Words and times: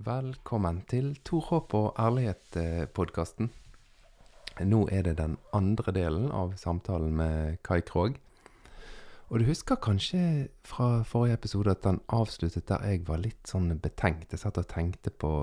Velkommen 0.00 0.78
til 0.88 1.10
Tor 1.28 1.42
håp 1.50 1.74
og 1.76 1.98
ærlighet-podkasten. 2.00 3.50
Nå 4.64 4.78
er 4.88 5.02
det 5.04 5.18
den 5.18 5.34
andre 5.52 5.92
delen 5.92 6.30
av 6.32 6.54
samtalen 6.56 7.12
med 7.18 7.58
Kai 7.60 7.82
Krogh. 7.84 8.16
Og 9.28 9.42
du 9.42 9.44
husker 9.44 9.76
kanskje 9.76 10.48
fra 10.64 11.02
forrige 11.04 11.36
episode 11.36 11.74
at 11.74 11.84
den 11.84 12.00
avsluttet 12.08 12.64
der 12.72 12.86
jeg 12.88 13.04
var 13.10 13.20
litt 13.20 13.52
sånn 13.52 13.74
betenkt. 13.76 14.32
Jeg 14.32 14.40
satt 14.40 14.62
og 14.62 14.70
tenkte 14.72 15.12
på 15.12 15.34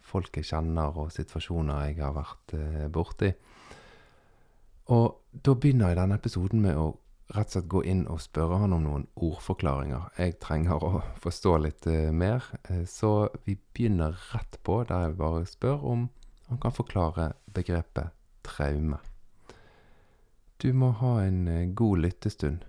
folk 0.00 0.40
jeg 0.40 0.48
kjenner 0.48 0.96
og 0.96 1.12
situasjoner 1.12 1.90
jeg 1.90 2.00
har 2.00 2.16
vært 2.16 2.56
eh, 2.56 2.88
borti. 2.88 3.34
Og 4.96 5.12
da 5.44 5.58
begynner 5.60 5.92
jeg 5.92 6.00
denne 6.00 6.16
episoden 6.16 6.64
med 6.64 6.80
å 6.80 6.94
rett 7.34 7.48
og 7.48 7.54
slett 7.56 7.70
gå 7.70 7.82
inn 7.90 8.04
og 8.10 8.20
spørre 8.22 8.60
han 8.62 8.74
om 8.76 8.84
noen 8.84 9.06
ordforklaringer. 9.14 10.10
Jeg 10.18 10.38
trenger 10.42 10.84
å 10.84 11.00
forstå 11.22 11.56
litt 11.64 11.88
uh, 11.90 12.12
mer, 12.14 12.44
uh, 12.70 12.84
så 12.86 13.28
vi 13.46 13.56
begynner 13.56 14.18
rett 14.32 14.60
på 14.62 14.82
der 14.86 15.08
jeg 15.08 15.18
bare 15.18 15.42
spør 15.48 15.82
om 15.94 16.06
han 16.46 16.62
kan 16.62 16.74
forklare 16.74 17.32
begrepet 17.50 18.14
traume. 18.46 19.00
Du 20.62 20.70
må 20.72 20.92
ha 21.02 21.18
en 21.24 21.42
uh, 21.50 21.66
god 21.74 22.06
lyttestund. 22.06 22.62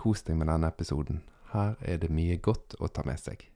Kos 0.00 0.24
deg 0.26 0.40
med 0.40 0.50
denne 0.50 0.72
episoden. 0.72 1.22
Her 1.52 1.76
er 1.80 2.02
det 2.02 2.10
mye 2.10 2.40
godt 2.42 2.78
å 2.80 2.90
ta 2.90 3.04
med 3.06 3.20
seg. 3.20 3.51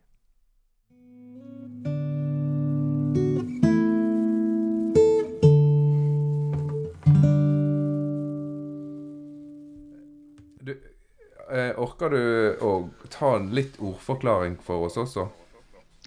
Orker 11.86 12.12
du 12.12 12.22
å 12.64 12.72
ta 13.12 13.36
en 13.38 13.50
litt 13.56 13.78
ordforklaring 13.80 14.58
for 14.66 14.88
oss 14.88 14.98
også? 15.00 15.28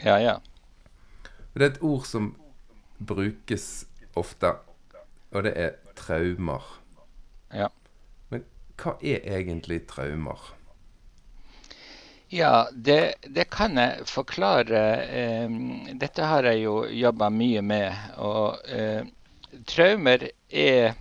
Ja, 0.03 0.19
ja. 0.21 0.37
Det 1.55 1.65
er 1.65 1.71
et 1.73 1.83
ord 1.83 2.05
som 2.07 2.33
brukes 2.99 3.87
ofte, 4.19 4.53
og 5.31 5.43
det 5.47 5.55
er 5.57 5.75
traumer. 5.97 6.63
Ja. 7.55 7.69
Men 8.31 8.45
hva 8.79 8.95
er 9.01 9.25
egentlig 9.39 9.81
traumer? 9.89 10.39
Ja, 12.29 12.69
det, 12.71 13.15
det 13.25 13.47
kan 13.49 13.77
jeg 13.81 14.05
forklare. 14.05 14.81
Dette 15.97 16.27
har 16.29 16.45
jeg 16.45 16.61
jo 16.67 16.83
jobba 16.85 17.31
mye 17.33 17.63
med. 17.65 17.95
Og 18.21 18.69
eh, 18.69 19.07
traumer 19.65 20.27
er 20.49 20.93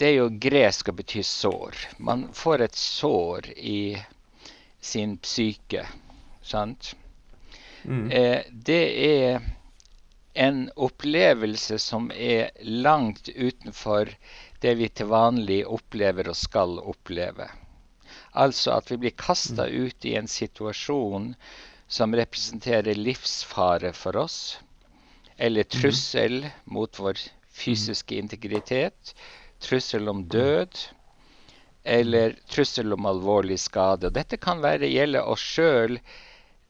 det 0.00 0.08
er 0.08 0.16
jo 0.16 0.30
gresk 0.40 0.88
og 0.88 0.96
betyr 1.02 1.24
sår. 1.28 1.76
Man 2.00 2.28
får 2.32 2.64
et 2.64 2.76
sår 2.76 3.50
i 3.56 3.80
sin 4.80 5.18
psyke, 5.20 5.84
sant? 6.40 6.94
Mm. 7.84 8.06
Eh, 8.10 8.46
det 8.50 8.84
er 9.06 9.42
en 10.40 10.70
opplevelse 10.76 11.76
som 11.78 12.08
er 12.14 12.48
langt 12.64 13.28
utenfor 13.28 14.12
det 14.64 14.74
vi 14.78 14.88
til 14.88 15.10
vanlig 15.10 15.60
opplever 15.68 16.30
og 16.32 16.38
skal 16.38 16.78
oppleve. 16.80 17.50
Altså 18.32 18.78
at 18.78 18.88
vi 18.92 19.00
blir 19.04 19.16
kasta 19.20 19.66
mm. 19.66 19.74
ut 19.84 20.08
i 20.08 20.14
en 20.16 20.30
situasjon 20.30 21.34
som 21.90 22.14
representerer 22.14 22.96
livsfare 22.96 23.92
for 23.92 24.16
oss, 24.16 24.60
eller 25.36 25.66
mm. 25.66 25.72
trussel 25.76 26.40
mot 26.64 27.00
vår 27.02 27.20
fysiske 27.50 28.16
integritet, 28.16 29.14
trussel 29.60 30.08
om 30.08 30.24
død 30.28 30.78
eller 31.82 32.36
trussel 32.48 32.92
om 32.92 33.06
alvorlig 33.06 33.58
skade. 33.60 34.10
Og 34.10 34.16
dette 34.16 34.36
kan 34.40 34.60
være, 34.62 34.90
gjelde 34.90 35.22
oss 35.22 35.44
sjøl, 35.56 35.98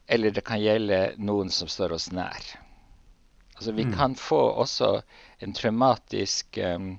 eller 0.07 0.31
det 0.35 0.43
kan 0.47 0.61
gjelde 0.61 1.01
noen 1.19 1.51
som 1.51 1.69
står 1.71 1.95
oss 1.97 2.11
nær. 2.15 2.51
Altså 3.55 3.71
Vi 3.71 3.85
mm. 3.85 3.95
kan 3.97 4.15
få 4.15 4.41
også 4.63 5.01
en 5.39 5.53
traumatisk 5.53 6.57
um, 6.57 6.95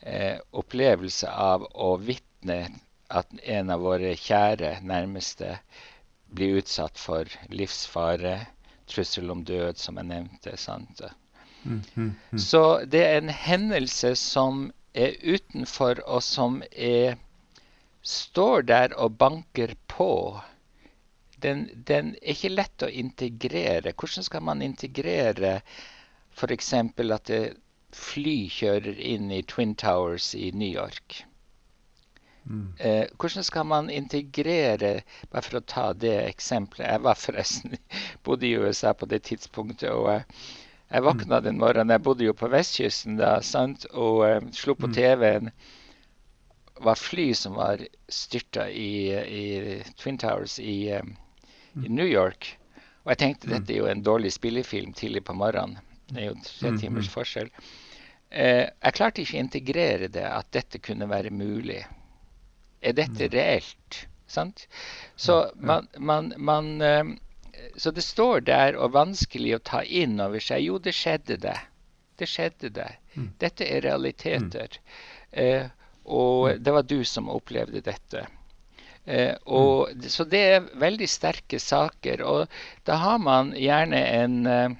eh, 0.00 0.38
opplevelse 0.50 1.28
av 1.30 1.66
å 1.74 1.96
vitne 2.00 2.62
at 3.10 3.34
en 3.42 3.70
av 3.74 3.82
våre 3.84 4.14
kjære 4.16 4.78
nærmeste 4.86 5.58
blir 6.30 6.60
utsatt 6.62 6.98
for 6.98 7.28
livsfare, 7.50 8.38
trussel 8.86 9.30
om 9.34 9.42
død, 9.44 9.78
som 9.78 9.98
jeg 9.98 10.06
nevnte. 10.06 10.56
sant? 10.56 11.02
Mm, 11.64 11.82
mm, 11.94 12.12
mm. 12.30 12.38
Så 12.38 12.84
det 12.86 13.02
er 13.04 13.18
en 13.18 13.34
hendelse 13.34 14.14
som 14.16 14.70
er 14.94 15.16
utenfor, 15.22 16.02
og 16.06 16.22
som 16.24 16.62
er, 16.70 17.18
står 18.02 18.62
der 18.70 18.94
og 18.96 19.18
banker 19.18 19.74
på, 19.88 20.40
den, 21.42 21.68
den, 21.86 22.14
er 22.20 22.34
ikke 22.34 22.52
lett 22.52 22.84
å 22.84 22.90
integrere. 22.90 23.94
Hvordan 23.96 24.26
skal 24.26 24.44
man 24.44 24.62
integrere 24.62 25.60
f.eks. 26.36 26.72
at 26.74 27.30
det 27.30 27.42
fly 27.96 28.36
kjører 28.52 29.00
inn 29.00 29.30
i 29.32 29.42
Twin 29.42 29.74
Towers 29.74 30.34
i 30.34 30.50
New 30.52 30.68
York? 30.68 31.24
Mm. 32.44 32.72
Eh, 32.78 33.06
hvordan 33.20 33.44
skal 33.44 33.66
man 33.68 33.90
integrere 33.92 35.02
Bare 35.30 35.42
for 35.44 35.58
å 35.58 35.66
ta 35.68 35.90
det 35.92 36.14
eksempelet. 36.24 36.88
Jeg 36.88 37.02
var 37.04 37.18
forresten 37.20 37.76
bodde 38.24 38.48
i 38.48 38.56
USA 38.56 38.94
på 38.96 39.06
det 39.06 39.22
tidspunktet. 39.28 39.90
og 39.92 40.08
jeg 40.10 40.24
jeg 40.90 41.04
våkna 41.06 41.38
den 41.44 41.58
morgenen, 41.60 41.92
jeg 41.94 42.02
bodde 42.02 42.26
jo 42.26 42.34
på 42.34 42.48
vestkysten 42.50 43.18
da, 43.20 43.36
sant? 43.46 43.86
og 43.94 44.24
uh, 44.26 44.48
slo 44.56 44.74
på 44.74 44.90
mm. 44.90 44.96
TV-en. 44.96 45.52
var 46.80 46.96
fly 46.96 47.26
som 47.36 47.58
var 47.60 47.82
styrta 48.08 48.64
i, 48.72 49.12
i 49.12 49.44
Twin 50.00 50.18
Towers 50.18 50.58
i, 50.58 50.90
um, 50.96 51.12
i, 51.76 51.86
mm. 51.86 51.94
New 51.94 52.08
York. 52.08 52.56
Og 53.04 53.12
jeg 53.12 53.20
tenkte 53.22 53.46
mm. 53.46 53.52
dette 53.54 53.74
er 53.74 53.82
jo 53.82 53.90
en 53.90 54.02
dårlig 54.02 54.32
spillefilm 54.32 54.92
tidlig 54.96 55.24
på 55.24 55.36
morgenen. 55.36 55.78
Det 56.10 56.24
er 56.24 56.30
jo 56.32 56.36
tre 56.42 56.74
timers 56.80 57.10
forskjell. 57.12 57.52
Uh, 58.32 58.66
jeg 58.66 58.96
klarte 58.96 59.22
ikke 59.22 59.38
å 59.38 59.44
integrere 59.44 60.10
det, 60.10 60.26
at 60.26 60.50
dette 60.56 60.82
kunne 60.82 61.10
være 61.10 61.30
mulig. 61.30 61.84
Er 62.82 62.96
dette 62.96 63.30
reelt? 63.30 64.06
Sant? 64.30 64.66
Så 65.18 65.42
man, 65.58 65.86
man, 65.98 66.32
man 66.38 66.72
uh, 66.82 67.14
så 67.76 67.90
det 67.90 68.04
står 68.04 68.40
der 68.48 68.76
og 68.76 68.94
vanskelig 68.96 69.56
å 69.56 69.64
ta 69.72 69.82
inn 69.84 70.20
over 70.20 70.42
seg. 70.42 70.64
Jo, 70.66 70.78
det 70.78 70.94
skjedde 70.96 71.36
det. 71.42 71.56
Det 72.20 72.28
skjedde 72.28 72.70
det. 72.76 72.90
Mm. 73.14 73.30
Dette 73.40 73.66
er 73.66 73.84
realiteter. 73.86 74.76
Mm. 74.76 75.40
Eh, 75.44 75.66
og 76.04 76.50
mm. 76.50 76.62
det 76.64 76.74
var 76.76 76.86
du 76.88 77.00
som 77.04 77.30
opplevde 77.32 77.82
dette. 77.84 78.26
Eh, 79.04 79.34
og, 79.44 79.90
mm. 79.94 80.08
Så 80.12 80.26
det 80.28 80.42
er 80.54 80.68
veldig 80.80 81.08
sterke 81.08 81.60
saker. 81.62 82.22
Og 82.26 82.60
da 82.88 83.00
har 83.00 83.18
man 83.22 83.54
gjerne 83.56 84.02
en, 84.04 84.38
eh, 84.46 84.70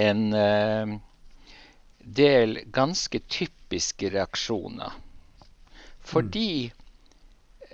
en 0.00 0.24
uh, 0.32 0.96
del 2.00 2.58
ganske 2.72 3.20
typiske 3.28 4.10
reaksjoner. 4.14 4.96
Fordi 6.00 6.70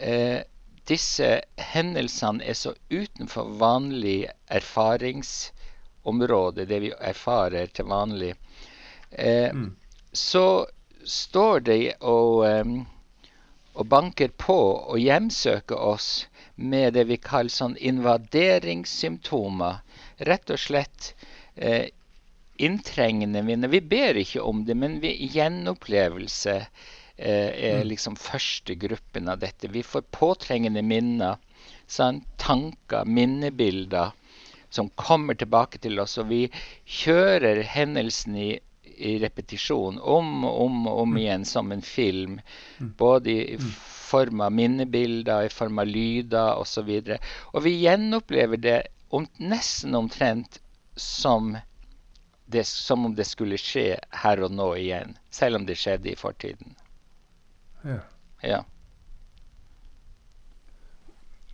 uh, 0.00 0.40
disse 0.86 1.40
hendelsene 1.56 2.44
er 2.44 2.54
så 2.54 2.74
utenfor 2.90 3.44
vanlig 3.60 4.26
erfaringsområde, 4.46 6.66
det 6.66 6.80
vi 6.84 6.92
erfarer 6.94 7.66
til 7.74 7.84
vanlig, 7.90 8.34
eh, 9.10 9.52
mm. 9.52 9.76
så 10.12 10.66
står 11.06 11.60
de 11.60 11.92
og, 12.00 12.46
um, 12.46 12.86
og, 13.74 13.86
banker 13.86 14.28
på 14.28 14.76
og 14.76 14.98
hjemsøker 14.98 15.76
oss 15.76 16.26
med 16.56 16.94
det 16.96 17.04
vi 17.10 17.16
kaller 17.20 17.50
sånn 17.52 17.76
invaderingssymptomer. 17.76 19.74
Rett 20.26 20.50
og 20.50 20.58
slett 20.58 21.14
eh, 21.54 21.88
inntrengende 22.56 23.42
minner. 23.44 23.68
Vi 23.68 23.80
ber 23.80 24.16
ikke 24.16 24.42
om 24.42 24.64
det, 24.64 24.74
men 24.74 25.00
vi 25.02 25.28
gjenopplevelse 25.34 26.66
er 27.16 27.80
mm. 27.80 27.88
liksom 27.88 28.16
første 28.20 28.76
gruppen 28.76 29.28
av 29.32 29.40
dette. 29.40 29.70
Vi 29.72 29.82
får 29.82 30.04
påtrengende 30.14 30.82
minner, 30.84 31.40
sant? 31.86 32.24
tanker, 32.36 33.04
minnebilder 33.04 34.12
som 34.70 34.88
kommer 34.88 35.34
tilbake 35.34 35.78
til 35.78 36.00
oss. 36.00 36.18
Og 36.20 36.30
vi 36.30 36.42
kjører 36.84 37.62
hendelsen 37.66 38.36
i, 38.36 38.50
i 38.96 39.16
repetisjon 39.22 40.00
om 40.00 40.44
og 40.44 40.60
om 40.66 40.82
og 40.86 41.02
om 41.04 41.14
mm. 41.14 41.20
igjen 41.22 41.46
som 41.48 41.72
en 41.72 41.84
film. 41.84 42.40
Mm. 42.78 42.92
Både 42.98 43.36
i 43.56 43.58
form 44.06 44.44
av 44.44 44.52
minnebilder, 44.54 45.46
i 45.46 45.52
form 45.52 45.80
av 45.82 45.90
lyder 45.90 46.60
osv. 46.60 46.92
Og, 46.92 47.10
så 47.16 47.18
og 47.52 47.66
vi 47.66 47.78
gjenopplever 47.84 48.62
det 48.62 48.78
om, 49.08 49.26
nesten 49.38 49.94
omtrent 49.94 50.60
som, 50.96 51.56
det, 52.46 52.66
som 52.66 53.06
om 53.06 53.14
det 53.14 53.26
skulle 53.28 53.60
skje 53.60 53.94
her 54.22 54.42
og 54.44 54.54
nå 54.56 54.72
igjen, 54.80 55.16
selv 55.30 55.60
om 55.60 55.68
det 55.68 55.78
skjedde 55.80 56.12
i 56.12 56.18
fortiden. 56.18 56.76
Ja. 57.86 58.00
ja. 58.42 58.64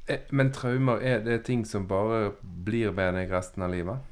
Eh, 0.07 0.25
men 0.31 0.53
traumer, 0.53 1.03
er 1.03 1.21
det 1.27 1.45
ting 1.49 1.67
som 1.69 1.87
bare 1.91 2.33
blir 2.43 2.97
ved 2.97 3.15
deg 3.19 3.31
resten 3.33 3.63
av 3.63 3.71
livet? 3.75 4.09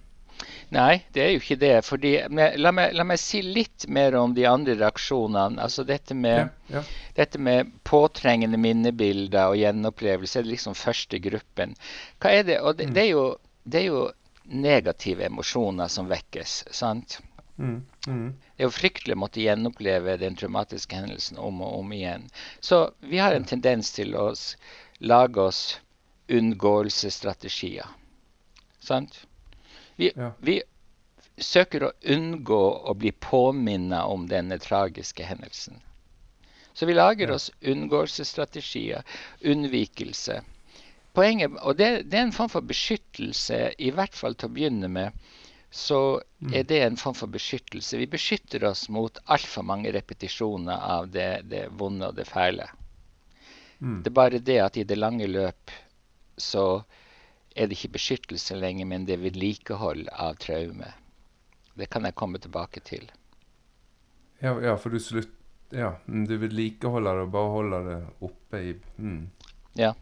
Nei, 0.71 1.03
det 1.13 1.23
er 1.25 1.33
jo 1.35 1.41
ikke 1.41 1.59
det. 1.61 1.75
fordi, 1.85 2.13
la, 2.31 2.71
meg, 2.73 2.95
la 2.95 3.05
meg, 3.05 3.19
si 3.19 3.43
litt 3.43 3.89
mer 3.91 4.15
om 4.17 4.35
de 4.37 4.47
andre 4.47 4.77
reaksjonene. 4.79 5.59
Altså 5.61 5.85
Dette 5.85 6.15
med, 6.15 6.47
ja, 6.71 6.79
ja. 6.79 6.85
Dette 7.17 7.41
med 7.43 7.73
påtrengende 7.85 8.61
minnebilder 8.61 9.51
og 9.51 9.59
gjenopplevelse 9.59 10.41
er 10.41 10.49
liksom 10.49 10.79
første 10.79 11.19
gruppen. 11.19 11.75
Hva 12.23 12.37
er 12.39 12.47
det? 12.47 12.61
Og 12.63 12.79
det, 12.79 12.89
mm. 12.91 12.95
det 12.95 13.03
er 13.03 13.11
jo 13.11 13.25
det 13.65 13.83
er 13.83 13.89
jo 13.91 14.05
negative 14.51 15.27
emosjoner 15.27 15.89
som 15.89 16.09
vekkes. 16.11 16.65
sant? 16.71 17.19
Mm, 17.57 17.83
mm. 18.07 18.27
Det 18.57 18.63
er 18.63 18.69
jo 18.69 18.75
fryktelig 18.75 19.17
å 19.17 19.21
måtte 19.23 19.43
gjenoppleve 19.45 20.17
den 20.21 20.37
traumatiske 20.39 20.97
hendelsen 20.97 21.39
om 21.39 21.63
og 21.65 21.79
om 21.83 21.93
igjen. 21.97 22.29
Så 22.61 22.83
vi 23.01 23.19
har 23.19 23.37
en 23.37 23.49
tendens 23.49 23.93
til 23.97 24.17
å 24.17 24.31
lage 25.01 25.41
oss 25.41 25.63
unngåelsesstrategier. 26.31 27.89
Sant? 28.81 29.27
Vi, 29.97 30.13
ja. 30.17 30.33
vi 30.39 30.61
søker 31.37 31.85
å 31.85 31.93
unngå 32.15 32.63
å 32.89 32.95
bli 32.95 33.13
påminnet 33.13 34.05
om 34.05 34.29
denne 34.29 34.59
tragiske 34.61 35.25
hendelsen. 35.25 35.81
Så 36.73 36.87
vi 36.87 36.95
lager 36.95 37.31
oss 37.35 37.51
unngåelsesstrategier, 37.61 39.03
unnvikelse. 39.41 40.41
Poenget, 41.13 41.57
og 41.61 41.77
det, 41.77 41.91
det, 42.07 42.17
er 42.17 42.29
en 42.29 42.33
form 42.33 42.53
for 42.53 42.65
beskyttelse, 42.65 43.73
i 43.79 43.91
hvert 43.95 44.15
fall 44.15 44.37
til 44.39 44.49
å 44.49 44.55
begynne 44.55 44.89
med. 44.89 45.17
Så 45.71 46.23
mm. 46.39 46.55
er 46.55 46.65
det 46.67 46.81
en 46.83 46.97
form 46.99 47.15
for 47.15 47.31
beskyttelse. 47.31 47.99
Vi 47.99 48.07
beskytter 48.11 48.65
oss 48.65 48.89
mot 48.89 49.19
altfor 49.25 49.63
mange 49.63 49.93
repetisjoner 49.95 50.83
av 50.83 51.11
det, 51.15 51.43
det 51.51 51.69
vonde 51.79 52.11
og 52.11 52.17
det 52.19 52.27
fæle. 52.27 52.67
Mm. 53.79 54.03
Det 54.03 54.11
er 54.11 54.19
bare 54.19 54.43
det 54.43 54.59
at 54.61 54.77
i 54.77 54.85
det 54.85 54.99
lange 54.99 55.29
løp 55.31 55.71
så 56.41 56.83
er 57.55 57.69
det 57.69 57.79
ikke 57.79 57.97
beskyttelse 57.99 58.57
lenger, 58.59 58.87
men 58.87 59.07
det 59.07 59.17
er 59.17 59.25
vedlikehold 59.25 60.09
av 60.13 60.39
traume. 60.43 60.91
Det 61.79 61.87
kan 61.91 62.05
jeg 62.07 62.19
komme 62.19 62.41
tilbake 62.43 62.83
til. 62.85 63.07
Ja, 64.41 64.57
ja 64.61 64.77
for 64.79 64.91
du 64.91 65.01
slutt... 65.03 65.37
Ja, 65.71 65.93
du 66.07 66.33
vedlikeholder 66.35 67.15
det 67.15 67.27
og 67.29 67.35
bare 67.35 67.51
holder 67.55 67.85
det 67.87 67.99
oppe 68.27 68.59
i 68.59 68.73
mm. 68.99 69.21
Ja. 69.79 69.93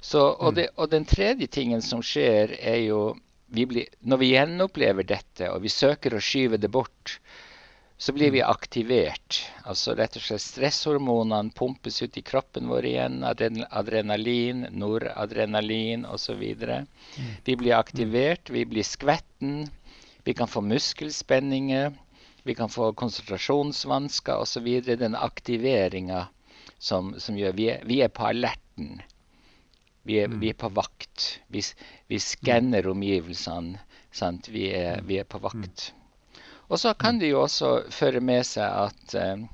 Så, 0.00 0.18
og, 0.18 0.48
mm. 0.50 0.54
det, 0.56 0.64
og, 0.74 0.90
den 0.90 1.04
tredje 1.06 1.46
tingen 1.46 1.82
som 1.82 2.02
skjer, 2.02 2.56
er 2.58 2.80
jo 2.88 3.00
vi 3.46 3.66
blir, 3.66 3.90
Når 4.00 4.18
vi 4.22 4.32
gjenopplever 4.32 5.06
dette, 5.06 5.50
og 5.50 5.62
vi 5.62 5.72
søker 5.72 6.14
å 6.14 6.22
skyve 6.22 6.58
det 6.58 6.70
bort, 6.72 7.20
så 7.98 8.12
blir 8.12 8.30
vi 8.30 8.42
mm. 8.42 8.50
aktivert. 8.50 9.38
Altså 9.64 9.94
rett 9.96 10.18
og 10.18 10.24
slett 10.26 10.44
Stresshormonene 10.44 11.54
pumpes 11.56 12.02
ut 12.02 12.18
i 12.20 12.24
kroppen 12.26 12.68
vår 12.68 12.88
igjen. 12.90 13.22
Adrenalin, 13.24 14.66
noradrenalin 14.76 16.04
osv. 16.04 16.42
Mm. 16.42 16.88
Vi 17.46 17.56
blir 17.56 17.78
aktivert, 17.78 18.50
vi 18.52 18.66
blir 18.68 18.84
skvetten. 18.84 19.70
Vi 20.26 20.34
kan 20.34 20.50
få 20.50 20.60
muskelspenninger. 20.60 21.94
Vi 22.42 22.54
kan 22.54 22.68
få 22.68 22.92
konsentrasjonsvansker 22.92 24.44
osv. 24.44 24.68
Den 24.84 25.16
aktiveringa 25.16 26.26
som, 26.78 27.14
som, 27.18 27.38
gjør 27.38 27.56
vi 27.56 27.70
er, 27.72 27.84
vi 27.88 28.02
er 28.04 28.12
på 28.12 28.28
alerten. 28.28 29.00
Vi 30.06 30.20
er, 30.22 30.30
mm. 30.30 30.40
vi 30.40 30.50
er, 30.52 30.58
på 30.58 30.70
vakt. 30.74 31.26
Vi, 31.52 31.62
vi 32.06 32.18
skanner 32.22 32.86
omgivelsene. 32.88 33.80
Vi, 34.48 34.68
er, 34.72 35.02
vi 35.04 35.18
er 35.20 35.28
på 35.28 35.40
vakt. 35.44 35.90
Og 36.68 36.80
så 36.80 36.94
kan 36.98 37.20
det 37.20 37.30
jo 37.30 37.42
også 37.44 37.90
føre 37.94 38.22
med 38.24 38.46
seg 38.48 38.86
at 38.86 39.14
eh, 39.18 39.44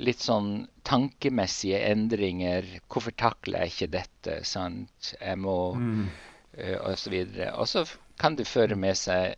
litt 0.00 0.22
sånn 0.24 0.68
tankemessige 0.88 1.80
endringer. 1.90 2.66
Hvorfor 2.88 3.14
takler 3.20 3.66
jeg 3.66 3.74
ikke 3.74 3.92
dette? 3.98 4.38
sant? 4.48 5.12
Jeg 5.18 5.40
må 5.40 5.58
mm. 5.76 6.06
uh, 6.56 6.78
Og 6.88 6.98
så 6.98 7.12
videre. 7.12 7.52
Og 7.60 7.68
så 7.68 7.84
kan 8.20 8.36
det 8.38 8.48
føre 8.48 8.78
med 8.80 8.96
seg 9.00 9.36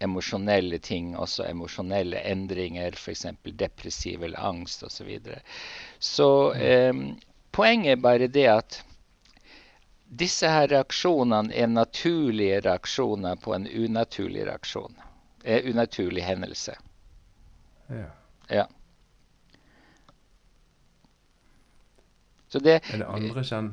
emosjonelle 0.00 0.78
ting, 0.80 1.12
også 1.18 1.44
emosjonelle 1.44 2.22
endringer, 2.24 2.96
f.eks. 2.96 3.26
depressiv 3.44 4.22
eller 4.24 4.40
angst 4.48 4.82
osv. 4.86 4.96
Så, 4.96 5.04
videre. 5.04 5.42
så 6.00 6.28
eh, 6.56 6.94
poenget 7.52 7.98
er 7.98 8.00
bare 8.06 8.30
det 8.32 8.46
at 8.48 8.78
disse 10.10 10.48
her 10.50 10.66
reaksjonene 10.68 11.54
er 11.54 11.68
naturlige 11.70 12.60
reaksjoner 12.66 13.36
på 13.36 13.54
en 13.54 13.66
unaturlig 13.66 14.46
reaksjon 14.48 14.96
Er 15.44 15.68
unaturlig 15.70 16.22
hendelse. 16.26 16.74
Ja. 17.88 18.08
ja. 18.48 18.66
Så 22.48 22.58
det, 22.58 22.80
er 22.92 22.98
det 22.98 23.06
andre 23.06 23.44
kjenn? 23.46 23.70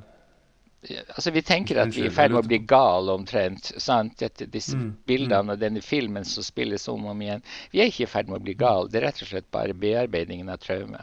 Altså, 1.10 1.32
vi 1.34 1.42
tenker 1.42 1.82
at 1.82 1.92
vi 1.96 2.06
er 2.06 2.12
i 2.12 2.14
ferd 2.14 2.32
med 2.32 2.46
å 2.46 2.48
bli 2.48 2.60
gal 2.70 3.10
omtrent. 3.10 3.74
sant? 3.82 4.16
Dette, 4.22 4.46
disse 4.46 4.78
mm, 4.78 4.92
bildene 5.10 5.50
mm. 5.50 5.54
og 5.56 5.62
denne 5.66 5.82
filmen 5.82 6.26
som 6.26 6.46
spilles 6.46 6.88
om 6.88 7.10
og 7.10 7.16
om 7.16 7.24
igjen. 7.26 7.44
Vi 7.74 7.82
er 7.82 7.90
ikke 7.90 8.06
i 8.06 8.12
ferd 8.14 8.30
med 8.30 8.40
å 8.40 8.46
bli 8.46 8.56
gal. 8.56 8.88
Det 8.88 9.02
er 9.02 9.10
rett 9.10 9.24
og 9.26 9.32
slett 9.32 9.50
bare 9.52 9.76
bearbeidingen 9.76 10.54
av 10.54 10.62
traume. 10.64 11.02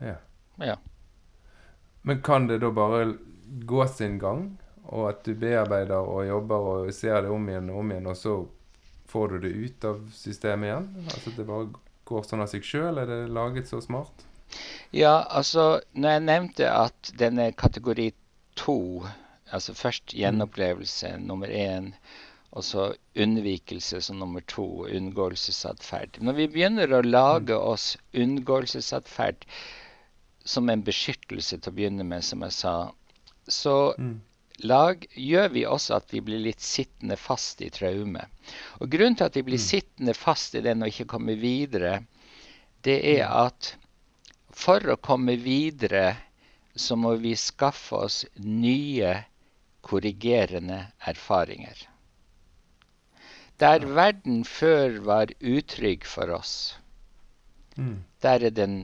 Ja. 0.00 0.14
ja. 0.62 0.78
Men 2.08 2.22
kan 2.22 2.46
det 2.48 2.62
da 2.62 2.70
bare 2.72 3.18
gå 3.68 3.86
sin 3.88 4.18
gang, 4.22 4.46
og 4.88 5.10
at 5.10 5.24
du 5.26 5.34
bearbeider 5.36 5.98
og 6.00 6.26
jobber 6.26 6.70
og 6.72 6.94
ser 6.96 7.22
det 7.24 7.32
om 7.32 7.48
igjen 7.48 7.68
og 7.72 7.82
om 7.82 7.92
igjen, 7.92 8.08
og 8.08 8.16
så 8.16 8.38
får 9.08 9.34
du 9.34 9.38
det 9.44 9.52
ut 9.56 9.84
av 9.88 10.00
systemet 10.14 10.70
igjen? 10.70 10.88
Altså 11.04 11.34
det 11.36 11.46
bare 11.48 11.68
går 12.08 12.24
sånn 12.28 12.44
av 12.44 12.50
seg 12.52 12.64
sjøl? 12.64 13.00
Er 13.00 13.08
det 13.08 13.20
laget 13.32 13.70
så 13.70 13.80
smart? 13.84 14.24
Ja, 14.96 15.26
altså 15.28 15.80
når 15.92 16.14
jeg 16.16 16.26
nevnte 16.28 16.70
at 16.72 17.12
denne 17.20 17.50
kategori 17.52 18.10
to, 18.56 19.04
altså 19.52 19.74
først 19.76 20.14
gjenopplevelse 20.16 21.14
mm. 21.16 21.26
nummer 21.28 21.52
én, 21.52 21.92
og 22.56 22.64
så 22.64 22.86
unnvikelse 23.20 24.00
som 24.02 24.22
nummer 24.22 24.40
to, 24.48 24.86
unngåelsesatferd. 24.88 26.16
Når 26.24 26.38
vi 26.38 26.48
begynner 26.54 26.94
å 26.96 27.02
lage 27.04 27.52
mm. 27.52 27.66
oss 27.74 27.90
unngåelsesatferd 28.16 29.44
som 30.48 30.70
en 30.72 30.84
beskyttelse 30.84 31.58
til 31.58 31.72
å 31.72 31.76
begynne 31.76 32.06
med, 32.08 32.24
som 32.24 32.44
jeg 32.46 32.56
sa, 32.56 32.74
så 33.48 33.76
mm 33.98 34.16
lag 34.58 35.04
gjør 35.14 35.48
vi 35.54 35.64
også 35.66 35.98
at 35.98 36.12
vi 36.12 36.20
blir 36.24 36.40
litt 36.42 36.62
sittende 36.64 37.16
fast 37.20 37.62
i 37.62 37.70
traume. 37.70 38.24
Og 38.82 38.90
Grunnen 38.90 39.18
til 39.18 39.28
at 39.28 39.36
vi 39.38 39.44
blir 39.46 39.60
mm. 39.60 39.66
sittende 39.66 40.14
fast 40.18 40.56
i 40.58 40.62
den 40.64 40.82
og 40.82 40.90
ikke 40.92 41.10
kommer 41.14 41.38
videre, 41.38 42.00
det 42.86 42.98
er 43.18 43.26
mm. 43.26 43.36
at 43.46 43.74
for 44.58 44.82
å 44.90 44.98
komme 44.98 45.36
videre 45.38 46.16
så 46.78 46.96
må 46.98 47.14
vi 47.22 47.34
skaffe 47.38 48.02
oss 48.06 48.24
nye 48.42 49.14
korrigerende 49.86 50.80
erfaringer. 51.06 51.78
Der 53.58 53.82
verden 53.82 54.44
før 54.46 55.00
var 55.06 55.32
utrygg 55.40 56.06
for 56.06 56.30
oss, 56.34 56.76
mm. 57.74 57.96
der 58.22 58.46
er 58.50 58.54
den 58.54 58.80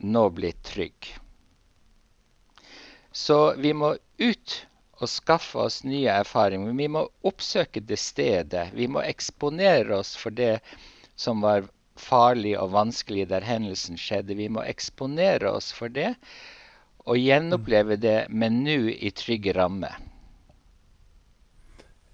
nå 0.00 0.26
blitt 0.36 0.60
trygg. 0.64 1.08
Så 3.20 3.38
vi 3.60 3.72
må 3.76 3.94
ut 4.18 4.54
og 5.00 5.08
skaffe 5.08 5.58
oss 5.66 5.80
nye 5.84 6.08
erfaringer. 6.22 6.72
Vi 6.76 6.86
må 6.88 7.02
oppsøke 7.26 7.82
det 7.84 7.98
stedet. 8.00 8.70
Vi 8.76 8.86
må 8.88 9.02
eksponere 9.04 9.98
oss 10.00 10.14
for 10.16 10.32
det 10.32 10.60
som 11.20 11.44
var 11.44 11.68
farlig 12.00 12.54
og 12.60 12.72
vanskelig 12.72 13.26
der 13.28 13.44
hendelsen 13.44 14.00
skjedde. 14.00 14.38
Vi 14.38 14.48
må 14.48 14.64
eksponere 14.64 15.52
oss 15.52 15.68
for 15.76 15.92
det 15.92 16.14
og 17.08 17.20
gjenoppleve 17.20 17.96
det, 18.00 18.18
men 18.28 18.62
nå 18.64 18.78
i 18.92 19.12
trygge 19.16 19.54
rammer. 19.56 19.96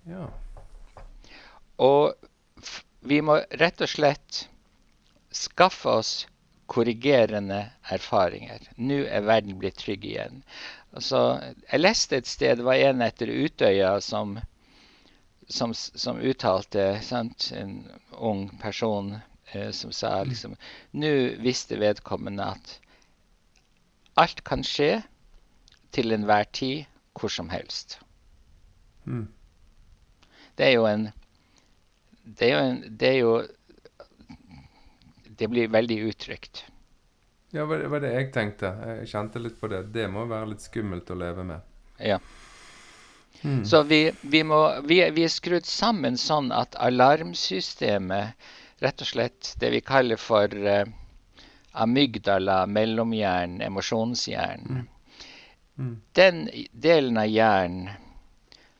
Ja. 0.06 0.28
Og 1.82 2.14
vi 3.06 3.18
må 3.22 3.40
rett 3.62 3.82
og 3.82 3.90
slett 3.90 4.46
skaffe 5.34 5.98
oss 6.00 6.12
korrigerende 6.70 7.60
erfaringer. 7.94 8.62
Nå 8.76 9.02
er 9.06 9.26
verden 9.26 9.58
blitt 9.60 9.78
trygg 9.82 10.06
igjen. 10.06 10.42
Altså, 10.96 11.20
jeg 11.72 11.82
leste 11.82 12.16
et 12.16 12.28
sted, 12.28 12.56
det 12.58 12.64
var 12.64 12.80
en 12.80 13.04
etter 13.04 13.28
Utøya 13.28 13.98
som, 14.00 14.38
som, 15.48 15.74
som 15.76 16.20
uttalte 16.24 16.88
sant, 17.04 17.50
En 17.52 17.82
ung 18.16 18.48
person 18.62 19.12
eh, 19.52 19.70
som 19.76 19.92
sa 19.92 20.22
mm. 20.22 20.30
liksom 20.30 20.56
Nå 20.96 21.12
visste 21.44 21.76
vedkommende 21.80 22.48
at 22.56 22.78
alt 24.16 24.40
kan 24.48 24.64
skje 24.64 25.02
til 25.92 26.12
enhver 26.16 26.48
tid, 26.56 26.86
hvor 27.16 27.28
som 27.32 27.50
helst. 27.52 27.98
Mm. 29.04 29.26
Det 30.56 30.66
er 30.66 30.72
jo 30.78 30.86
en 30.88 31.10
Det 32.24 32.48
er 32.48 32.54
jo 32.54 32.62
en 32.64 32.80
Det 32.98 33.08
er 33.08 33.18
jo 33.20 33.34
Det 35.38 35.50
blir 35.50 35.68
veldig 35.68 35.98
utrygt. 36.08 36.64
Ja, 37.54 37.66
det 37.66 37.88
var 37.88 38.02
det 38.02 38.12
jeg 38.12 38.32
tenkte. 38.34 38.72
Jeg 38.90 39.08
kjente 39.12 39.40
litt 39.42 39.60
på 39.60 39.70
det. 39.70 39.84
Det 39.94 40.08
må 40.10 40.26
være 40.26 40.50
litt 40.52 40.64
skummelt 40.64 41.10
å 41.10 41.18
leve 41.18 41.44
med. 41.46 41.72
Ja. 42.02 42.18
Hmm. 43.42 43.64
Så 43.68 43.82
vi, 43.86 44.00
vi, 44.22 44.42
må, 44.44 44.60
vi, 44.88 45.00
vi, 45.14 45.24
er 45.26 45.32
skrudd 45.32 45.66
sammen 45.68 46.16
sånn 46.18 46.50
at 46.56 46.76
alarmsystemet, 46.82 48.48
rett 48.82 49.02
og 49.04 49.08
slett 49.08 49.52
det 49.60 49.70
vi 49.76 49.82
kaller 49.84 50.20
for 50.20 50.52
uh, 50.52 50.84
amygdala, 51.76 52.64
mellomhjernen, 52.66 53.62
emosjonshjernen, 53.64 54.82
mm. 54.82 54.88
Mm. 55.76 55.94
den 56.16 56.42
delen 56.72 57.20
av 57.20 57.28
hjernen 57.28 57.92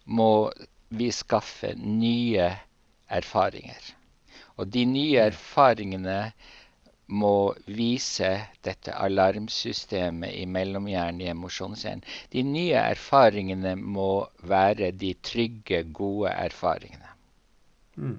må 0.05 0.51
vi 0.89 1.11
skaffe 1.13 1.75
nye 1.77 2.51
erfaringer. 3.13 3.93
Og 4.57 4.71
de 4.73 4.87
nye 4.89 5.27
erfaringene 5.29 6.21
må 7.07 7.55
vise 7.71 8.31
dette 8.67 8.95
alarmsystemet 8.95 10.35
i 10.35 10.47
mellomhjernen 10.51 11.23
i 11.23 11.29
emosjonshjernen. 11.31 12.03
De 12.33 12.43
nye 12.43 12.81
erfaringene 12.81 13.77
må 13.79 14.27
være 14.43 14.91
de 14.91 15.13
trygge, 15.23 15.85
gode 15.95 16.33
erfaringene. 16.33 17.13
Mm. 17.97 18.19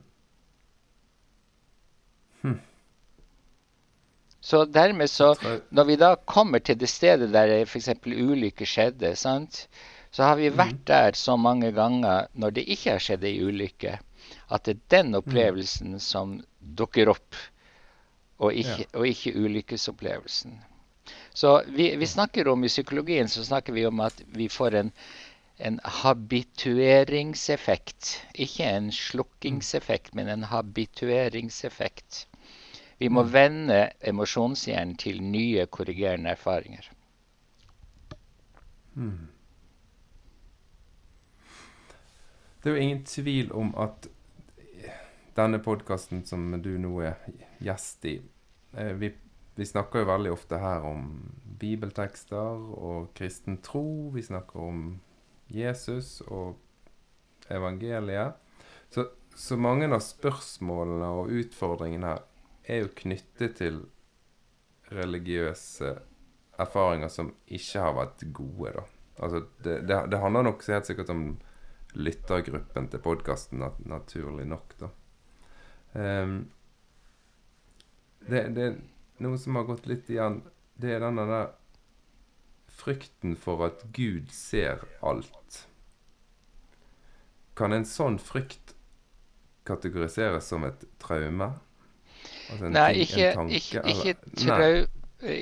Hm. 2.41 2.59
Så 4.41 4.63
dermed 4.65 5.09
så 5.09 5.35
Når 5.69 5.83
vi 5.83 5.95
da 5.95 6.15
kommer 6.15 6.59
til 6.59 6.79
det 6.79 6.89
stedet 6.89 7.33
der 7.33 7.65
f.eks. 7.65 7.89
ulykker 8.05 8.65
skjedde, 8.65 9.15
sant? 9.15 9.67
så 10.11 10.23
har 10.23 10.37
vi 10.39 10.49
vært 10.49 10.79
mm. 10.79 10.85
der 10.87 11.17
så 11.19 11.35
mange 11.37 11.71
ganger 11.75 12.27
når 12.33 12.55
det 12.55 12.63
ikke 12.73 12.95
har 12.95 13.03
skjedd 13.03 13.25
ei 13.27 13.43
ulykke, 13.43 13.97
at 14.49 14.63
det 14.65 14.77
er 14.77 14.79
den 14.95 15.11
mm. 15.11 15.17
opplevelsen 15.19 15.99
som 15.99 16.39
dukker 16.79 17.11
opp 17.11 17.35
og 18.37 18.53
ikke, 18.53 18.79
ja. 18.79 18.85
og 18.93 19.07
ikke 19.07 19.35
ulykkesopplevelsen. 19.35 20.63
Så 21.33 21.63
vi, 21.67 21.95
vi, 21.95 22.05
snakker 22.05 22.47
om 22.51 22.63
i 22.63 22.67
psykologien 22.67 23.27
så 23.29 23.45
snakker 23.45 23.73
vi 23.73 23.85
om 23.85 23.99
at 23.99 24.23
vi 24.27 24.47
får 24.49 24.75
en, 24.75 24.91
en 25.57 25.79
habitueringseffekt. 25.83 28.27
Ikke 28.35 28.63
en 28.65 28.91
slukkingseffekt, 28.91 30.15
men 30.15 30.27
en 30.33 30.43
habitueringseffekt. 30.43 32.27
Vi 32.99 33.07
må 33.07 33.23
mm. 33.23 33.33
vende 33.33 33.89
emosjonshjernen 34.01 34.97
til 34.97 35.23
nye, 35.23 35.65
korrigerende 35.65 36.29
erfaringer. 36.29 36.91
Hmm. 38.93 39.27
Det 42.63 42.69
er 42.69 42.75
jo 42.75 42.81
ingen 42.81 43.05
tvil 43.05 43.51
om 43.53 43.75
at 43.77 44.07
denne 45.37 45.59
podkasten 45.63 46.23
som 46.25 46.49
du 46.63 46.73
nå 46.81 46.93
er 47.05 47.17
gjest 47.63 48.05
i 48.09 48.17
eh, 48.73 48.93
vi, 48.97 49.11
vi, 49.57 49.65
snakker 49.65 50.03
jo 50.03 50.11
veldig 50.11 50.33
ofte 50.33 50.59
her 50.61 50.85
om 50.87 51.11
bibeltekster 51.57 52.63
og 52.77 53.11
kristen 53.17 53.59
tro. 53.65 54.11
Vi 54.13 54.23
snakker 54.25 54.61
om 54.61 54.81
Jesus 55.49 56.19
og 56.27 56.57
evangeliet. 57.49 58.37
Så, 58.89 59.07
så 59.35 59.57
mange 59.57 59.89
av 59.89 60.03
spørsmålene 60.03 61.09
og 61.21 61.31
utfordringene 61.41 62.11
her 62.13 62.25
er 62.67 62.83
jo 62.83 62.93
knyttet 62.99 63.57
til 63.61 63.81
religiøse 64.93 65.95
erfaringer 66.57 67.11
som 67.11 67.33
ikke 67.45 67.83
har 67.83 67.95
vært 67.97 68.23
gode, 68.35 68.73
da. 68.77 68.85
Altså, 69.17 69.41
det, 69.65 69.79
det, 69.89 69.97
det 70.11 70.21
handler 70.21 70.45
nok 70.45 70.63
helt 70.69 70.89
sikkert 70.89 71.09
om 71.13 71.25
lyttergruppen 71.97 72.89
til 72.91 73.01
podkasten, 73.01 73.63
naturlig 73.89 74.45
nok, 74.49 74.75
da. 74.81 74.91
Um, 75.97 76.51
det, 78.29 78.43
det, 78.53 78.65
er 78.69 79.23
noe 79.23 79.39
som 79.41 79.57
har 79.57 79.65
gått 79.69 79.87
litt 79.89 80.09
igjen. 80.13 80.43
Det 80.77 80.93
er 80.93 81.01
denne 81.01 81.25
der 81.25 81.55
frykten 82.77 83.33
for 83.39 83.65
at 83.65 83.81
Gud 83.95 84.29
ser 84.33 84.83
alt. 85.01 85.63
Kan 87.57 87.73
en 87.73 87.87
sånn 87.89 88.19
frykt 88.21 88.75
kategoriseres 89.67 90.45
som 90.51 90.67
et 90.67 90.85
traume? 91.01 91.49
Altså 92.51 92.69
Nei, 92.69 92.91
ting, 92.93 93.01
ikke, 93.07 93.31
tanke, 93.39 93.57
ikke, 93.57 93.81
ikke, 93.91 94.13
trau, 94.43 94.77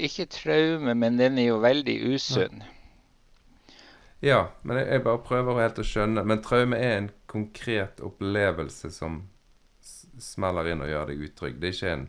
ikke, 0.07 0.29
traume, 0.31 0.95
men 0.95 1.19
den 1.19 1.38
er 1.41 1.51
jo 1.51 1.59
veldig 1.62 1.97
usunn. 2.15 2.63
Ja, 4.24 4.47
men 4.63 4.79
jeg, 4.79 4.88
jeg, 4.95 5.03
bare 5.05 5.21
prøver 5.27 5.59
helt 5.62 5.81
å 5.81 5.85
skjønne. 5.85 6.24
Men 6.25 6.41
traume 6.45 6.79
er 6.79 7.01
en 7.01 7.12
konkret 7.29 8.00
opplevelse 8.01 8.89
som 8.95 9.25
smeller 10.22 10.72
inn 10.72 10.84
og 10.84 10.91
gjør 10.91 11.12
deg 11.12 11.24
utrygg. 11.27 11.62
Det 11.62 11.69
er 11.69 11.77
ikke 11.77 11.93
en, 11.93 12.05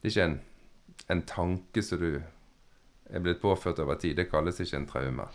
det 0.00 0.08
er 0.08 0.14
ikke 0.14 0.30
en, 0.30 0.40
en 1.14 1.22
tanke 1.28 1.84
som 1.84 2.02
du 2.02 2.10
er 3.06 3.22
blitt 3.22 3.38
påført 3.42 3.78
over 3.78 3.98
tid. 4.02 4.16
Det 4.18 4.28
kalles 4.30 4.58
ikke 4.60 4.80
en 4.80 4.88
traume. 4.90 5.26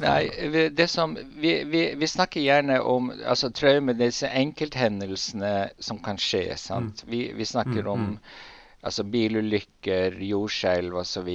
Nei, 0.00 0.68
det 0.72 0.88
som, 0.88 1.16
vi, 1.36 1.58
vi, 1.68 1.82
vi, 2.00 2.08
snakker 2.08 2.40
gjerne 2.40 2.80
om 2.80 3.10
altså, 3.18 3.50
traume, 3.52 3.92
disse 3.98 4.30
enkelthendelsene 4.32 5.54
som 5.78 6.00
kan 6.04 6.20
skje. 6.20 6.46
sant? 6.56 7.04
Mm. 7.04 7.10
Vi, 7.12 7.24
vi, 7.36 7.48
snakker 7.48 7.82
mm, 7.82 7.92
om 7.96 8.06
mm 8.12 8.46
altså 8.86 9.02
bilulykker, 9.10 10.18
jordskjelv 10.22 11.00
osv. 11.00 11.28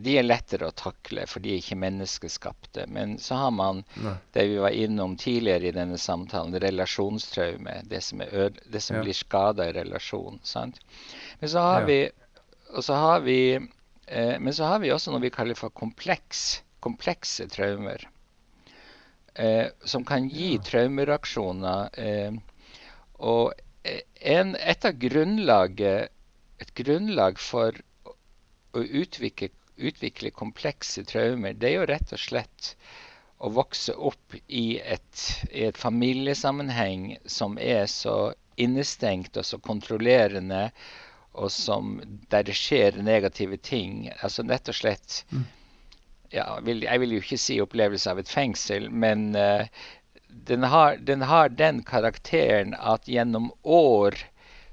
De 0.00 0.16
er 0.16 0.26
lettere 0.26 0.70
å 0.70 0.76
takle, 0.76 1.26
for 1.28 1.44
de 1.44 1.52
er 1.52 1.60
ikke 1.60 1.78
menneskeskapte. 1.80 2.86
Men 2.92 3.16
så 3.22 3.40
har 3.42 3.52
man 3.54 3.82
Nei. 4.00 4.14
det 4.36 4.46
vi 4.52 4.58
var 4.62 4.76
innom 4.76 5.16
tidligere 5.20 5.68
i 5.70 5.76
denne 5.76 5.98
samtalen, 6.00 6.56
relasjonstraume. 6.62 7.82
Det 7.90 8.00
som, 8.04 8.24
det 8.24 8.82
som 8.82 8.98
ja. 8.98 9.04
blir 9.04 9.16
skada 9.16 9.68
i 9.68 9.76
relasjon. 9.76 10.40
Sant? 10.42 10.80
Men 11.40 11.52
så 11.52 11.66
har 11.68 11.84
ja. 11.84 11.90
vi 11.90 12.00
og 12.76 12.82
så 12.82 12.96
har 12.98 13.20
vi 13.22 13.54
eh, 13.54 14.38
Men 14.42 14.54
så 14.54 14.66
har 14.66 14.80
vi 14.82 14.90
også 14.90 15.12
noe 15.12 15.22
vi 15.22 15.30
kaller 15.30 15.54
for 15.54 15.70
kompleks, 15.70 16.62
komplekse 16.82 17.46
traumer. 17.52 18.08
Eh, 19.34 19.66
som 19.84 20.04
kan 20.04 20.28
gi 20.32 20.54
ja. 20.56 20.64
traumereaksjoner. 20.64 21.88
Eh, 22.00 22.34
og 23.20 23.52
eh, 23.84 24.02
en, 24.34 24.56
et 24.56 24.84
av 24.88 24.98
grunnlaget 24.98 26.15
et 26.62 26.72
grunnlag 26.78 27.40
for 27.42 27.76
å 28.76 28.84
utvikle, 28.84 29.50
utvikle, 29.76 30.32
komplekse 30.32 31.04
traumer, 31.08 31.56
det 31.56 31.70
er 31.70 31.76
jo 31.80 31.90
rett 31.90 32.14
og 32.16 32.22
slett 32.22 32.72
å 33.38 33.50
vokse 33.52 33.92
opp 33.92 34.36
i 34.48 34.78
et, 34.80 35.24
i 35.52 35.66
et 35.68 35.76
familiesammenheng 35.76 37.16
som 37.28 37.58
er 37.60 37.84
så 37.92 38.32
innestengt 38.56 39.36
og 39.36 39.44
så 39.44 39.58
kontrollerende, 39.60 40.70
og 41.36 41.52
som, 41.52 41.98
der 42.32 42.46
det 42.48 42.56
skjer 42.56 42.96
negative 43.04 43.58
ting. 43.60 44.06
Altså 44.24 44.46
rett 44.48 44.70
og 44.72 44.78
slett 44.78 45.18
ja, 46.32 46.46
vil, 46.64 46.86
Jeg 46.86 47.00
vil 47.02 47.12
jo 47.12 47.20
ikke 47.20 47.38
si 47.38 47.58
opplevelse 47.60 48.10
av 48.10 48.22
et 48.22 48.32
fengsel, 48.32 48.88
men 48.88 49.28
uh, 49.36 49.68
den, 50.28 50.64
har, 50.64 50.96
den 50.96 51.22
har 51.28 51.52
den 51.52 51.82
karakteren 51.84 52.74
at 52.74 53.08
gjennom 53.08 53.50
år 53.62 54.16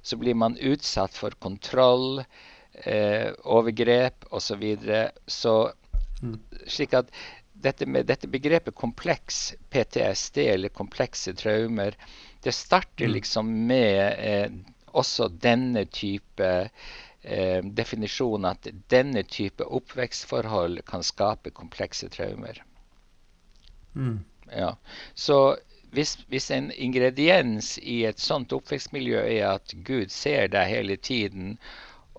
så 0.04 0.18
blir 0.20 0.36
man 0.36 0.58
utsatt 0.58 1.16
for 1.18 1.36
kontroll, 1.40 2.24
eh, 2.74 3.32
overgrep 3.44 4.26
osv. 4.30 4.48
Så, 4.48 4.56
videre. 4.60 5.12
så 5.28 5.56
mm. 6.22 6.40
slik 6.68 6.94
at 7.00 7.14
dette, 7.64 7.88
med, 7.88 8.06
dette 8.06 8.28
begrepet 8.28 8.76
kompleks 8.76 9.54
PTSD, 9.72 10.38
eller 10.38 10.70
komplekse 10.70 11.34
traumer, 11.40 11.96
det 12.44 12.52
starter 12.52 13.08
mm. 13.08 13.14
liksom 13.14 13.54
med 13.68 14.02
eh, 14.20 14.52
også 14.92 15.30
denne 15.42 15.86
type 15.86 16.50
eh, 17.24 17.64
definisjon 17.64 18.46
at 18.46 18.68
denne 18.92 19.24
type 19.24 19.64
oppvekstforhold 19.64 20.84
kan 20.90 21.06
skape 21.08 21.56
komplekse 21.56 22.12
traumer. 22.12 22.60
Mm. 23.96 24.20
Ja. 24.52 24.76
Så 25.16 25.58
hvis, 25.94 26.18
hvis, 26.30 26.50
en 26.52 26.72
ingrediens 26.72 27.78
i 27.80 28.04
et 28.10 28.20
sånt 28.20 28.54
oppvekstmiljø 28.56 29.20
er 29.22 29.56
at 29.56 29.74
Gud 29.86 30.14
ser 30.14 30.50
deg 30.54 30.70
hele 30.72 30.98
tiden, 30.98 31.58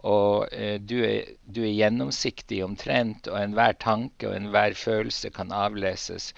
og 0.04 0.52
eh, 0.52 0.76
du, 0.81 0.99
er, 1.07 1.33
du, 1.47 1.62
er, 1.64 1.73
gjennomsiktig 1.73 2.61
omtrent, 2.64 3.28
og 3.31 3.40
enhver 3.40 3.76
tanke 3.81 4.28
og 4.28 4.37
enhver 4.37 4.76
følelse 4.78 5.33
kan 5.35 5.52
avleses, 5.52 6.33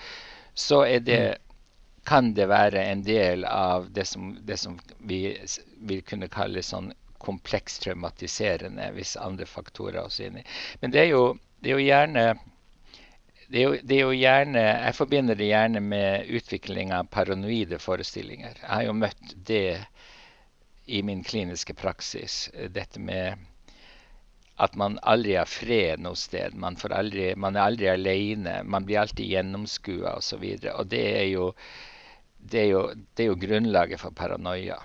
så 0.55 0.85
det, 1.05 1.37
kan 2.07 2.33
det 2.35 2.49
være 2.49 2.85
en 2.93 3.03
del 3.05 3.45
av 3.45 3.91
det 3.93 4.07
som, 4.07 4.37
det 4.47 4.57
som 4.63 4.79
vi 4.99 5.37
vil 5.89 6.05
kunne 6.07 6.31
kalle 6.33 6.63
sånn 6.63 6.93
kompleks 7.19 7.81
traumatiserende, 7.83 8.93
hvis 8.95 9.17
andre 9.19 9.49
faktorer 9.51 9.99
er 9.99 10.05
også 10.07 10.29
inni. 10.29 10.45
Men 10.81 10.95
det 10.95 11.03
er 11.03 11.11
jo, 11.11 11.25
det 11.61 11.73
er 11.73 11.81
jo 11.81 11.89
gjerne 11.89 12.27
det 13.49 13.59
er, 13.59 13.63
jo, 13.63 13.75
det 13.83 13.95
er, 13.95 14.01
jo, 14.01 14.15
gjerne 14.17 14.63
Jeg 14.63 14.95
forbinder 14.97 15.39
det 15.39 15.51
gjerne 15.51 15.81
med 15.81 16.31
utvikling 16.35 16.93
av 16.95 17.07
paranoide 17.13 17.79
forestillinger. 17.79 18.57
Jeg 18.63 18.71
har 18.73 18.87
jo 18.89 18.97
møtt 18.97 19.35
det 19.47 19.79
i 20.87 21.03
min 21.03 21.23
kliniske 21.27 21.75
praksis. 21.79 22.49
Dette 22.75 23.03
med 23.03 23.39
at 24.57 24.77
man 24.81 24.99
aldri 25.03 25.37
har 25.37 25.49
fred 25.51 26.01
noe 26.03 26.17
sted. 26.19 26.55
Man, 26.57 26.79
aldri, 26.91 27.29
man 27.37 27.57
er 27.57 27.69
aldri 27.69 27.91
alene. 27.93 28.63
Man 28.65 28.87
blir 28.89 29.03
alltid 29.03 29.29
gjennomskua 29.29 30.17
osv. 30.17 30.45
Det 30.63 31.03
er, 31.05 31.27
jo, 31.29 31.51
det, 32.39 32.63
er 32.63 32.71
jo, 32.71 32.83
det 33.15 33.27
er 33.27 33.31
jo 33.31 33.41
grunnlaget 33.47 34.01
for 34.01 34.17
paranoia. 34.17 34.81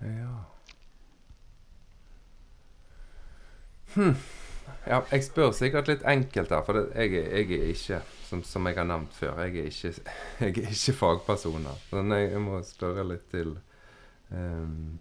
Ja. 0.00 0.34
Hm. 3.94 4.14
Ja, 4.88 5.02
jeg 5.12 5.24
spør 5.26 5.52
sikkert 5.56 5.90
litt 5.90 6.02
enkelt 6.08 6.52
her, 6.54 6.64
for 6.66 6.80
jeg, 6.80 7.12
jeg, 7.14 7.52
er 7.58 7.70
ikke, 7.74 8.00
som, 8.28 8.42
som, 8.46 8.66
jeg 8.68 8.78
har 8.78 8.88
nevnt 8.88 9.14
før, 9.16 9.42
jeg 9.44 9.60
er 9.60 9.68
ikke, 9.70 9.92
jeg 10.44 10.56
er 10.64 10.74
ikke 10.74 10.96
fagpersoner. 10.98 11.86
Men 11.94 12.16
jeg, 12.16 12.32
jeg, 12.34 12.42
må 12.44 12.60
spørre 12.66 13.06
litt 13.08 13.26
til 13.32 13.54
um, 14.32 14.98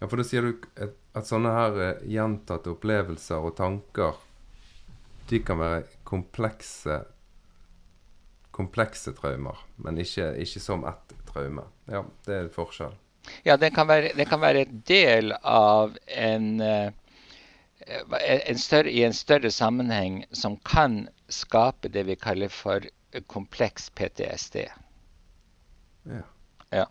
Ja, 0.00 0.08
for 0.08 0.20
da 0.20 0.26
sier 0.26 0.48
du 0.48 0.68
at, 0.84 1.26
sånne 1.28 1.54
her 1.54 1.80
uh, 1.80 2.04
gjentatte 2.10 2.74
opplevelser 2.74 3.46
og 3.46 3.56
tanker, 3.60 4.18
de 5.30 5.40
kan 5.40 5.60
være 5.62 5.84
komplekse 6.04 7.00
komplekse 8.54 9.10
traumer, 9.16 9.58
men 9.82 9.96
ikke, 9.98 10.28
ikke 10.38 10.60
som 10.62 10.84
ett 10.86 11.14
traume. 11.26 11.64
Ja, 11.90 12.04
det 12.26 12.34
er 12.36 12.44
en 12.44 12.52
forskjell. 12.54 12.92
Ja, 13.42 13.56
det 13.56 13.72
kan 13.74 13.88
være, 13.88 14.12
det 14.14 14.28
kan 14.30 14.42
være 14.42 14.66
del 14.86 15.32
av 15.40 15.96
en, 16.06 16.60
uh, 16.60 16.92
en 17.86 18.58
større, 18.58 18.90
i 18.90 19.04
en 19.04 19.14
større 19.14 19.50
sammenheng 19.50 20.24
som 20.32 20.56
kan 20.56 21.08
skape 21.28 21.88
det 21.88 22.04
vi 22.08 22.16
kaller 22.16 22.48
for 22.48 22.86
kompleks 23.26 23.90
PTSD. 23.90 24.56
Ja. 26.02 26.22
ja. 26.70 26.86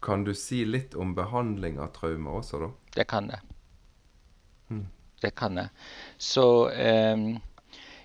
Kan, 0.00 0.24
du 0.24 0.34
si 0.34 0.64
litt 0.64 0.94
om 0.94 1.14
behandling 1.14 1.78
av 1.78 1.90
traumer 1.96 2.38
også, 2.38 2.60
da? 2.62 2.70
Det 2.94 3.06
kan 3.10 3.30
jeg. 3.32 3.40
Hmm. 4.68 4.86
Det 5.20 5.30
kan 5.34 5.58
jeg. 5.58 5.70
Så 6.18 6.70
um, 6.70 7.30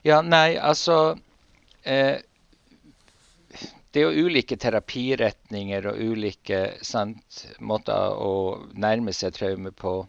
Ja, 0.04 0.22
nei, 0.22 0.58
altså 0.58 1.16
uh, 1.16 2.18
det 3.94 4.02
er 4.02 4.10
jo 4.10 4.26
ulike 4.26 4.58
terapiretninger 4.58 5.86
og 5.92 6.00
ulike 6.02 6.64
sant, 6.82 7.44
måter 7.62 8.18
å 8.18 8.34
nærme 8.74 9.14
seg 9.14 9.36
traume 9.38 9.70
på. 9.70 10.00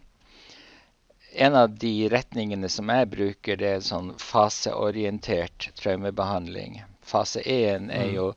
En 1.35 1.55
av 1.55 1.73
de 1.75 2.09
retningene 2.09 2.69
som 2.71 2.89
jeg 2.89 3.09
bruker, 3.11 3.59
det 3.59 3.71
er 3.77 3.83
sånn 3.83 4.13
faseorientert 4.21 5.69
traumebehandling. 5.79 6.79
Fase 7.05 7.43
1 7.43 7.91
er 7.91 8.07
mm. 8.07 8.15
jo 8.15 8.29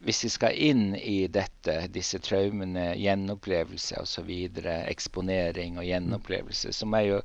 hvis 0.00 0.22
vi 0.24 0.30
skal 0.32 0.56
inn 0.56 0.94
i 0.96 1.26
dette, 1.28 1.74
disse 1.92 2.18
traumene, 2.24 2.94
gjenopplevelse 2.96 4.00
osv., 4.00 4.30
eksponering 4.88 5.76
og 5.76 5.84
gjenopplevelse, 5.84 6.72
så 6.72 6.88
må 6.88 7.02
jo 7.04 7.18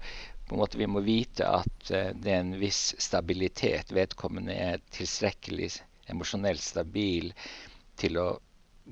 på 0.45 0.57
en 0.57 0.61
måte 0.61 0.77
vi 0.77 0.87
må 0.91 1.01
vite 1.05 1.47
at 1.47 1.91
uh, 1.95 2.11
det 2.11 2.33
er 2.33 2.43
en 2.43 2.57
viss 2.59 2.91
stabilitet. 3.01 3.95
Vedkommende 3.95 4.53
er 4.53 4.83
tilstrekkelig 4.93 5.71
emosjonelt 6.11 6.61
stabil 6.61 7.31
til 7.97 8.19
å 8.21 8.27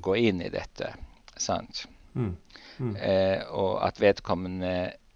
gå 0.01 0.15
inn 0.31 0.41
i 0.41 0.49
dette. 0.53 0.95
Sant? 1.37 1.83
Mm. 2.15 2.33
Mm. 2.79 2.95
Eh, 2.95 3.43
og 3.53 3.83
at 3.85 3.99
vedkommende 4.01 4.73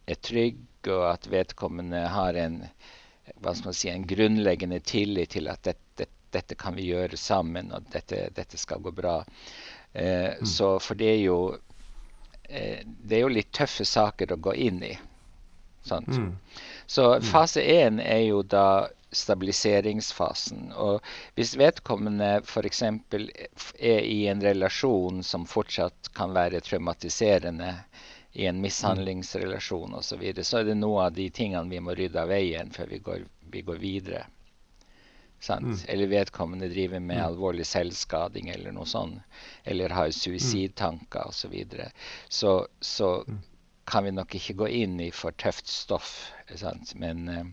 er 0.08 0.20
trygg, 0.24 0.64
og 0.88 1.04
at 1.12 1.28
vedkommende 1.30 2.06
har 2.08 2.38
en, 2.40 2.62
si, 3.72 3.90
en 3.92 4.08
grunnleggende 4.08 4.80
tillit 4.80 5.36
til 5.36 5.52
at 5.52 5.64
dette 5.68 6.08
dette 6.32 6.56
kan 6.56 6.76
vi 6.76 6.90
gjøre 6.92 7.18
sammen, 7.18 7.72
og 7.72 7.88
dette, 7.94 8.28
dette 8.36 8.60
skal 8.60 8.82
gå 8.84 8.92
bra. 8.92 9.22
Eh, 9.94 10.36
mm. 10.40 10.46
Så 10.46 10.76
for 10.84 11.00
det 11.00 11.12
er 11.14 11.22
jo 11.24 11.40
eh, 12.44 12.84
Det 12.84 13.18
er 13.18 13.24
jo 13.24 13.34
litt 13.34 13.54
tøffe 13.56 13.86
saker 13.86 14.34
å 14.34 14.42
gå 14.50 14.54
inn 14.68 14.84
i. 14.84 14.94
Mm. 15.88 16.36
Så 16.86 17.04
mm. 17.16 17.26
fase 17.32 17.64
én 17.64 18.02
er 18.04 18.26
jo 18.28 18.42
da 18.44 18.90
stabiliseringsfasen. 19.16 20.74
Og 20.76 21.00
hvis 21.40 21.56
vedkommende 21.58 22.42
f.eks. 22.44 22.82
er 22.84 24.02
i 24.04 24.18
en 24.28 24.44
relasjon 24.44 25.24
som 25.24 25.48
fortsatt 25.48 26.12
kan 26.18 26.36
være 26.36 26.60
traumatiserende, 26.62 27.72
i 28.34 28.46
en 28.46 28.62
mishandlingsrelasjon 28.62 29.94
osv., 29.94 30.10
så, 30.10 30.18
videre, 30.22 30.44
så 30.44 30.62
er 30.62 30.70
det 30.70 30.78
noe 30.78 31.08
av 31.08 31.14
de 31.16 31.30
tingene 31.34 31.70
vi 31.72 31.80
må 31.84 31.96
rydde 31.98 32.22
av 32.22 32.32
veien 32.32 32.72
før 32.76 32.92
vi 32.92 33.00
går, 33.06 33.24
vi 33.54 33.64
går 33.66 33.80
videre. 33.82 34.26
Mm. 35.50 35.78
Eller 35.88 36.08
vedkommende 36.08 36.68
driver 36.68 37.00
med 37.00 37.22
alvorlig 37.22 37.66
selvskading 37.66 38.50
eller 38.50 38.74
noe 38.74 38.86
sånt. 38.90 39.22
Eller 39.64 39.94
har 39.94 40.10
suicidtanker 40.12 41.30
osv. 41.30 41.42
Så, 41.42 41.48
videre. 41.48 41.92
så 42.30 42.68
så 42.82 43.12
mm. 43.28 43.38
kan 43.86 44.04
vi 44.04 44.12
nok 44.12 44.36
ikke 44.36 44.58
gå 44.64 44.68
inn 44.68 45.00
i 45.00 45.12
for 45.12 45.32
tøft 45.32 45.68
stoff. 45.68 46.32
Sant? 46.56 46.96
Men, 46.96 47.30
uh, 47.30 47.46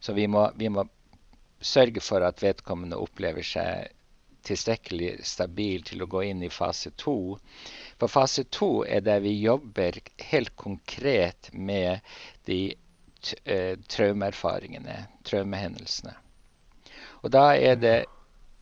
så 0.00 0.12
vi 0.12 0.26
må, 0.26 0.50
vi 0.58 0.68
må 0.68 0.84
sørge 1.60 2.02
for 2.02 2.26
at 2.26 2.42
vedkommende 2.42 2.98
opplever 2.98 3.46
seg 3.46 3.92
tilstrekkelig 4.46 5.14
stabil 5.26 5.84
til 5.86 6.02
å 6.02 6.10
gå 6.10 6.24
inn 6.28 6.42
i 6.42 6.50
fase 6.52 6.92
to. 7.00 7.38
For 8.00 8.10
fase 8.10 8.44
to 8.50 8.82
er 8.84 9.04
der 9.06 9.22
vi 9.24 9.34
jobber 9.38 9.98
helt 10.30 10.54
konkret 10.56 11.50
med 11.52 12.00
de 12.48 12.60
uh, 12.72 13.74
traumeerfaringene, 13.88 14.96
traumehendelsene. 15.28 16.16
Og 17.22 17.30
da 17.30 17.52
er 17.54 17.78
det 17.78 17.96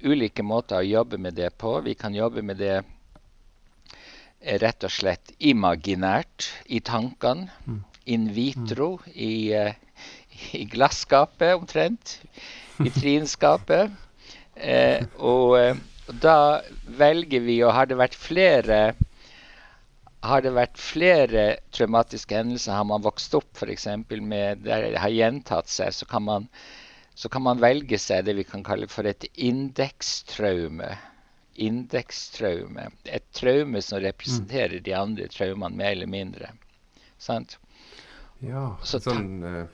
ulike 0.05 0.45
måter 0.45 0.81
å 0.81 0.87
jobbe 0.87 1.21
med 1.21 1.37
det 1.41 1.53
på. 1.61 1.79
Vi 1.85 1.95
kan 1.97 2.15
jobbe 2.17 2.43
med 2.45 2.61
det 2.61 2.77
eh, 2.81 4.59
rett 4.61 4.85
og 4.85 4.93
slett 4.93 5.33
imaginært 5.39 6.51
i 6.69 6.81
tankene. 6.85 7.49
Mm. 7.67 7.81
In 8.11 8.29
vitro 8.35 8.95
mm. 8.99 9.11
i, 9.15 9.33
uh, 9.57 9.73
i 10.57 10.65
glasskapet 10.69 11.57
omtrent. 11.57 12.19
I 12.81 12.93
trinskapet. 13.01 13.93
Eh, 14.61 15.07
og, 15.17 15.57
og 16.09 16.19
da 16.23 16.61
velger 17.01 17.47
vi, 17.47 17.61
og 17.65 17.75
har 17.77 17.89
det 17.91 18.01
vært 18.01 18.19
flere 18.19 18.81
har 20.21 20.43
det 20.45 20.53
vært 20.53 20.77
flere 20.77 21.45
traumatiske 21.73 22.37
hendelser, 22.37 22.75
har 22.77 22.85
man 22.85 23.01
vokst 23.05 23.33
opp 23.39 23.57
f.eks. 23.57 23.87
med 24.21 24.67
der 24.67 24.91
det 24.93 25.01
har 25.01 25.15
gjentatt 25.15 25.71
seg, 25.73 25.95
så 25.97 26.09
kan 26.09 26.27
man 26.27 26.49
så 27.21 27.29
kan 27.29 27.43
man 27.45 27.61
velge 27.61 27.99
seg 28.01 28.25
det 28.25 28.37
vi 28.39 28.45
kan 28.49 28.63
kalle 28.65 28.87
for 28.89 29.05
et 29.09 29.27
indekstraume. 29.35 30.95
Indekstraume. 31.61 32.87
Et 33.05 33.27
traume 33.37 33.83
som 33.85 34.01
representerer 34.01 34.79
mm. 34.79 34.85
de 34.87 34.95
andre 34.97 35.27
traumene 35.29 35.77
mer 35.77 35.91
eller 35.97 36.09
mindre. 36.09 36.53
Sant? 37.21 37.59
Ja, 38.41 38.71
så 38.81 39.03
sånn 39.05 39.45
uh, 39.45 39.67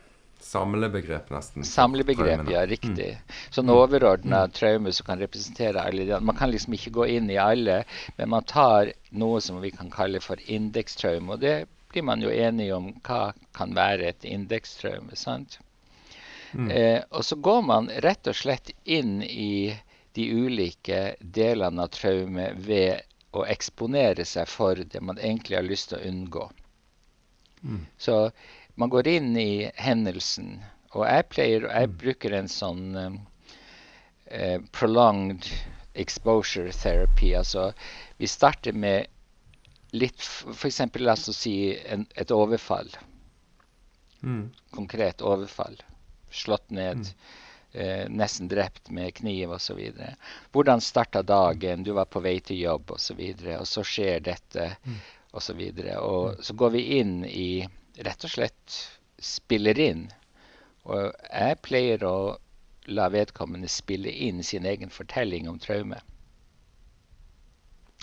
samlebegrep 0.47 1.31
nesten. 1.35 1.65
Samlebegrep, 1.67 2.47
ja, 2.53 2.65
riktig. 2.69 3.13
Mm. 3.19 3.37
Sånn 3.59 3.73
overordna 3.75 4.45
mm. 4.47 4.55
traume 4.57 4.93
som 4.95 5.09
kan 5.09 5.23
representere 5.23 5.83
alle 5.83 6.21
Man 6.21 6.39
kan 6.39 6.53
liksom 6.53 6.77
ikke 6.79 6.95
gå 6.99 7.07
inn 7.19 7.31
i 7.31 7.39
alle, 7.41 7.83
men 8.17 8.33
man 8.33 8.47
tar 8.47 8.93
noe 9.11 9.41
som 9.45 9.61
vi 9.63 9.73
kan 9.75 9.91
kalle 9.91 10.23
for 10.25 10.41
indekstraume. 10.47 11.35
Og 11.35 11.43
det 11.43 11.57
blir 11.93 12.07
man 12.07 12.23
jo 12.23 12.31
enige 12.31 12.77
om 12.77 12.93
hva 13.07 13.33
kan 13.57 13.75
være 13.77 14.13
et 14.13 14.25
indekstraume. 14.29 15.17
sant? 15.17 15.59
Mm. 16.53 16.71
Eh, 16.71 17.03
og 17.11 17.25
så 17.25 17.37
går 17.37 17.63
man 17.63 17.91
rett 18.05 18.27
og 18.31 18.37
slett 18.37 18.71
inn 18.85 19.23
i 19.23 19.75
de 20.17 20.31
ulike 20.33 21.17
delene 21.21 21.85
av 21.85 21.93
traume 21.93 22.53
ved 22.57 23.03
å 23.37 23.45
eksponere 23.45 24.25
seg 24.25 24.49
for 24.49 24.81
det 24.81 25.03
man 25.05 25.19
egentlig 25.19 25.59
har 25.59 25.67
lyst 25.67 25.91
til 25.91 25.99
å 25.99 26.09
unngå. 26.09 26.47
Mm. 27.67 27.83
Så 27.99 28.31
man 28.77 28.93
går 28.93 29.09
inn 29.09 29.33
i 29.41 29.71
hendelsen. 29.81 30.59
Og 30.95 31.07
jeg 31.09 31.29
pleier, 31.33 31.67
jeg 31.69 31.91
mm. 31.91 31.97
bruker 32.03 32.37
en 32.37 32.49
sånn 32.53 32.85
um, 32.97 33.19
uh, 34.31 34.59
prolonged 34.77 35.49
exposure 35.97 36.73
therapy. 36.73 37.33
Altså 37.37 37.71
vi 38.21 38.29
starter 38.29 38.77
med 38.77 39.07
litt 39.97 40.21
F.eks. 40.53 40.81
la 41.01 41.17
oss 41.17 41.29
si 41.37 41.57
en, 41.89 42.07
et 42.15 42.31
overfall. 42.31 42.91
Mm. 44.23 44.51
Konkret 44.77 45.23
overfall 45.23 45.77
slått 46.31 46.71
ned, 46.71 46.97
mm. 46.97 47.81
eh, 47.81 48.05
nesten 48.11 48.49
drept 48.49 48.91
med 48.91 49.15
kniv 49.15 49.55
osv. 49.57 49.81
Hvordan 50.53 50.81
starta 50.81 51.23
dagen? 51.23 51.83
Du 51.83 51.93
var 51.97 52.11
på 52.11 52.21
vei 52.21 52.39
til 52.41 52.61
jobb 52.61 52.91
osv., 52.91 52.95
og, 52.97 53.01
så 53.01 53.15
videre, 53.15 53.59
og 53.61 53.69
så 53.71 53.85
skjer 53.87 54.25
dette 54.27 54.69
mm. 54.85 54.99
osv. 55.33 55.63
Og, 55.63 55.81
så 55.81 55.99
og 56.01 56.29
mm. 56.29 56.43
så 56.49 56.59
går 56.63 56.75
vi 56.77 56.85
inn 57.01 57.19
i 57.25 57.51
rett 58.05 58.25
og 58.25 58.33
slett 58.33 58.79
spiller 59.23 59.79
inn. 59.81 60.07
Og 60.87 61.13
jeg 61.31 61.61
pleier 61.65 62.05
å 62.07 62.17
la 62.87 63.09
vedkommende 63.11 63.69
spille 63.69 64.11
inn 64.11 64.43
sin 64.45 64.67
egen 64.67 64.93
fortelling 64.93 65.49
om 65.51 65.59
traume. 65.59 65.99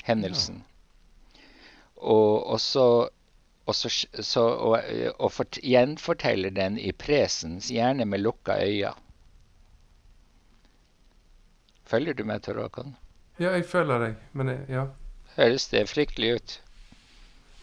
Hendelsen. 0.04 0.64
Og, 1.96 2.44
også, 2.52 2.88
så 3.68 3.74
så, 3.74 3.90
så, 4.20 4.42
og, 4.44 4.80
og 5.20 5.32
fort, 5.32 5.60
gjenforteller 5.64 6.52
den 6.52 6.76
i 6.78 6.92
presens, 6.92 7.72
gjerne 7.72 8.06
med 8.06 8.26
lukka 8.26 8.58
øyne. 8.60 8.92
Følger 11.88 12.14
du 12.14 12.24
med, 12.24 12.42
Tor 12.44 12.60
Håkon? 12.60 12.96
Ja, 13.40 13.54
jeg 13.54 13.66
følger 13.66 14.00
deg, 14.00 14.20
men 14.34 14.50
jeg, 14.50 14.60
ja. 14.70 14.86
Høres 15.38 15.68
det 15.72 15.88
fryktelig 15.90 16.36
ut? 16.36 16.54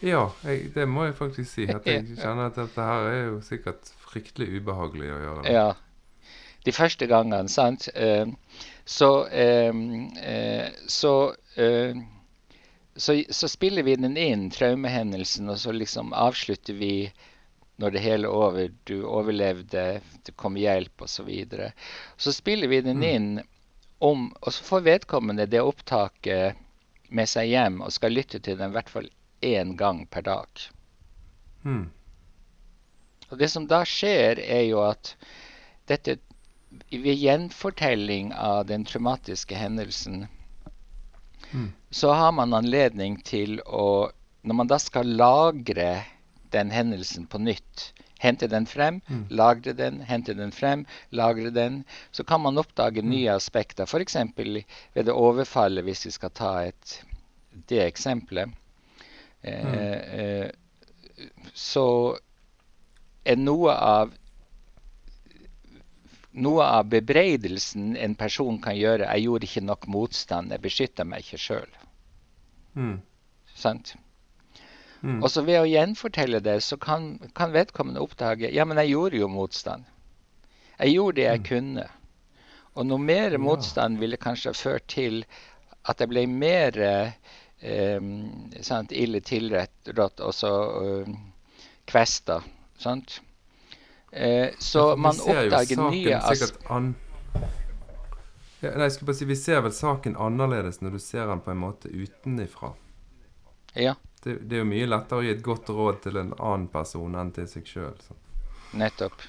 Ja, 0.01 0.25
jeg, 0.43 0.71
det 0.75 0.87
må 0.89 1.05
jeg 1.05 1.15
faktisk 1.17 1.49
si. 1.51 1.67
At 1.69 1.85
jeg 1.87 2.07
kjenner 2.21 2.49
at 2.49 2.57
dette 2.57 2.85
her 2.85 3.07
er 3.11 3.23
jo 3.27 3.39
sikkert 3.45 3.91
fryktelig 4.01 4.49
ubehagelig 4.57 5.11
å 5.13 5.19
gjøre. 5.25 5.53
Ja. 5.53 5.67
De 6.65 6.73
første 6.73 7.07
gangene, 7.09 7.49
sant. 7.49 7.87
Uh, 7.95 8.33
så 8.85 9.11
uh, 9.29 9.83
uh, 10.21 10.67
så 10.89 11.15
så, 12.95 13.15
så, 13.29 13.47
spiller 13.47 13.85
vi 13.87 13.95
den 13.95 14.17
inn, 14.19 14.49
traumehendelsen, 14.51 15.49
og 15.49 15.59
så 15.61 15.71
liksom 15.71 16.11
avslutter 16.13 16.75
vi 16.75 17.11
når 17.81 17.95
det 17.95 18.03
hele 18.03 18.27
er 18.27 18.35
over. 18.35 18.73
Du 18.83 19.05
overlevde, 19.07 19.85
det 20.25 20.35
kom 20.35 20.57
hjelp, 20.59 20.93
osv. 21.01 21.15
Så, 21.15 21.25
videre. 21.25 21.71
så 22.17 22.33
spiller 22.35 22.69
vi 22.69 22.81
den 22.85 23.01
mm. 23.01 23.07
inn 23.09 23.31
om 24.01 24.31
Og 24.41 24.53
så 24.53 24.63
får 24.65 24.81
vedkommende 24.81 25.45
det 25.45 25.61
opptaket 25.61 26.57
med 27.13 27.29
seg 27.29 27.51
hjem 27.51 27.83
og 27.85 27.93
skal 27.93 28.15
lytte 28.15 28.39
til 28.41 28.57
den 28.57 28.71
i 28.71 28.73
hvert 28.73 28.89
fall 28.89 29.09
én 29.41 29.75
gang 29.77 30.05
per 30.07 30.25
dag. 30.27 30.65
Mm. 31.63 31.89
Og 33.29 33.39
det 33.39 33.49
som 33.51 33.67
da 33.67 33.83
skjer, 33.87 34.41
er 34.41 34.65
jo 34.67 34.81
at 34.83 35.15
dette 35.89 36.17
ved 36.91 37.15
gjenfortelling 37.19 38.31
av 38.33 38.65
den 38.67 38.85
traumatiske 38.87 39.55
hendelsen 39.55 40.25
mm. 41.51 41.71
så 41.89 42.13
har 42.15 42.31
man 42.31 42.53
anledning 42.53 43.19
til 43.27 43.59
å 43.65 44.11
Når 44.41 44.55
man 44.57 44.69
da 44.69 44.77
skal 44.81 45.05
lagre 45.05 46.01
den 46.49 46.71
hendelsen 46.73 47.27
på 47.29 47.37
nytt, 47.37 47.91
hente 48.17 48.47
den 48.49 48.65
frem, 48.65 48.95
mm. 49.05 49.27
lagre 49.29 49.73
den, 49.77 49.99
hente 50.01 50.33
den 50.33 50.49
frem, 50.51 50.85
lagre 51.09 51.51
den, 51.53 51.83
så 52.11 52.23
kan 52.23 52.41
man 52.41 52.57
oppdage 52.57 53.03
mm. 53.03 53.09
nye 53.11 53.35
aspekter. 53.35 53.85
F.eks. 53.85 54.17
ved 54.95 55.05
det 55.05 55.13
overfallet, 55.13 55.85
hvis 55.85 56.07
vi 56.07 56.13
skal 56.17 56.33
ta 56.33 56.51
et, 56.63 56.95
det 57.69 57.83
eksempelet. 57.85 58.49
Eh, 59.41 59.65
mm. 59.65 59.75
eh, 60.19 60.49
så 61.53 61.85
er 63.25 63.37
noe 63.37 63.73
av 63.75 64.17
noe 66.31 66.63
av 66.63 66.87
bebreidelsen 66.87 67.95
en 67.99 68.13
person 68.15 68.59
kan 68.61 68.77
gjøre 68.77 69.07
'Jeg 69.07 69.23
gjorde 69.25 69.47
ikke 69.47 69.65
nok 69.67 69.87
motstand. 69.87 70.51
Jeg 70.51 70.61
beskytta 70.61 71.03
meg 71.03 71.25
ikke 71.25 71.37
sjøl'. 71.37 71.77
Mm. 72.75 73.01
Sant? 73.55 73.95
Mm. 75.01 75.23
Og 75.23 75.29
så 75.33 75.41
ved 75.41 75.59
å 75.59 75.67
gjenfortelle 75.67 76.39
det, 76.39 76.61
så 76.63 76.77
kan, 76.77 77.17
kan, 77.35 77.51
vedkommende 77.51 78.01
oppdage 78.01 78.53
'Ja, 78.53 78.65
men 78.65 78.77
jeg 78.77 78.93
gjorde 78.93 79.17
jo 79.17 79.27
motstand'. 79.27 79.89
Jeg 80.79 80.93
gjorde 80.93 81.15
det 81.15 81.27
jeg 81.27 81.39
mm. 81.39 81.45
kunne. 81.45 81.87
Og 82.75 82.85
noe 82.87 82.99
mer 82.99 83.37
motstand 83.37 83.99
ville 83.99 84.17
kanskje 84.17 84.53
ført 84.53 84.87
til 84.87 85.25
at 85.89 85.99
jeg 85.99 86.09
ble 86.09 86.27
mer 86.27 86.77
eh, 86.79 87.11
sant, 87.61 88.91
ille 88.91 89.19
tilrettet 89.21 90.23
og 90.25 90.33
så 90.33 90.53
Kvester 91.85 92.39
kvesta. 92.41 92.43
Sant? 92.77 93.21
Eh, 94.11 94.49
så 94.59 94.97
man 94.97 95.15
oppdager 95.19 95.91
nye 95.91 96.15
an... 96.67 96.95
ja, 98.59 98.71
Nei, 98.75 98.83
jeg 98.83 98.91
skulle 98.91 99.07
bare 99.07 99.17
si 99.17 99.25
Vi 99.25 99.35
ser 99.39 99.61
vel 99.63 99.73
saken 99.73 100.17
annerledes 100.19 100.81
når 100.81 100.97
du 100.97 100.99
ser 100.99 101.27
den 101.31 101.39
på 101.39 101.51
en 101.51 101.61
måte 101.61 101.89
utenifra. 101.89 102.73
Ja. 103.73 103.95
Det, 104.23 104.35
det, 104.41 104.55
er 104.55 104.63
jo 104.65 104.69
mye 104.69 104.89
lettere 104.89 105.21
å 105.21 105.25
gi 105.25 105.31
et 105.33 105.43
godt 105.45 105.69
råd 105.71 106.01
til 106.03 106.19
en 106.19 106.33
annen 106.37 106.67
person 106.73 107.15
enn 107.17 107.31
til 107.35 107.47
seg 107.49 107.69
sjøl. 107.69 107.95
Nettopp. 108.77 109.23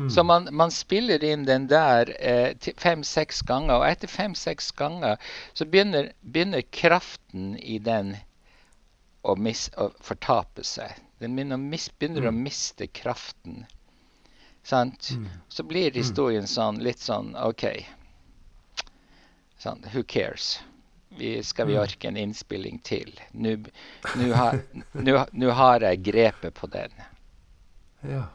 Hmm. 0.00 0.10
Så 0.10 0.22
man, 0.24 0.48
man, 0.52 0.70
spiller 0.70 1.24
inn 1.24 1.44
den 1.44 1.66
der 1.68 2.08
eh, 2.24 2.72
fem-seks 2.80 3.42
ganger, 3.44 3.82
og 3.82 3.84
etter 3.84 4.08
fem-seks 4.08 4.70
ganger 4.78 5.20
så 5.52 5.66
begynner, 5.68 6.08
begynner, 6.20 6.64
kraften 6.72 7.52
i 7.58 7.76
den 7.84 8.14
å, 9.20 9.34
mis, 9.36 9.66
å 9.76 9.90
fortape 10.00 10.64
seg. 10.64 10.96
Den 11.20 11.36
begynner, 11.36 11.60
å, 11.60 11.66
mis, 11.74 11.90
begynner 12.00 12.24
mm. 12.24 12.30
å 12.32 12.44
miste 12.48 12.88
kraften. 12.96 13.66
Sant? 14.64 15.12
Mm. 15.12 15.28
Så 15.52 15.68
blir 15.68 15.92
historien 15.92 16.48
sånn 16.48 16.80
litt 16.80 17.04
sånn 17.04 17.34
OK. 17.36 17.68
Sånn, 19.60 19.84
who 19.92 20.00
cares? 20.08 20.54
Vi, 21.20 21.36
skal 21.44 21.68
vi 21.68 21.76
orke 21.76 22.08
en 22.08 22.16
innspilling 22.16 22.80
til? 22.88 23.12
Nå 23.36 24.32
har, 24.32 24.62
har, 25.60 25.88
jeg 25.90 26.04
grepet 26.08 26.56
på 26.56 26.72
den. 26.72 27.00
Ja. 28.08 28.28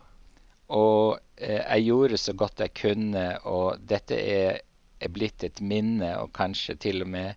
Og 0.73 1.19
eh, 1.37 1.61
jeg 1.61 1.85
gjorde 1.89 2.17
så 2.17 2.33
godt 2.33 2.63
jeg 2.63 2.73
kunne, 2.79 3.25
og 3.45 3.81
dette 3.85 4.17
er, 4.17 4.59
er 4.99 5.13
blitt 5.13 5.43
et 5.45 5.61
minne, 5.61 6.15
og 6.21 6.33
kanskje 6.33 6.77
til 6.87 7.05
og 7.05 7.11
med 7.13 7.35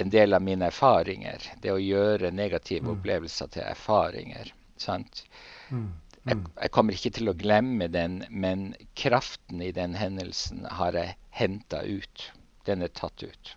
en 0.00 0.12
del 0.12 0.34
av 0.34 0.44
mine 0.44 0.68
erfaringer. 0.72 1.44
Det 1.60 1.72
å 1.72 1.80
gjøre 1.80 2.32
negative 2.34 2.86
mm. 2.88 2.92
opplevelser 2.96 3.52
til 3.56 3.66
erfaringer. 3.66 4.52
sant? 4.80 5.24
Mm. 5.70 5.92
Mm. 6.22 6.28
Jeg, 6.30 6.38
jeg, 6.60 6.70
kommer 6.76 6.96
ikke 6.96 7.14
til 7.18 7.32
å 7.32 7.36
glemme 7.38 7.88
den, 7.90 8.22
men 8.30 8.72
kraften 8.98 9.62
i 9.64 9.72
den 9.74 9.96
hendelsen 9.98 10.66
har 10.70 10.96
jeg 10.96 11.16
henta 11.34 11.82
ut. 11.82 12.28
Den 12.68 12.84
er 12.86 12.92
tatt 12.94 13.24
ut. 13.24 13.56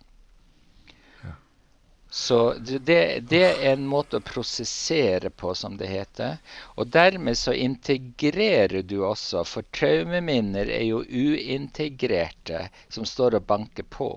Så 2.16 2.54
det, 2.54 3.20
det, 3.28 3.42
er 3.44 3.72
en 3.72 3.82
måte 3.86 4.16
å 4.16 4.24
prosessere 4.24 5.28
på, 5.30 5.50
som 5.54 5.74
det 5.76 5.90
heter. 5.90 6.38
Og 6.80 6.88
dermed 6.88 7.36
så 7.36 7.52
integrerer 7.52 8.80
du 8.88 9.02
også, 9.04 9.42
for 9.44 9.68
traumeminner 9.76 10.72
er 10.78 10.86
jo 10.86 11.02
uintegrerte, 11.04 12.70
som 12.88 13.04
står 13.04 13.36
og 13.36 13.44
banker 13.52 13.84
på. 13.98 14.08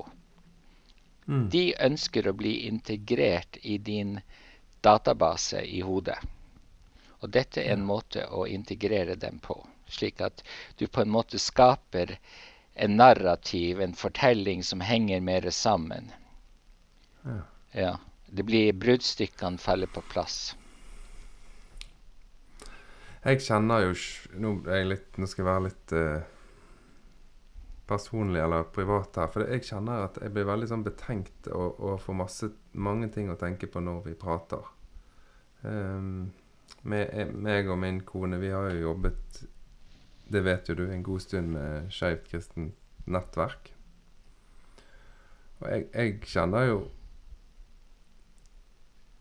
Mm. 1.27 1.43
De 1.51 1.65
ønsker 1.89 2.31
å 2.31 2.35
bli 2.39 2.53
integrert 2.69 3.59
i 3.67 3.75
din 3.91 4.15
database 4.79 5.65
i 5.67 5.83
hodet. 5.83 6.21
Og 7.19 7.35
dette 7.35 7.67
er 7.67 7.75
en 7.75 7.85
måte 7.91 8.29
å 8.31 8.47
integrere 8.47 9.19
dem 9.19 9.43
på, 9.43 9.59
slik 9.91 10.23
at 10.23 10.39
du 10.79 10.88
på 10.88 11.03
en 11.03 11.12
måte 11.19 11.35
skaper 11.35 12.15
en 12.79 12.95
narrativ, 12.95 13.83
en 13.83 13.99
fortelling 14.07 14.63
som 14.63 14.88
henger 14.88 15.19
mer 15.19 15.51
sammen. 15.51 16.13
Ja. 17.27 17.41
Ja. 17.71 17.97
Det 18.29 18.45
blir 18.45 18.73
bruddstykkene 18.77 19.58
faller 19.58 19.89
på 19.89 20.03
plass. 20.12 20.55
Jeg 23.23 23.41
kjenner 23.41 23.88
jo 23.88 23.95
Nå, 24.39 24.51
litt, 24.86 25.17
nå 25.17 25.27
skal 25.27 25.43
jeg 25.43 25.49
være 25.49 25.65
litt 25.65 25.95
uh 25.97 26.36
personlig 27.89 28.41
eller 28.41 28.63
privat 28.63 29.17
her. 29.17 29.29
For 29.34 29.45
jeg 29.49 29.65
kjenner 29.65 30.05
at 30.05 30.19
jeg 30.21 30.34
blir 30.34 30.47
veldig 30.47 30.67
sånn 30.69 30.86
betenkt 30.86 31.49
og, 31.49 31.79
og 31.82 32.01
får 32.03 32.19
masse, 32.19 32.51
mange 32.77 33.10
ting 33.13 33.32
å 33.32 33.38
tenke 33.39 33.69
på 33.71 33.82
når 33.82 34.03
vi 34.05 34.17
prater. 34.19 34.67
Um, 35.63 36.29
med, 36.86 37.34
meg 37.34 37.69
og 37.69 37.79
min 37.82 38.03
kone, 38.05 38.38
vi 38.41 38.51
har 38.53 38.69
jo 38.69 38.91
jobbet, 38.91 39.41
det 40.29 40.43
vet 40.45 40.69
jo 40.69 40.77
du, 40.77 40.86
en 40.86 41.03
god 41.05 41.25
stund 41.25 41.49
med 41.55 41.89
Skeivt 41.93 42.29
kristent 42.29 43.10
nettverk. 43.10 43.73
Og 45.60 45.65
jeg, 45.65 45.89
jeg 45.89 46.15
kjenner 46.29 46.69
jo 46.69 46.79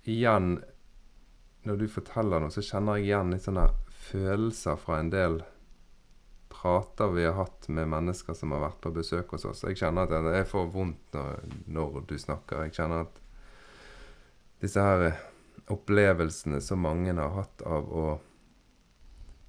igjen 0.09 0.59
Når 1.69 1.77
du 1.77 1.87
forteller 1.91 2.41
noe, 2.41 2.53
så 2.55 2.63
kjenner 2.65 2.97
jeg 2.97 3.09
igjen 3.09 3.33
litt 3.35 3.45
sånne 3.45 3.65
følelser 4.09 4.79
fra 4.81 5.01
en 5.03 5.11
del 5.13 5.41
prater 6.49 7.11
vi 7.13 7.27
har 7.27 7.35
hatt 7.37 7.67
med 7.69 7.91
mennesker 7.93 8.37
som 8.39 8.55
har 8.55 8.63
vært 8.63 8.79
på 8.81 8.93
besøk 8.95 9.35
hos 9.35 9.45
oss. 9.51 9.65
Jeg 9.67 9.77
kjenner 9.77 10.07
at 10.09 10.31
jeg 10.33 10.47
får 10.49 10.71
vondt 10.73 11.19
når, 11.19 11.43
når 11.67 11.99
du 12.09 12.15
snakker. 12.19 12.63
Jeg 12.65 12.79
kjenner 12.79 13.05
at 13.05 13.19
disse 14.63 14.87
her 14.87 15.19
opplevelsene 15.69 16.63
som 16.65 16.81
mange 16.87 17.13
har 17.19 17.35
hatt 17.37 17.67
av 17.69 17.93
å 17.93 18.07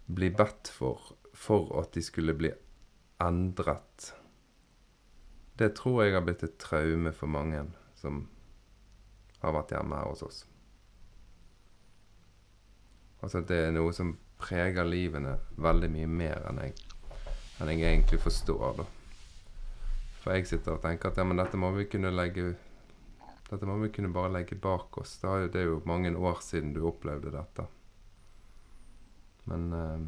bli 0.09 0.33
bedt 0.33 0.73
for 0.73 1.13
for 1.39 1.71
at 1.79 1.93
de 1.93 2.03
skulle 2.03 2.33
bli 2.33 2.51
endret. 3.23 4.13
Det 5.55 5.71
tror 5.75 6.03
jeg 6.03 6.15
har 6.15 6.25
blitt 6.27 6.43
et 6.43 6.57
traume 6.59 7.13
for 7.15 7.31
mange 7.31 7.63
som 7.99 8.25
har 9.39 9.55
vært 9.55 9.71
hjemme 9.75 9.99
her 9.99 10.11
hos 10.11 10.23
oss. 10.25 10.39
Altså 13.19 13.41
det 13.43 13.57
er 13.65 13.75
noe 13.75 13.91
som 13.95 14.13
preger 14.39 14.87
livene 14.87 15.35
veldig 15.59 15.89
mye 15.91 16.07
mer 16.07 16.45
enn 16.49 16.61
jeg 16.63 16.77
enn 17.59 17.73
jeg 17.73 17.83
egentlig 17.83 18.21
forstår. 18.23 18.77
da. 18.77 18.85
For 20.23 20.35
jeg 20.35 20.47
sitter 20.47 20.77
og 20.77 20.83
tenker 20.83 21.11
at 21.11 21.19
ja, 21.19 21.25
men 21.27 21.39
dette 21.39 21.59
må 21.59 21.71
vi 21.75 21.87
kunne 21.91 22.11
legge 22.13 22.53
dette 23.49 23.65
må 23.65 23.79
vi 23.81 23.89
kunne 23.89 24.13
bare 24.13 24.29
legge 24.29 24.55
bak 24.61 24.97
oss. 25.01 25.17
Det 25.17 25.27
er 25.27 25.43
jo, 25.43 25.49
det 25.49 25.61
er 25.61 25.67
jo 25.71 25.81
mange 25.89 26.11
år 26.13 26.41
siden 26.45 26.73
du 26.75 26.83
opplevde 26.85 27.31
dette. 27.33 27.65
Men 29.49 29.63
eh, 29.73 30.03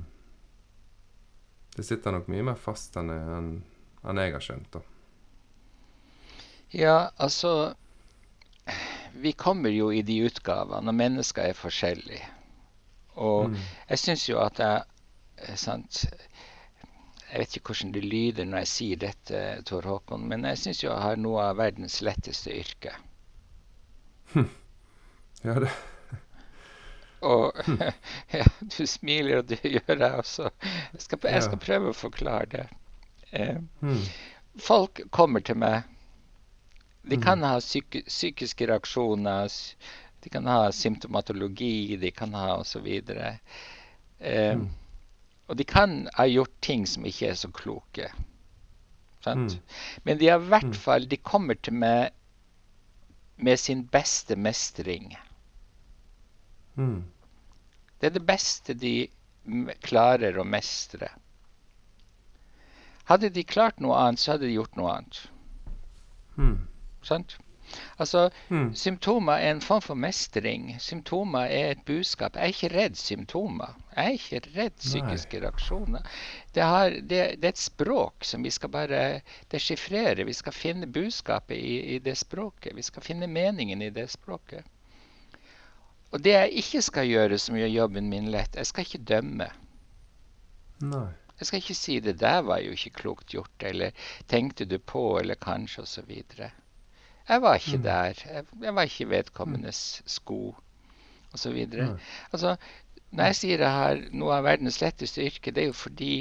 det 1.75 1.85
sitter 1.87 2.13
nok 2.13 2.29
mye 2.29 2.45
mer 2.51 2.59
fast 2.61 2.99
enn, 3.01 3.09
enn 3.09 4.21
jeg 4.21 4.35
har 4.35 4.45
skjønt, 4.45 4.75
da. 4.75 4.83
Ja, 6.71 6.97
altså 7.17 7.73
Vi 9.11 9.33
kommer 9.35 9.73
jo 9.73 9.89
i 9.91 10.05
de 10.07 10.21
utgavene, 10.23 10.87
og 10.87 10.95
mennesker 10.95 11.49
er 11.49 11.57
forskjellige. 11.57 12.27
Og 13.15 13.51
mm. 13.51 13.59
jeg 13.89 13.99
syns 13.99 14.29
jo 14.29 14.39
at 14.43 14.59
jeg 14.61 14.83
eh, 15.47 15.55
sant, 15.59 16.03
jeg 17.31 17.39
vet 17.39 17.55
ikke 17.57 17.71
hvordan 17.71 17.93
det 17.95 18.03
lyder 18.05 18.47
når 18.47 18.63
jeg 18.63 18.71
sier 18.71 19.01
dette, 19.05 19.43
Tor 19.67 19.87
Håkon, 19.87 20.27
men 20.27 20.47
jeg 20.49 20.59
syns 20.59 20.83
jeg 20.83 20.95
har 21.03 21.19
noe 21.19 21.45
av 21.51 21.59
verdens 21.59 22.01
letteste 22.03 22.53
yrke. 22.55 22.95
Hm. 24.33 24.49
Ja, 25.43 25.55
det 25.59 25.71
Og 27.21 27.53
ja, 28.39 28.45
du 28.77 28.85
smiler, 28.87 29.41
og 29.41 29.47
det 29.51 29.61
gjør 29.63 29.95
jeg 29.95 30.11
også. 30.11 30.49
Jeg 30.93 31.05
skal, 31.05 31.25
jeg 31.35 31.47
skal 31.47 31.63
prøve 31.67 31.91
å 31.91 31.97
forklare 31.97 32.51
det. 32.51 32.67
Eh, 33.31 33.57
mm. 33.81 34.03
Folk 34.59 35.03
kommer 35.15 35.43
til 35.45 35.59
meg. 35.61 35.87
De 37.07 37.17
kan 37.17 37.39
mm. 37.39 37.47
ha 37.47 37.59
psyk 37.61 38.03
psykiske 38.07 38.67
reaksjoner, 38.69 39.47
de 40.21 40.29
kan 40.29 40.45
ha 40.45 40.71
symptomatologi, 40.71 41.97
de 41.97 42.11
kan 42.11 42.33
ha 42.33 42.55
osv. 42.61 42.87
Eh, 42.87 44.57
mm. 44.57 44.67
Og 45.49 45.57
de 45.57 45.65
kan 45.67 46.05
ha 46.15 46.25
gjort 46.29 46.53
ting 46.61 46.85
som 46.87 47.05
ikke 47.05 47.31
er 47.31 47.39
så 47.39 47.49
kloke. 47.51 48.11
Mm. 49.25 49.49
Men 50.03 50.17
de 50.17 50.29
har 50.29 50.41
i 50.41 50.49
hvert 50.49 50.71
mm. 50.71 50.79
fall 50.81 51.03
De 51.05 51.17
kommer 51.17 51.53
til 51.53 51.75
meg 51.77 52.09
med 53.37 53.59
sin 53.59 53.83
beste 53.89 54.35
mestring. 54.35 55.15
Mm. 56.77 57.03
Det 57.99 58.09
er 58.09 58.15
det 58.15 58.25
beste 58.25 58.73
de 58.77 58.95
klarer 59.81 60.37
å 60.37 60.45
mestre. 60.45 61.09
Hadde 63.09 63.31
de 63.33 63.43
klart 63.43 63.81
noe 63.81 63.97
annet, 63.97 64.21
så 64.21 64.35
hadde 64.35 64.47
de 64.47 64.55
gjort 64.55 64.77
noe 64.77 64.93
annet. 64.93 65.21
Mm. 66.37 66.57
Sant? 67.05 67.37
Altså, 67.97 68.29
mm. 68.49 68.73
Symptomer 68.75 69.33
er 69.33 69.51
en 69.51 69.61
form 69.61 69.81
for 69.81 69.99
mestring. 69.99 70.75
Symptomer 70.79 71.51
er 71.51 71.71
et 71.71 71.85
budskap. 71.85 72.35
Jeg 72.35 72.43
er 72.43 72.55
ikke 72.55 72.71
redd 72.75 72.97
symptomer. 72.99 73.77
Jeg 73.95 74.05
er 74.05 74.17
ikke 74.17 74.41
redd 74.55 74.77
psykiske 74.79 75.39
Nei. 75.39 75.45
reaksjoner. 75.45 76.11
Det, 76.55 76.63
har, 76.63 76.89
det, 76.89 77.21
det, 77.41 77.43
er 77.43 77.55
et 77.55 77.61
språk 77.61 78.27
som 78.27 78.43
vi 78.43 78.51
skal 78.51 78.73
bare 78.73 79.01
deschiffrere. 79.51 80.25
Vi 80.27 80.35
skal 80.35 80.55
finne 80.55 80.87
budskapet 80.87 81.57
i, 81.57 81.79
i, 81.95 81.99
det 81.99 82.17
språket. 82.17 82.75
Vi 82.75 82.85
skal 82.85 83.05
finne 83.05 83.29
meningen 83.31 83.81
i 83.81 83.89
det 83.93 84.09
språket. 84.11 84.67
Og 86.11 86.19
det 86.23 86.35
jeg 86.35 86.63
ikke 86.63 86.81
skal 86.83 87.07
gjøre, 87.07 87.39
som 87.39 87.55
gjør 87.55 87.71
jobben 87.71 88.09
min 88.11 88.31
lett, 88.33 88.55
jeg 88.59 88.67
skal 88.67 88.87
ikke 88.87 89.05
dømme. 89.07 89.47
Nei. 90.83 91.07
Jeg 91.41 91.47
skal 91.47 91.57
ikke 91.57 91.73
si 91.73 91.99
'det 91.99 92.19
der 92.19 92.41
var 92.45 92.59
jo 92.61 92.71
ikke 92.71 92.89
klokt 93.01 93.31
gjort', 93.33 93.63
eller 93.65 93.91
'tenkte 94.27 94.65
du 94.65 94.77
på', 94.77 95.19
eller 95.19 95.35
'kanskje', 95.35 95.81
osv. 95.81 96.11
Jeg 97.31 97.41
var 97.41 97.55
ikke 97.55 97.77
mm. 97.77 97.83
der. 97.83 98.23
Jeg, 98.25 98.45
jeg, 98.61 98.75
var 98.75 98.87
ikke 98.89 99.09
vedkommendes 99.09 100.01
sko, 100.05 100.55
osv. 101.33 101.67
Mm. 101.71 101.99
Altså, 102.33 102.55
når 103.11 103.29
jeg 103.29 103.37
sier 103.39 103.63
jeg 103.63 103.71
har 103.71 104.01
noe 104.11 104.33
av 104.35 104.43
verdens 104.43 104.81
letteste 104.83 105.23
yrke, 105.23 105.53
det 105.55 105.63
er 105.63 105.69
jo 105.69 105.77
fordi 105.77 106.15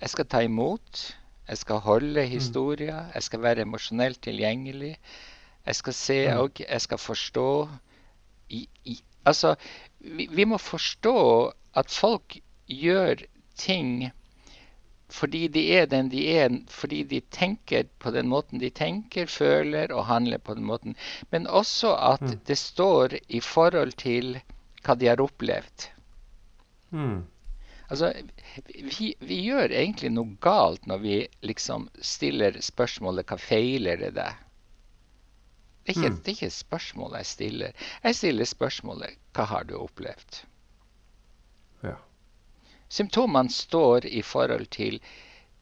jeg 0.00 0.12
skal 0.12 0.28
ta 0.28 0.42
imot, 0.44 1.00
jeg 1.48 1.62
skal 1.62 1.80
holde 1.86 2.26
mm. 2.26 2.28
historier, 2.34 3.08
jeg 3.14 3.24
skal 3.24 3.42
være 3.42 3.64
emosjonelt 3.64 4.20
tilgjengelig. 4.26 4.98
Jeg 5.66 5.80
skal 5.80 5.96
se 5.98 6.18
og 6.36 6.60
jeg 6.60 6.80
skal 6.84 6.98
forstå 7.00 7.50
i, 8.48 8.66
i, 8.84 9.00
Altså, 9.26 9.56
vi, 9.98 10.28
vi 10.30 10.44
må 10.44 10.58
forstå 10.58 11.16
at 11.74 11.90
folk 11.90 12.36
gjør 12.70 13.24
ting 13.58 14.12
fordi 15.12 15.46
de 15.48 15.62
er 15.76 15.86
den 15.86 16.08
de 16.10 16.24
er, 16.34 16.50
fordi 16.72 17.02
de 17.06 17.20
tenker 17.30 17.86
på 18.02 18.10
den 18.10 18.28
måten 18.28 18.58
de 18.58 18.70
tenker, 18.70 19.26
føler 19.30 19.92
og 19.94 20.06
handler 20.06 20.38
på 20.38 20.54
den 20.54 20.66
måten. 20.66 20.96
Men 21.30 21.46
også 21.46 21.94
at 21.94 22.20
mm. 22.22 22.40
det 22.46 22.58
står 22.58 23.18
i 23.28 23.40
forhold 23.40 23.92
til 24.02 24.40
hva 24.82 24.96
de 24.98 25.10
har 25.10 25.22
opplevd. 25.22 25.88
Mm. 26.90 27.22
Altså, 27.88 28.12
vi, 28.66 29.14
vi, 29.20 29.38
gjør 29.46 29.70
egentlig 29.70 30.10
noe 30.10 30.34
galt 30.42 30.88
når 30.90 30.98
vi 31.04 31.20
liksom 31.46 31.86
stiller 32.02 32.58
spørsmålet 32.60 33.26
'hva 33.26 33.38
feiler 33.38 34.02
det 34.02 34.12
deg?' 34.18 34.42
Det 35.86 35.94
er, 35.94 35.98
ikke, 36.00 36.10
mm. 36.10 36.16
det 36.18 36.30
er 36.30 36.34
ikke 36.34 36.46
et 36.46 36.52
spørsmål 36.52 37.12
jeg 37.14 37.26
stiller. 37.26 37.84
Jeg 38.02 38.14
stiller 38.18 38.44
spørsmålet 38.44 39.18
'hva 39.34 39.44
har 39.54 39.64
du 39.64 39.76
opplevd?' 39.78 40.42
Symptomene 42.88 43.50
står 43.50 44.06
i 44.06 44.22
forhold 44.22 44.70
til 44.70 45.00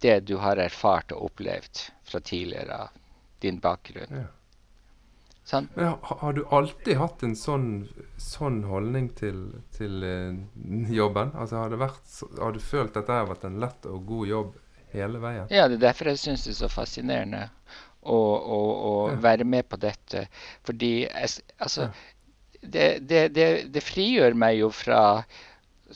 det 0.04 0.20
du 0.28 0.37
har 0.42 0.60
erfart 0.60 1.12
og 1.16 1.30
opplevd 1.30 1.87
fra 2.04 2.20
tidligere 2.20 2.87
av 2.87 2.96
din 3.44 3.60
bakgrunn. 3.60 4.18
Ja. 4.24 4.26
Sånn? 5.44 5.68
Men 5.76 5.96
har 6.00 6.32
du 6.32 6.40
alltid 6.56 6.96
hatt 6.96 7.22
en 7.26 7.34
sånn, 7.37 7.68
sånn 8.16 8.62
holdning 8.64 9.10
til, 9.18 9.42
til 9.76 10.04
uh, 10.04 10.92
jobben? 10.92 11.34
Altså, 11.37 11.58
har, 11.60 11.74
vært, 11.80 12.14
har, 12.38 12.54
du 12.56 12.62
følt 12.64 12.96
at 12.96 13.10
det 13.10 13.18
har 13.18 13.28
vært 13.28 13.44
en 13.44 13.58
lett 13.60 13.88
og 13.90 14.06
god 14.08 14.30
jobb 14.30 14.54
hele 14.94 15.20
veien? 15.20 15.50
Ja, 15.52 15.66
det 15.68 15.76
er 15.82 15.90
derfor 15.90 16.12
jeg 16.12 16.22
syns 16.22 16.46
det 16.46 16.54
er 16.54 16.60
så 16.62 16.70
fascinerende 16.72 17.42
å, 18.00 18.16
å, 18.16 18.60
å 18.72 18.94
ja. 19.10 19.18
være 19.26 19.44
med 19.48 19.68
på 19.68 19.80
dette. 19.84 20.24
Fordi 20.64 20.92
altså, 21.12 21.90
ja. 21.90 22.62
det, 22.62 22.88
det, 23.04 23.26
det, 23.37 23.48
det 23.74 23.84
frigjør 23.84 24.40
meg 24.40 24.62
jo 24.62 24.72
fra 24.72 25.02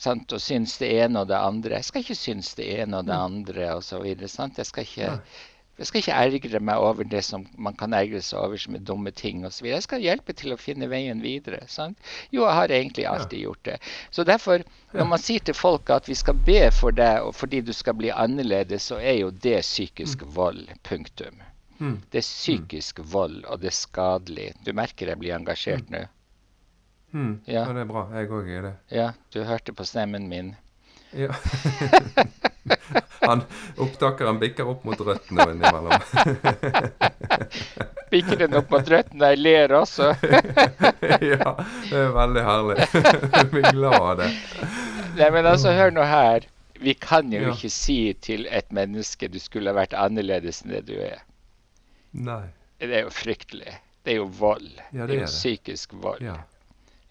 sant, 0.01 0.33
og 0.33 0.41
synes 0.43 0.77
det 0.81 0.89
ene 1.03 1.23
og 1.23 1.29
det 1.29 1.37
andre. 1.37 1.77
Jeg 1.79 1.87
skal 1.89 2.03
ikke 2.05 2.17
synes 2.17 2.55
det 2.59 2.67
ene 2.79 3.01
og 3.01 3.07
det 3.07 3.15
mm. 3.15 3.23
andre 3.29 3.71
osv. 3.77 4.05
Jeg 4.09 4.67
skal 4.69 4.87
ikke 4.87 5.15
jeg 5.79 5.87
skal 5.87 6.01
ikke 6.01 6.15
ergre 6.19 6.59
meg 6.59 6.81
over 6.83 7.07
det 7.07 7.21
som 7.23 7.45
man 7.55 7.75
kan 7.79 7.93
ergre 7.95 8.19
seg 8.23 8.41
over 8.41 8.59
som 8.59 8.75
er 8.75 8.81
dumme 8.83 9.13
ting 9.15 9.45
osv. 9.47 9.69
Jeg 9.69 9.85
skal 9.85 10.03
hjelpe 10.03 10.35
til 10.35 10.51
å 10.51 10.59
finne 10.59 10.89
veien 10.91 11.21
videre. 11.23 11.61
Sant? 11.71 11.95
Jo, 12.35 12.43
jeg 12.43 12.57
har 12.57 12.73
egentlig 12.75 13.05
alltid 13.07 13.45
gjort 13.45 13.61
det. 13.69 13.77
Så 14.11 14.25
derfor, 14.27 14.65
når 14.91 15.07
man 15.13 15.23
sier 15.23 15.45
til 15.47 15.55
folk 15.55 15.91
at 15.95 16.09
vi 16.11 16.17
skal 16.19 16.35
be 16.49 16.65
for 16.75 16.95
deg 16.95 17.23
og 17.23 17.31
fordi 17.39 17.63
du 17.63 17.71
skal 17.75 17.95
bli 17.95 18.11
annerledes, 18.11 18.89
så 18.91 18.99
er 18.99 19.21
jo 19.21 19.31
det 19.31 19.61
psykisk 19.63 20.27
mm. 20.27 20.35
vold. 20.35 20.65
Punktum. 20.83 21.39
Mm. 21.79 21.95
Det 22.11 22.19
er 22.19 22.27
psykisk 22.27 22.99
vold, 23.13 23.45
og 23.47 23.63
det 23.63 23.71
er 23.71 23.79
skadelig. 23.79 24.51
Du 24.67 24.73
merker 24.75 25.13
jeg 25.13 25.23
blir 25.23 25.37
engasjert 25.39 25.87
nå. 25.93 26.03
Mm, 27.11 27.39
ja. 27.45 27.61
ja. 27.61 27.73
det 27.73 27.85
er 27.85 27.89
bra. 27.89 28.05
Jeg 28.13 28.29
òg 28.29 28.49
er 28.53 28.65
det. 28.67 28.73
Ja, 28.93 29.11
du 29.33 29.43
hørte 29.47 29.73
på 29.73 29.85
stemmen 29.87 30.27
min. 30.29 30.53
Ja. 31.11 31.33
han, 33.27 33.41
opptakeren 33.77 34.39
bikker 34.39 34.67
opp 34.69 34.83
mot 34.85 34.99
røttene 35.01 35.47
innimellom. 35.51 35.95
bikker 38.13 38.43
den 38.43 38.59
opp 38.59 38.69
mot 38.73 38.91
røttene? 38.93 39.31
jeg 39.33 39.41
ler 39.41 39.73
også? 39.79 40.11
ja, 41.31 41.55
det 41.89 42.03
er 42.03 42.13
veldig 42.13 42.45
herlig. 42.45 42.77
Jeg 42.93 43.49
blir 43.55 43.67
glad 43.71 43.97
av 43.97 44.13
det. 44.21 44.29
Nei, 45.17 45.31
men 45.33 45.49
altså, 45.49 45.73
hør 45.73 45.95
nå 45.97 46.05
her. 46.05 46.45
Vi 46.79 46.93
kan 46.95 47.33
jo 47.33 47.41
ja. 47.41 47.55
ikke 47.57 47.71
si 47.73 47.97
til 48.23 48.45
et 48.47 48.69
menneske 48.71 49.27
du 49.27 49.39
skulle 49.41 49.73
ha 49.73 49.79
vært 49.81 49.97
annerledes 49.97 50.61
enn 50.63 50.77
det 50.77 50.85
du 50.87 50.95
er. 50.95 51.25
Nei. 52.15 52.45
Det 52.79 52.93
er 53.01 53.03
jo 53.03 53.11
fryktelig. 53.11 53.73
Det 54.05 54.13
er 54.13 54.21
jo 54.21 54.29
vold. 54.39 54.69
Ja, 54.93 55.03
det, 55.03 55.09
det, 55.09 55.17
er 55.17 55.19
jo 55.19 55.25
det. 55.25 55.33
psykisk 55.33 55.97
vold. 55.99 56.23
Ja. 56.23 56.37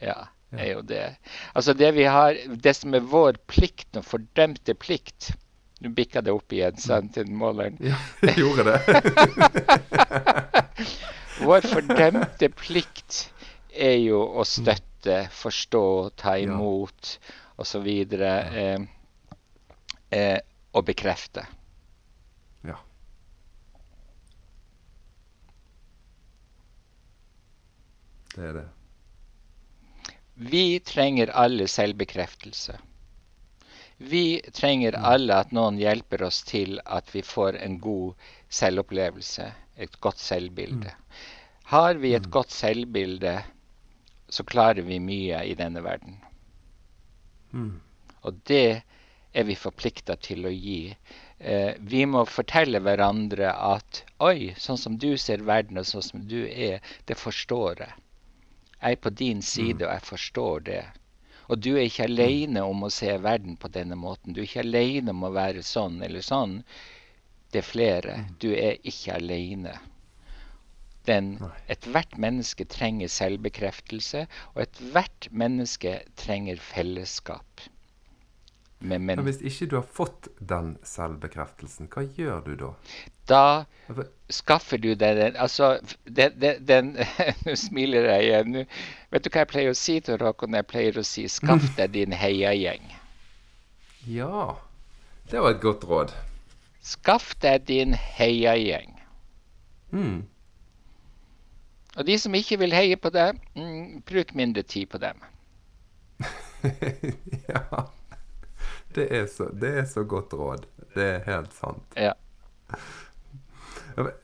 Ja, 0.02 0.28
er 0.54 0.72
jo 0.72 0.82
det. 0.86 1.16
Altså 1.54 1.74
det 1.74 1.90
vi 1.96 2.04
har 2.08 2.36
Det 2.62 2.74
som 2.76 2.94
er 2.94 3.04
vår 3.04 3.38
plikt, 3.50 3.88
den 3.94 4.06
fordømte 4.06 4.74
plikt 4.74 5.32
Nå 5.78 5.92
bikka 5.94 6.22
det 6.26 6.32
opp 6.34 6.52
igjen, 6.52 6.78
sant, 6.82 7.12
til 7.14 7.28
måleren? 7.30 7.76
Ja, 7.78 7.94
det 8.24 8.32
gjorde 8.34 8.64
det. 8.66 8.78
vår 11.46 11.68
fordømte 11.70 12.48
plikt 12.50 13.28
er 13.70 13.94
jo 14.02 14.24
å 14.40 14.42
støtte, 14.42 15.20
forstå, 15.30 15.82
ta 16.18 16.34
imot 16.42 17.12
ja. 17.12 17.36
osv. 17.62 17.86
Eh, 17.86 18.74
eh, 20.10 20.40
og 20.74 20.88
bekrefte. 20.90 21.46
Ja. 22.66 22.80
Det 28.34 28.50
er 28.50 28.58
det. 28.58 28.66
Vi 30.40 30.80
trenger 30.80 31.30
alle 31.34 31.66
selvbekreftelse. 31.68 32.76
Vi 33.98 34.40
trenger 34.54 34.94
alle 34.94 35.34
at 35.42 35.50
noen 35.50 35.80
hjelper 35.80 36.22
oss 36.22 36.44
til 36.46 36.78
at 36.86 37.10
vi 37.10 37.24
får 37.26 37.58
en 37.58 37.80
god 37.82 38.14
selvopplevelse, 38.60 39.48
et 39.74 39.98
godt 40.00 40.22
selvbilde. 40.22 40.92
Har 41.72 41.98
vi 41.98 42.14
et 42.14 42.30
godt 42.30 42.54
selvbilde, 42.54 43.34
så 44.28 44.46
klarer 44.46 44.86
vi 44.86 45.00
mye 45.02 45.42
i 45.42 45.58
denne 45.58 45.82
verden. 45.82 46.20
Og 48.22 48.38
det 48.46 48.82
er 49.34 49.44
vi 49.44 49.58
forplikta 49.58 50.16
til 50.22 50.46
å 50.46 50.54
gi. 50.54 50.94
Eh, 51.38 51.74
vi 51.80 52.06
må 52.06 52.22
fortelle 52.30 52.78
hverandre 52.78 53.50
at 53.50 54.04
oi, 54.22 54.54
sånn 54.56 54.78
som 54.78 54.98
du 55.02 55.16
ser 55.18 55.42
verden, 55.42 55.82
og 55.82 55.86
sånn 55.86 56.06
som 56.12 56.28
du 56.30 56.46
er, 56.46 56.78
det 57.10 57.18
forstår 57.18 57.82
jeg. 57.88 57.94
Jeg 58.80 58.96
er 58.96 59.02
på 59.02 59.10
din 59.10 59.42
side, 59.42 59.80
mm. 59.82 59.86
og 59.86 59.92
jeg 59.92 60.06
forstår 60.06 60.64
det. 60.70 60.82
Og 61.48 61.60
du 61.64 61.70
er 61.74 61.86
ikke 61.88 62.04
aleine 62.04 62.60
alene 62.60 62.64
om 62.70 62.84
å 62.84 62.90
se 62.92 63.14
verden 63.24 63.56
på 63.56 63.70
denne 63.72 63.96
måten. 63.96 64.34
Du 64.34 64.40
er 64.40 64.48
ikke 64.48 64.66
alene 64.66 65.14
om 65.14 65.24
å 65.24 65.34
være 65.34 65.62
sånn 65.64 66.02
eller 66.04 66.24
sånn. 66.24 66.58
Det 67.50 67.62
er 67.62 67.70
flere. 67.70 68.16
Mm. 68.20 68.34
Du 68.44 68.50
er 68.52 68.76
ikke 68.92 69.16
alene. 69.16 69.78
Ethvert 71.08 72.18
menneske 72.20 72.66
trenger 72.68 73.08
selvbekreftelse, 73.08 74.26
og 74.52 74.62
ethvert 74.66 75.30
menneske 75.32 75.94
trenger 76.20 76.60
fellesskap. 76.60 77.64
Men, 78.78 79.06
men, 79.06 79.18
Hvis 79.26 79.40
ikke 79.42 79.66
du 79.66 79.76
har 79.80 79.86
fått 79.90 80.28
den 80.38 80.76
selvbekreftelsen, 80.86 81.88
hva 81.90 82.04
gjør 82.14 82.44
du 82.46 82.52
da? 82.60 82.68
Da 83.26 83.42
skaffer 84.30 84.78
du 84.78 84.92
deg 84.94 85.18
den 85.18 85.36
Altså, 85.40 85.80
den, 86.04 86.92
Nå 87.46 87.56
smiler 87.58 88.06
jeg 88.12 88.28
igjen. 88.28 88.68
vet 89.10 89.24
du 89.24 89.30
hva 89.32 89.42
jeg 89.42 89.50
pleier 89.50 89.74
å 89.74 89.78
si 89.78 89.98
til 90.04 90.22
Håkon? 90.22 90.54
Jeg 90.54 90.68
pleier 90.70 91.00
å 91.00 91.04
si 91.06 91.26
'skaff 91.28 91.66
deg 91.80 91.92
din 91.96 92.14
heiagjeng'. 92.14 92.94
Ja. 94.06 94.56
Det 95.30 95.42
var 95.42 95.56
et 95.56 95.60
godt 95.60 95.84
råd. 95.84 96.14
Skaff 96.80 97.34
deg 97.42 97.66
din 97.66 97.98
heiagjeng. 97.98 98.94
Mm. 99.90 100.22
Og 101.98 102.06
de 102.06 102.18
som 102.18 102.34
ikke 102.34 102.60
vil 102.62 102.72
heie 102.72 102.96
på 102.96 103.10
deg, 103.10 103.40
mm, 103.58 104.02
bruk 104.06 104.34
mindre 104.38 104.62
tid 104.62 104.86
på 104.88 105.02
dem. 105.02 105.18
ja. 107.50 107.88
Det 108.98 109.06
er, 109.14 109.26
så, 109.30 109.48
det 109.54 109.74
er 109.82 109.86
så 109.86 110.02
godt 110.08 110.34
råd. 110.34 110.66
Det 110.94 111.04
er 111.04 111.20
helt 111.28 111.54
sant. 111.54 111.94
Ja. 111.94 112.14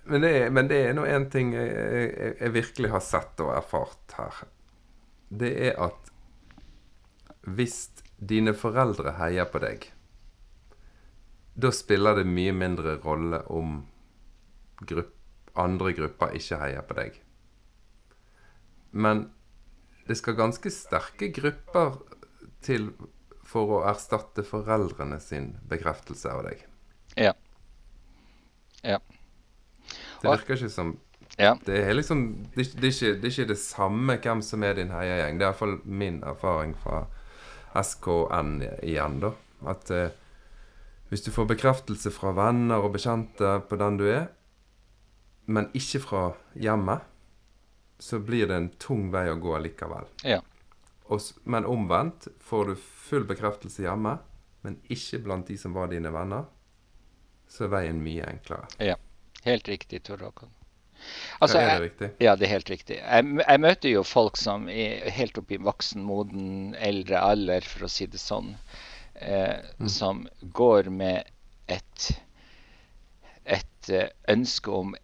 Men 0.04 0.20
det, 0.22 0.30
er, 0.30 0.50
men 0.54 0.68
det 0.70 0.80
er 0.86 0.94
nå 0.94 1.04
én 1.10 1.26
ting 1.30 1.52
jeg, 1.54 1.70
jeg, 1.70 2.34
jeg, 2.38 2.52
virkelig 2.54 2.90
har 2.92 3.02
sett 3.02 3.40
og 3.42 3.54
erfart 3.56 4.14
her. 4.18 4.44
Det 5.34 5.50
er 5.70 5.80
at 5.82 6.10
hvis 7.44 7.88
dine 8.18 8.54
foreldre 8.56 9.16
heier 9.18 9.48
på 9.50 9.60
deg, 9.64 9.88
da 11.54 11.70
spiller 11.74 12.18
det 12.18 12.26
mye 12.26 12.54
mindre 12.56 12.96
rolle 13.02 13.42
om 13.52 13.80
grupp, 14.86 15.12
andre 15.58 15.92
grupper 15.94 16.34
ikke 16.38 16.58
heier 16.62 16.86
på 16.86 16.98
deg. 16.98 17.18
Men 18.94 19.28
det 20.06 20.18
skal 20.18 20.38
ganske 20.38 20.70
sterke 20.70 21.30
grupper 21.34 21.98
til 22.64 22.90
for 23.48 23.78
å 23.78 23.80
erstatte 23.88 24.44
foreldrene 24.46 25.20
sin 25.20 25.52
bekreftelse 25.70 26.30
av 26.32 26.44
deg. 26.48 26.64
Ja. 27.20 27.34
Ja. 28.82 29.00
Det 30.22 30.30
virker 30.30 30.56
ikke 30.58 30.72
som 30.72 30.96
Ja. 31.36 31.56
Det 31.66 31.80
er 31.82 31.96
liksom 31.96 32.20
det, 32.54 32.68
det, 32.78 32.88
er 32.88 32.92
ikke, 32.92 33.14
det 33.18 33.26
er 33.26 33.32
ikke 33.32 33.48
det 33.50 33.58
samme 33.58 34.14
hvem 34.22 34.42
som 34.44 34.62
er 34.62 34.76
din 34.78 34.92
heiagjeng. 34.94 35.38
Det 35.38 35.46
er 35.46 35.50
iallfall 35.50 35.78
min 35.84 36.20
erfaring 36.22 36.76
fra 36.78 37.06
SKN 37.74 38.60
igjen, 38.86 39.18
da. 39.24 39.32
At 39.66 39.90
eh, 39.90 40.12
hvis 41.10 41.24
du 41.26 41.32
får 41.34 41.48
bekreftelse 41.50 42.12
fra 42.14 42.30
venner 42.36 42.86
og 42.86 42.94
bekjente 42.94 43.56
på 43.68 43.78
den 43.80 43.98
du 43.98 44.06
er, 44.06 44.28
men 45.50 45.68
ikke 45.76 46.00
fra 46.04 46.22
hjemmet, 46.54 47.02
så 47.98 48.18
blir 48.22 48.48
det 48.48 48.56
en 48.56 48.70
tung 48.80 49.08
vei 49.12 49.26
å 49.30 49.38
gå 49.40 49.58
likevel. 49.64 50.06
Ja. 50.22 50.40
Men 51.44 51.66
omvendt, 51.68 52.28
får 52.40 52.70
du 52.70 52.74
full 53.08 53.24
bekreftelse 53.28 53.84
hjemme, 53.84 54.18
men 54.64 54.78
ikke 54.92 55.20
blant 55.24 55.48
de 55.50 55.58
som 55.60 55.74
var 55.76 55.90
dine 55.92 56.12
venner, 56.14 56.46
så 57.48 57.66
er 57.66 57.74
veien 57.78 58.04
mye 58.04 58.28
enklere. 58.30 58.68
ja. 58.92 59.00
Helt 59.44 59.68
riktig, 59.68 59.98
Tor 60.02 60.22
Håkon. 60.24 60.48
Altså, 61.38 61.58
er 61.58 61.74
det 61.74 61.80
riktig? 61.82 62.08
Ja, 62.24 62.32
det 62.36 62.46
er 62.46 62.52
helt 62.54 62.70
riktig. 62.70 62.96
Jeg, 62.96 63.26
jeg 63.42 63.60
møter 63.60 63.92
jo 63.92 64.04
folk 64.08 64.38
som 64.40 64.68
er 64.72 65.10
helt 65.12 65.36
oppe 65.36 65.58
i 65.58 65.60
voksen, 65.60 66.00
moden, 66.06 66.46
eldre 66.80 67.20
alder, 67.20 67.66
for 67.68 67.84
å 67.84 67.90
si 67.92 68.08
det 68.08 68.22
sånn, 68.22 68.54
eh, 69.20 69.60
som 69.90 70.24
går 70.56 70.88
med 70.88 71.28
et, 71.68 72.08
et 73.44 73.92
eh, 73.92 74.08
ønske 74.32 74.72
om 74.72 74.96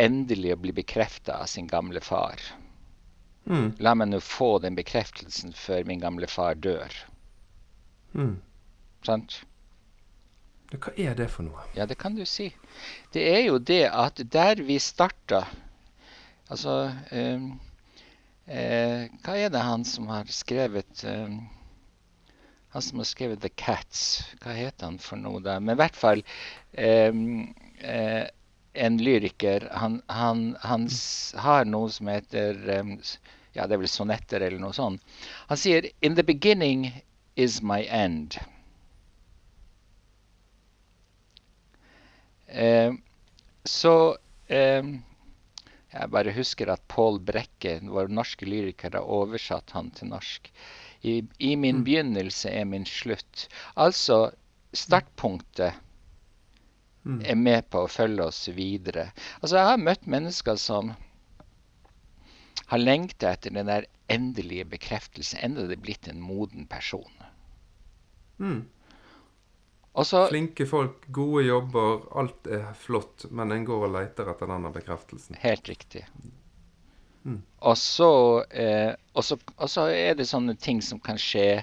endelig 0.00 0.56
å 0.56 0.60
bli 0.64 0.74
bekrefta 0.74 1.38
av 1.44 1.50
sin 1.54 1.70
gamle 1.70 2.02
far. 2.02 2.42
Mm. 3.44 3.74
La 3.84 3.92
meg 3.98 4.08
nå 4.10 4.20
få 4.24 4.56
den 4.64 4.76
bekreftelsen 4.78 5.52
før 5.56 5.84
min 5.88 6.00
gamle 6.00 6.28
far 6.30 6.56
dør. 6.56 6.94
Mm. 8.14 8.38
Sant? 9.04 9.42
Hva 10.74 10.94
er 10.98 11.14
det 11.18 11.28
for 11.30 11.46
noe? 11.46 11.64
Ja, 11.76 11.86
det 11.86 11.98
kan 12.00 12.16
du 12.16 12.24
si. 12.26 12.48
Det 13.14 13.22
er 13.30 13.44
jo 13.46 13.60
det 13.60 13.84
at 13.92 14.22
der 14.32 14.62
vi 14.64 14.80
starta 14.82 15.44
Altså 16.50 16.90
um, 17.12 17.44
eh, 18.46 19.06
Hva 19.24 19.36
er 19.38 19.52
det 19.52 19.62
han 19.64 19.84
som 19.88 20.10
har 20.12 20.28
skrevet 20.32 21.04
um, 21.08 21.38
Han 22.74 22.84
som 22.84 23.00
har 23.00 23.08
skrevet 23.08 23.40
The 23.40 23.52
Cats, 23.54 24.24
hva 24.42 24.56
heter 24.56 24.90
han 24.90 24.98
for 25.00 25.20
noe 25.20 25.40
da? 25.44 25.60
Men 25.60 25.76
i 25.76 25.80
hvert 25.80 25.96
fall 25.96 26.24
um, 26.74 27.54
eh, 27.78 28.26
en 28.74 28.98
lyriker. 28.98 29.68
Han, 29.72 30.00
han, 30.06 30.56
han 30.60 30.88
har 31.46 31.64
noe 31.64 31.90
som 31.94 32.08
heter 32.10 32.58
um, 32.80 32.96
Ja, 33.54 33.66
det 33.70 33.76
er 33.76 33.82
vel 33.84 33.88
sonetter 33.90 34.42
eller 34.42 34.58
noe 34.58 34.74
sånt. 34.74 35.02
Han 35.48 35.58
sier 35.60 35.86
In 36.02 36.16
the 36.18 36.24
beginning 36.26 36.88
is 37.36 37.60
my 37.62 37.84
end. 37.86 38.34
Eh, 42.46 42.92
så 43.64 44.16
eh, 44.46 44.84
Jeg 45.94 46.10
bare 46.10 46.34
husker 46.34 46.70
at 46.74 46.82
Pål 46.90 47.20
Brekke, 47.22 47.76
vår 47.86 48.10
norske 48.10 48.46
lyriker, 48.48 48.96
har 48.98 49.06
oversatt 49.06 49.70
han 49.76 49.92
til 49.94 50.10
norsk. 50.10 50.50
I, 51.06 51.20
I 51.38 51.54
min 51.56 51.76
Mm. 51.82 51.84
begynnelse 51.86 52.50
er 52.50 52.64
min 52.64 52.86
slutt. 52.86 53.46
Altså, 53.76 54.32
startpunktet 54.74 55.74
Mm. 55.74 55.83
Er 57.04 57.36
med 57.36 57.68
på 57.70 57.84
å 57.84 57.90
følge 57.90 58.24
oss 58.24 58.48
videre. 58.56 59.10
Altså, 59.40 59.58
jeg 59.58 59.70
har 59.70 59.82
møtt 59.82 60.06
mennesker 60.08 60.56
som 60.60 60.94
har 62.70 62.80
lengta 62.80 63.34
etter 63.34 63.52
den 63.52 63.68
der 63.68 63.86
endelige 64.08 64.64
bekreftelsen. 64.64 65.40
enda 65.42 65.66
det 65.68 65.78
er 65.78 65.84
blitt 65.84 66.08
en 66.08 66.20
moden 66.20 66.66
person. 66.66 67.12
Mm. 68.38 68.64
Også, 69.94 70.24
Flinke 70.28 70.66
folk, 70.66 71.04
gode 71.14 71.44
jobber, 71.44 72.00
alt 72.18 72.48
er 72.50 72.72
flott, 72.74 73.28
men 73.30 73.52
en 73.54 73.66
går 73.68 73.84
og 73.86 73.92
leter 73.94 74.30
etter 74.32 74.50
denne 74.50 74.72
bekreftelsen. 74.74 75.38
Helt 75.44 75.68
riktig. 75.70 76.02
Mm. 77.24 77.42
Og 77.62 77.76
så, 77.78 78.44
eh, 78.50 78.96
er 79.14 80.14
det 80.18 80.26
sånne 80.28 80.56
ting 80.58 80.82
som 80.82 80.98
kan 81.00 81.20
skje. 81.20 81.62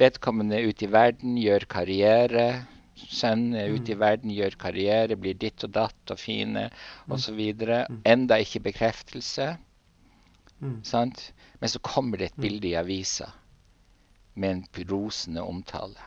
Vedkommende 0.00 0.56
er 0.56 0.70
ute 0.70 0.86
i 0.86 0.92
verden, 0.92 1.36
gjør 1.36 1.68
karriere. 1.68 2.66
Sønnen 2.96 3.54
er 3.54 3.74
ute 3.74 3.92
i 3.92 3.98
verden, 4.00 4.30
gjør 4.32 4.56
karriere, 4.58 5.16
blir 5.20 5.34
ditt 5.36 5.64
og 5.66 5.72
datt 5.76 6.10
og 6.14 6.18
fine 6.18 6.70
osv. 7.12 7.40
Mm. 7.60 7.98
Enda 8.08 8.38
ikke 8.40 8.62
bekreftelse. 8.70 9.50
Mm. 10.60 10.78
Sant? 10.84 11.32
Men 11.60 11.68
så 11.68 11.78
kommer 11.84 12.16
det 12.18 12.30
et 12.30 12.38
Mm. 12.38 12.42
bilde 12.42 12.68
i 12.68 12.74
avisa 12.80 13.30
med 14.34 14.50
en 14.50 14.86
rosende 14.90 15.42
omtale. 15.42 16.00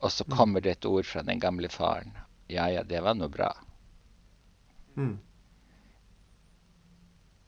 Og 0.00 0.10
så 0.10 0.24
Mm. 0.24 0.36
kommer 0.36 0.60
det 0.60 0.70
et 0.70 0.84
ord 0.86 1.04
fra 1.04 1.22
den 1.22 1.40
gamle 1.40 1.68
faren. 1.68 2.16
Ja, 2.48 2.66
ja, 2.66 2.82
det 2.82 3.02
var 3.02 3.14
nå 3.14 3.28
bra. 3.28 3.52
Mm. 4.96 5.18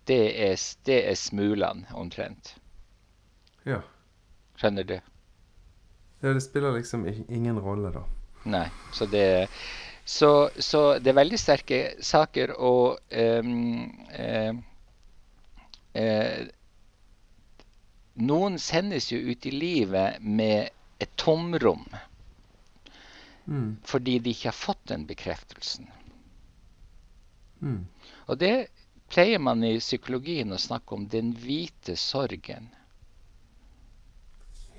Det 0.07 0.51
er, 0.51 0.57
det 0.87 1.09
er 1.11 1.15
smulene, 1.15 1.87
omtrent. 1.95 2.57
Ja. 3.65 3.81
Skjønner 4.57 4.85
du? 4.85 5.01
Ja. 6.25 6.33
Det 6.33 6.41
spiller 6.41 6.73
liksom 6.79 7.05
ingen 7.29 7.59
rolle, 7.61 7.93
da. 7.93 8.05
Nei. 8.49 8.67
Så 8.97 9.07
det, 9.13 9.49
så, 10.05 10.31
så 10.59 10.83
det 10.99 11.13
er 11.13 11.21
veldig 11.21 11.41
sterke 11.41 11.81
saker, 12.05 12.55
og 12.57 12.99
um, 13.13 13.85
eh, 14.13 14.55
eh, 16.01 16.45
Noen 18.15 18.61
sendes 18.63 19.09
jo 19.11 19.19
ut 19.19 19.47
i 19.47 19.51
livet 19.51 20.21
med 20.23 20.71
et 21.03 21.17
tomrom 21.19 21.83
Mm. 23.47 23.77
fordi 23.85 24.19
de 24.19 24.31
ikke 24.33 24.49
har 24.49 24.57
fått 24.57 24.87
den 24.89 25.07
bekreftelsen. 25.07 25.89
Mm. 27.61 27.87
Og 28.27 28.39
det 28.41 28.69
pleier 29.13 29.39
man 29.39 29.65
i 29.65 29.77
psykologien 29.79 30.53
å 30.53 30.61
snakke 30.61 30.97
om 30.97 31.07
den 31.13 31.35
hvite 31.37 31.97
sorgen. 32.01 32.71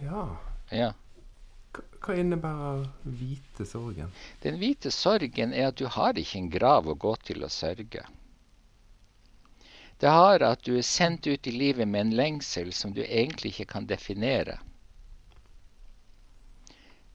Ja. 0.02 0.26
Ja. 0.72 0.94
Hva, 2.06 2.16
innebærer 2.22 2.84
hvite 3.04 3.66
sorgen? 3.66 4.12
Den 4.44 4.60
hvite 4.62 4.92
sorgen 4.94 5.54
er 5.54 5.72
at 5.72 5.80
du 5.82 5.88
har 5.90 6.18
ikke 6.22 6.38
en 6.38 6.52
grav 6.54 6.88
å 6.88 6.98
gå 7.02 7.16
til 7.26 7.46
å 7.46 7.50
sørge. 7.50 8.04
Det 10.00 10.12
har 10.12 10.44
at 10.44 10.62
du 10.68 10.76
er 10.76 10.86
sendt 10.86 11.26
ut 11.26 11.48
i 11.48 11.54
livet 11.56 11.88
med 11.88 12.08
en 12.08 12.16
lengsel 12.20 12.74
som 12.76 12.94
du 12.94 13.02
egentlig 13.06 13.54
ikke 13.54 13.72
kan 13.78 13.88
definere. 13.90 14.60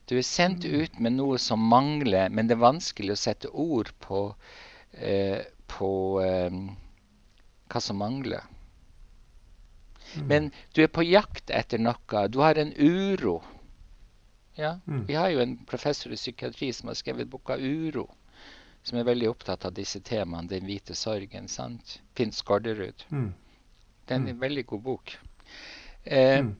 Du 0.09 0.17
er 0.17 0.27
sendt 0.27 0.65
ut 0.65 0.97
med 0.99 1.15
noe 1.15 1.37
som 1.39 1.61
mangler, 1.71 2.27
men 2.29 2.49
det 2.49 2.57
er 2.57 2.65
vanskelig 2.65 3.13
å 3.13 3.21
sette 3.21 3.51
ord 3.53 3.93
på, 4.03 4.25
eh, 4.91 5.45
på 5.71 5.91
eh, 6.25 6.57
hva 7.71 7.79
som 7.79 8.01
mangler. 8.01 8.43
Mm. 10.17 10.25
Men 10.27 10.51
du 10.75 10.81
er 10.83 10.91
på 10.91 11.05
jakt 11.07 11.53
etter 11.53 11.79
noe. 11.79 12.27
Du 12.27 12.41
har 12.43 12.59
en 12.59 12.73
uro. 12.75 13.39
Ja, 14.55 14.79
Mm. 14.87 15.05
Vi 15.05 15.13
har 15.15 15.29
jo 15.29 15.39
en 15.39 15.57
professor 15.65 16.11
i 16.11 16.15
psykiatri 16.15 16.73
som 16.73 16.87
har 16.87 16.95
skrevet 16.95 17.29
boka 17.29 17.57
'Uro', 17.57 18.09
som 18.83 18.97
er 18.99 19.03
veldig 19.03 19.29
opptatt 19.29 19.65
av 19.65 19.73
disse 19.73 19.99
temaene, 19.99 20.47
den 20.49 20.65
hvite 20.65 20.95
sorgen. 20.95 21.47
sant? 21.47 22.01
Finn 22.15 22.31
Skårderud. 22.31 23.05
Mm. 23.11 23.33
Det 24.07 24.11
er 24.11 24.15
en 24.15 24.25
Mm. 24.25 24.39
veldig 24.39 24.65
god 24.65 24.81
bok. 24.81 25.17
Eh, 26.05 26.41
Mm. 26.41 26.55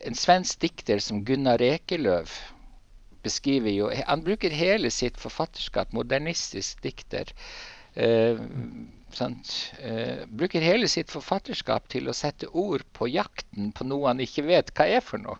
En 0.00 0.14
svensk 0.14 0.58
dikter 0.60 0.98
som 0.98 1.24
Gunnar 1.24 1.58
Ekelöf 1.62 2.52
beskriver 3.22 3.70
jo 3.70 3.90
Han 4.06 4.22
bruker 4.24 4.50
hele 4.50 4.90
sitt 4.90 5.16
forfatterskap, 5.16 5.92
modernistisk 5.92 6.82
dikter. 6.82 7.24
Eh, 7.96 8.38
sant? 9.10 9.72
Eh, 9.80 10.26
bruker 10.26 10.60
hele 10.60 10.88
sitt 10.88 11.10
forfatterskap 11.10 11.88
til 11.88 12.08
å 12.08 12.12
sette 12.12 12.46
ord 12.52 12.82
på 12.92 13.08
jakten 13.08 13.72
på 13.72 13.84
noe 13.86 14.06
han 14.08 14.18
ikke 14.20 14.44
vet 14.46 14.74
hva 14.74 14.86
er 14.88 15.00
for 15.00 15.18
noe. 15.18 15.38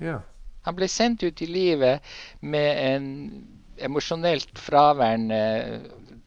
Ja. 0.00 0.20
Han 0.68 0.76
ble 0.76 0.88
sendt 0.88 1.22
ut 1.22 1.42
i 1.42 1.46
livet 1.48 2.02
med 2.40 2.70
en 2.94 3.06
emosjonelt 3.80 4.58
fraværende 4.58 5.40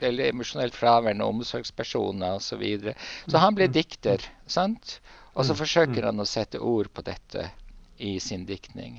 eller 0.03 0.29
emosjonelt 0.33 0.75
fraværende 0.75 1.23
omsorgspersoner 1.25 2.35
osv. 2.35 2.47
Så, 2.49 2.57
videre. 2.59 2.95
så 3.29 3.37
han 3.39 3.55
ble 3.55 3.67
dikter. 3.71 4.23
sant? 4.45 4.99
Og 5.33 5.45
så 5.45 5.53
Mm, 5.53 5.57
forsøker 5.57 6.01
mm. 6.01 6.05
han 6.05 6.19
å 6.19 6.25
sette 6.29 6.59
ord 6.59 6.89
på 6.93 7.01
dette 7.01 7.49
i 7.97 8.19
sin 8.19 8.45
diktning. 8.45 8.97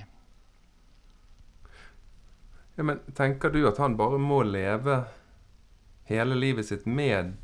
ja. 2.76 2.82
Men 2.82 2.98
tenker 3.14 3.50
du 3.50 3.68
at 3.68 3.78
han 3.78 3.96
bare 3.96 4.18
må 4.18 4.42
leve 4.42 5.04
hele 6.10 6.34
livet 6.34 6.66
sitt 6.66 6.86
med 6.86 7.34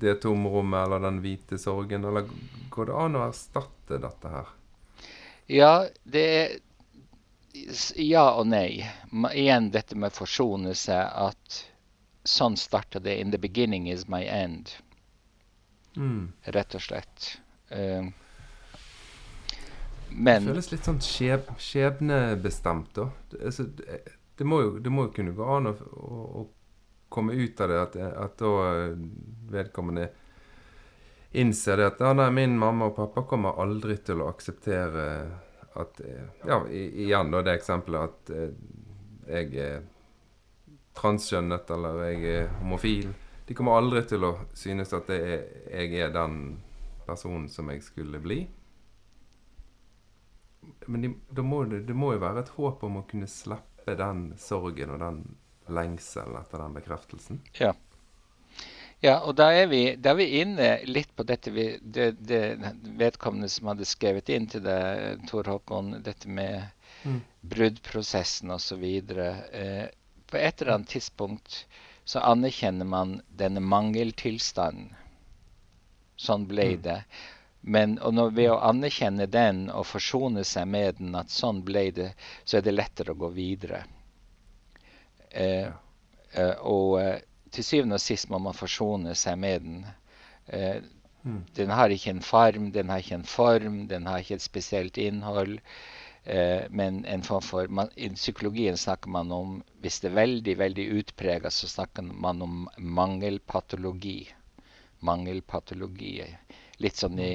det 0.00 0.14
tomrommet 0.22 0.86
eller 0.86 1.02
den 1.04 1.20
hvite 1.24 1.58
sorgen, 1.58 2.04
eller 2.04 2.28
går 2.70 2.86
det 2.90 2.96
an 3.04 3.18
å 3.18 3.26
erstatte 3.28 3.98
dette 4.02 4.32
her? 4.32 4.57
Ja, 5.48 5.86
det 6.04 6.24
er 6.36 6.56
ja 7.96 8.24
og 8.36 8.46
nei. 8.50 8.84
Igjen 9.32 9.70
dette 9.72 9.96
med 9.98 10.14
forsone 10.14 10.74
seg, 10.76 11.08
at 11.08 11.62
sånn 12.28 12.58
starta 12.60 13.00
det. 13.00 13.16
In 13.20 13.32
the 13.32 13.40
beginning 13.40 13.88
is 13.88 14.06
my 14.08 14.22
end. 14.24 14.74
Mm. 15.96 16.32
Rett 16.52 16.76
og 16.76 16.84
slett. 16.84 17.30
Uh, 17.72 18.12
men 20.10 20.44
Det 20.44 20.52
føles 20.52 20.70
litt 20.72 20.86
sånn 20.88 21.00
skjeb, 21.04 21.50
skjebnebestemt, 21.60 22.92
da. 22.96 23.08
Det, 23.32 23.42
altså, 23.50 23.68
det, 23.80 23.98
det, 24.38 24.46
må 24.46 24.62
jo, 24.62 24.70
det, 24.84 24.92
må 24.92 25.08
jo, 25.08 25.14
kunne 25.16 25.34
gå 25.36 25.48
an 25.56 25.72
å, 25.72 25.74
å, 25.96 26.22
å 26.42 26.46
komme 27.12 27.36
ut 27.36 27.60
av 27.64 27.72
det 27.72 27.82
at, 27.82 28.00
at 28.28 28.40
da 28.40 28.54
vedkommende 29.52 30.10
innser 31.32 31.76
det 31.76 31.86
at 31.92 32.00
ja, 32.00 32.12
nei, 32.16 32.30
min 32.32 32.56
mamma 32.58 32.88
og 32.88 32.96
pappa 32.96 33.24
kommer 33.28 33.60
aldri 33.60 33.98
til 34.04 34.22
å 34.22 34.30
akseptere 34.32 35.04
at 35.78 36.00
Ja, 36.46 36.62
igjen 36.68 37.30
da 37.30 37.42
det 37.44 37.58
eksempelet 37.58 38.08
at 38.08 38.30
eh, 38.34 38.54
jeg 39.28 39.52
er 39.62 39.82
transkjønnet 40.98 41.70
eller 41.70 42.00
jeg 42.08 42.30
er 42.32 42.48
homofil. 42.58 43.12
De 43.46 43.54
kommer 43.56 43.78
aldri 43.78 44.02
til 44.08 44.24
å 44.26 44.32
synes 44.56 44.92
at 44.96 45.10
er, 45.14 45.44
jeg 45.70 46.00
er 46.02 46.14
den 46.14 46.58
personen 47.06 47.48
som 47.52 47.70
jeg 47.72 47.84
skulle 47.86 48.20
bli. 48.24 48.40
Men 50.86 51.04
de, 51.04 51.12
det, 51.30 51.44
må, 51.44 51.62
det 51.64 51.96
må 51.96 52.14
jo 52.16 52.22
være 52.24 52.44
et 52.44 52.54
håp 52.56 52.82
om 52.84 53.00
å 53.00 53.06
kunne 53.08 53.28
slippe 53.30 53.94
den 53.96 54.32
sorgen 54.40 54.96
og 54.96 55.02
den 55.04 55.22
lengselen 55.72 56.36
etter 56.40 56.64
den 56.64 56.76
bekreftelsen. 56.76 57.40
Ja. 57.60 57.74
Ja, 59.00 59.20
og 59.22 59.36
da 59.38 59.52
er, 59.54 59.68
vi, 59.70 59.82
da 59.94 60.10
er 60.10 60.18
vi 60.18 60.40
inne 60.40 60.68
litt 60.90 61.12
på 61.14 61.22
dette 61.26 61.52
vi, 61.54 61.68
det, 61.82 62.16
det, 62.18 62.40
vedkommende 62.98 63.46
som 63.52 63.70
hadde 63.70 63.86
skrevet 63.86 64.30
inn 64.34 64.48
til 64.50 64.64
deg, 64.64 65.22
Tor 65.30 65.46
Håkon, 65.46 66.00
dette 66.02 66.26
med 66.26 66.64
mm. 67.04 67.20
bruddprosessen 67.54 68.50
osv. 68.50 68.82
Eh, 68.82 69.84
på 70.26 70.40
et 70.40 70.62
eller 70.62 70.74
annet 70.74 70.90
tidspunkt 70.96 71.60
så 72.08 72.24
anerkjenner 72.26 72.88
man 72.88 73.20
denne 73.38 73.62
mangeltilstanden. 73.62 74.90
Sånn 76.18 76.48
ble 76.50 76.72
mm. 76.74 76.82
det. 76.82 77.00
Men 77.60 77.98
når, 78.02 78.32
ved 78.34 78.50
å 78.50 78.60
anerkjenne 78.64 79.28
den 79.30 79.66
og 79.70 79.86
forsone 79.86 80.42
seg 80.46 80.66
med 80.74 80.98
den, 80.98 81.14
at 81.18 81.30
sånn 81.30 81.62
ble 81.66 81.88
det, 81.94 82.10
så 82.42 82.58
er 82.58 82.66
det 82.66 82.74
lettere 82.74 83.14
å 83.14 83.20
gå 83.22 83.30
videre. 83.36 83.84
Eh, 85.30 85.68
eh, 86.32 86.54
og 86.66 86.98
eh, 87.02 87.18
til 87.52 87.66
syvende 87.66 87.98
og 87.98 88.04
sist 88.04 88.30
må 88.32 88.40
man 88.42 88.56
forsone 88.56 89.14
seg 89.18 89.38
med 89.40 89.64
den. 89.64 89.84
Eh, 90.46 90.80
mm. 91.22 91.40
Den 91.56 91.70
har 91.74 91.92
ikke 91.94 92.14
en 92.14 92.24
farm, 92.24 92.72
den 92.72 92.90
har 92.92 93.04
ikke 93.04 93.20
en 93.20 93.28
form, 93.28 93.86
den 93.90 94.06
har 94.06 94.22
ikke 94.22 94.38
et 94.38 94.44
spesielt 94.44 94.98
innhold. 94.98 95.58
Eh, 96.24 96.66
men 96.70 97.04
en 97.04 97.22
form 97.22 97.44
for 97.44 97.68
man, 97.72 97.88
I 97.96 98.10
psykologien 98.12 98.76
snakker 98.76 99.08
man 99.08 99.32
om 99.32 99.62
Hvis 99.80 100.00
det 100.00 100.10
er 100.10 100.18
veldig 100.18 100.58
veldig 100.58 100.86
utpreget, 101.00 101.52
så 101.52 101.68
snakker 101.68 102.02
man 102.02 102.42
om 102.42 102.68
mangelpatologi. 102.78 104.20
Mangelpatologi. 105.00 106.14
Litt 106.78 106.98
sånn 106.98 107.18
i, 107.22 107.32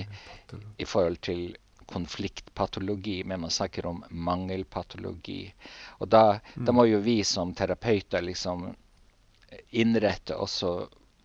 i 0.78 0.86
forhold 0.86 1.20
til 1.24 1.55
konfliktpatologi, 1.93 3.24
men 3.24 3.41
man 3.41 3.51
snakker 3.51 3.86
om 3.86 4.03
mangelpatologi. 4.09 5.53
Og 5.99 6.07
da, 6.07 6.39
mm. 6.55 6.66
da 6.66 6.76
må 6.76 6.86
jo 6.88 7.01
vi 7.03 7.24
som 7.28 7.53
terapeuter 7.53 8.24
liksom 8.24 8.70
innrette 9.70 10.36
også 10.36 10.74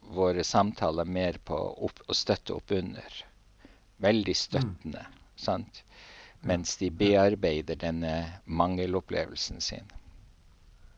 våre 0.08 0.44
samtaler 0.44 1.04
mer 1.04 1.38
på 1.44 1.56
opp, 1.56 2.00
å 2.06 2.14
støtte 2.16 2.54
opp 2.56 2.72
under. 2.72 3.20
Veldig 3.96 4.36
støttende. 4.36 5.04
Mm. 5.04 5.20
sant? 5.36 5.82
Mens 6.40 6.76
de 6.76 6.90
bearbeider 6.90 7.76
denne 7.76 8.12
mangelopplevelsen 8.44 9.60
sin. 9.60 9.90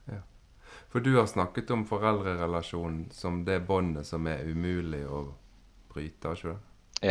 Ja. 0.04 0.20
For 0.92 1.00
du 1.00 1.14
har 1.16 1.26
snakket 1.26 1.70
om 1.70 1.86
foreldrerelasjonen 1.88 3.08
som 3.16 3.44
det 3.44 3.60
båndet 3.66 4.06
som 4.06 4.26
er 4.28 4.44
umulig 4.44 5.06
å 5.08 5.24
bryte, 5.94 6.34
ikke 6.36 6.52
det? 6.52 6.58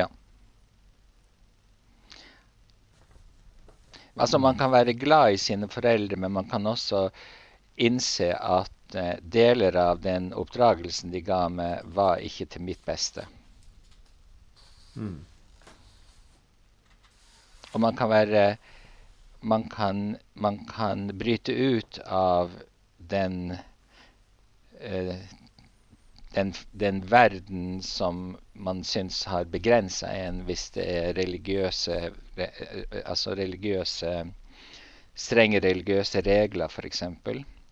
Ja. 0.01 0.07
Altså, 4.19 4.37
man 4.39 4.57
kan 4.59 4.71
være 4.71 4.93
glad 4.93 5.33
i 5.33 5.37
sine 5.39 5.69
foreldre, 5.71 6.17
men 6.19 6.31
man 6.35 6.49
kan 6.49 6.67
også 6.67 7.07
innse 7.79 8.33
at 8.35 8.71
deler 9.21 9.75
av 9.75 10.01
den 10.01 10.31
oppdragelsen 10.33 11.11
de 11.11 11.21
ga 11.21 11.43
meg, 11.49 11.85
var 11.95 12.23
ikke 12.25 12.45
til 12.45 12.65
mitt 12.65 12.81
beste. 12.85 13.25
Mm. 14.95 15.19
Og 17.73 17.81
man 17.81 17.95
kan 17.95 18.09
være 18.09 18.43
man 19.41 19.69
kan, 19.69 20.17
man 20.33 20.65
kan 20.65 21.17
bryte 21.17 21.53
ut 21.53 21.99
av 22.05 22.51
den, 22.97 23.57
uh, 24.83 25.15
den, 26.33 26.53
den 26.71 27.11
verden 27.11 27.81
som 27.83 28.37
man 28.53 28.83
syns 28.83 29.23
har 29.25 29.45
begrensa 29.45 30.11
en 30.11 30.43
hvis 30.49 30.69
det 30.75 30.87
er 30.91 31.13
religiøse 31.15 32.11
re, 32.37 32.49
Altså 33.05 33.35
religiøse 33.35 34.11
Strenge 35.19 35.59
religiøse 35.59 36.21
regler, 36.23 36.67
f.eks 36.71 37.03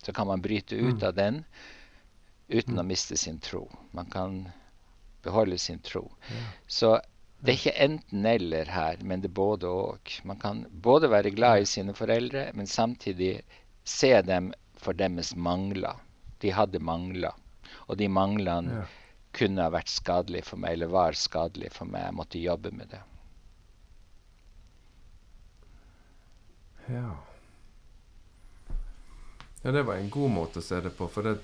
så 0.04 0.14
kan 0.14 0.28
man 0.28 0.42
bryte 0.42 0.76
ut 0.76 1.02
mm. 1.02 1.08
av 1.08 1.14
den 1.18 1.44
uten 2.48 2.80
å 2.80 2.86
miste 2.88 3.18
sin 3.18 3.40
tro. 3.44 3.66
Man 3.92 4.10
kan 4.12 4.40
beholde 5.24 5.58
sin 5.58 5.80
tro. 5.80 6.06
Så 6.68 6.96
det 7.40 7.52
er 7.54 7.58
ikke 7.60 7.84
enten-eller 7.86 8.70
her, 8.72 9.02
men 9.04 9.22
det 9.22 9.30
er 9.30 9.40
både 9.40 9.70
og. 9.70 10.14
Man 10.26 10.40
kan 10.42 10.64
både 10.72 11.10
være 11.12 11.34
glad 11.36 11.62
i 11.62 11.70
sine 11.70 11.94
foreldre, 11.98 12.48
men 12.58 12.70
samtidig 12.70 13.42
se 13.84 14.14
dem 14.26 14.54
for 14.78 14.98
deres 14.98 15.36
mangler. 15.36 16.00
De 16.42 16.54
hadde 16.54 16.82
mangler. 16.82 17.36
Og 17.88 17.98
de 18.00 18.08
manglene 18.10 18.82
ja. 18.82 18.88
kunne 19.38 19.68
ha 19.68 19.74
vært 19.74 19.92
skadelige 19.92 20.48
for 20.50 20.62
meg, 20.64 20.78
eller 20.78 20.94
var 20.94 21.18
skadelige 21.18 21.76
for 21.76 21.90
meg. 21.90 22.08
Jeg 22.08 22.18
måtte 22.18 22.42
jobbe 22.42 22.74
med 22.74 22.94
det. 22.96 23.04
Ja. 26.88 27.10
Ja, 29.62 29.72
det 29.72 29.84
var 29.84 29.96
en 29.98 30.10
god 30.10 30.32
måte 30.32 30.62
å 30.62 30.66
se 30.66 30.80
det 30.82 30.94
på, 30.98 31.08
for 31.12 31.28
det 31.28 31.38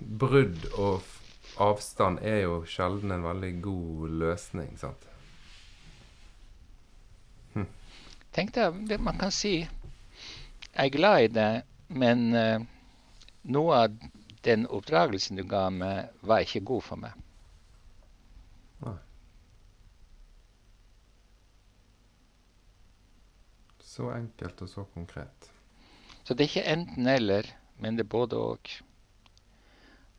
Brudd 0.00 0.64
og 0.80 1.04
avstand 1.60 2.22
er 2.24 2.46
jo 2.46 2.62
sjelden 2.64 3.12
en 3.12 3.26
veldig 3.26 3.50
god 3.62 4.14
løsning, 4.22 4.70
sant? 4.80 5.04
Hm. 7.52 7.66
Tenk 8.32 8.54
deg 8.56 8.80
det 8.88 9.00
man 9.04 9.20
kan 9.20 9.34
si 9.34 9.58
Jeg 9.60 10.86
er 10.86 10.94
glad 10.94 11.26
i 11.26 11.32
det, 11.34 11.50
men 11.92 12.30
uh, 12.32 12.64
noe 13.52 13.82
av 13.84 13.98
den 14.46 14.64
oppdragelsen 14.70 15.36
du 15.36 15.44
ga 15.44 15.66
meg, 15.74 16.08
var 16.24 16.46
ikke 16.46 16.64
god 16.64 16.86
for 16.86 17.02
meg. 17.02 17.29
Så 23.90 24.06
enkelt 24.14 24.60
og 24.62 24.68
så 24.70 24.84
konkret. 24.94 25.50
Så 26.22 26.34
det 26.34 26.44
er 26.44 26.50
ikke 26.52 26.70
enten-eller, 26.70 27.48
men 27.82 27.96
det 27.98 28.04
er 28.04 28.12
både 28.12 28.38
og. 28.38 28.70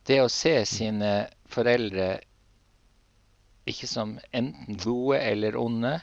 Det 0.04 0.18
å 0.20 0.28
se 0.34 0.58
sine 0.68 1.12
foreldre 1.48 2.10
ikke 3.72 3.88
som 3.88 4.18
enten 4.36 4.76
gode 4.82 5.22
eller 5.22 5.56
onde, 5.56 5.94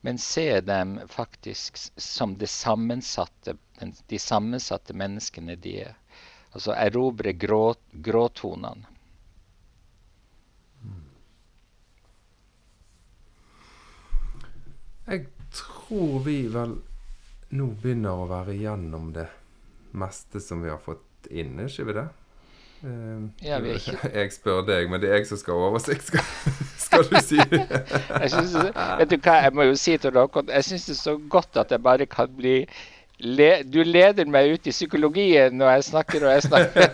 men 0.00 0.22
se 0.22 0.60
dem 0.64 0.96
faktisk 1.12 1.76
som 2.00 2.38
det 2.40 2.48
sammensatte, 2.48 3.58
de 4.08 4.22
sammensatte 4.22 4.96
menneskene 4.96 5.58
de 5.60 5.74
er. 5.84 5.94
Altså 6.54 6.72
erobre 6.80 7.36
grå, 7.36 7.74
gråtonene. 7.92 8.94
Jeg 15.08 15.26
tror 15.52 16.20
vi 16.24 16.42
vel 16.52 16.78
nå 17.56 17.66
begynner 17.82 18.12
å 18.12 18.26
være 18.28 18.54
igjennom 18.56 19.12
det 19.16 19.26
meste 19.96 20.40
som 20.40 20.62
vi 20.62 20.68
har 20.72 20.80
fått 20.82 21.02
inn, 21.30 21.58
er 21.58 21.64
ikke 21.70 21.84
vi 21.88 21.92
det? 21.96 22.08
Uh, 22.84 23.20
ja, 23.42 23.58
vi 23.64 23.68
ikke... 23.78 23.98
Jeg 24.18 24.32
spør 24.36 24.60
deg, 24.68 24.82
men 24.90 24.98
det 25.02 25.08
er 25.10 25.16
jeg 25.18 25.26
som 25.32 25.38
skal 25.40 25.54
ha 25.58 25.62
oversikt, 25.72 26.04
skal, 26.12 26.24
skal, 26.78 27.02
du 27.08 27.16
si. 27.24 27.38
jeg 28.22 28.30
synes, 28.30 28.52
vet 29.00 29.10
du 29.10 29.16
hva, 29.16 29.34
jeg 29.48 29.52
må 29.56 29.62
jo 29.66 29.74
si 29.80 29.92
til 29.98 30.10
dere 30.14 30.42
jeg 30.52 30.64
syns 30.68 30.84
det 30.86 30.94
er 30.94 31.00
så 31.00 31.14
godt 31.30 31.52
at 31.58 31.70
jeg 31.74 31.80
bare 31.82 32.06
kan 32.06 32.28
bli 32.36 32.56
le, 33.18 33.62
Du 33.66 33.82
leder 33.82 34.26
meg 34.30 34.52
ut 34.54 34.66
i 34.70 34.72
psykologien 34.74 35.54
når 35.58 35.68
jeg 35.72 35.84
snakker 35.88 36.18
og 36.28 36.32
jeg 36.36 36.42
snakker. 36.46 36.86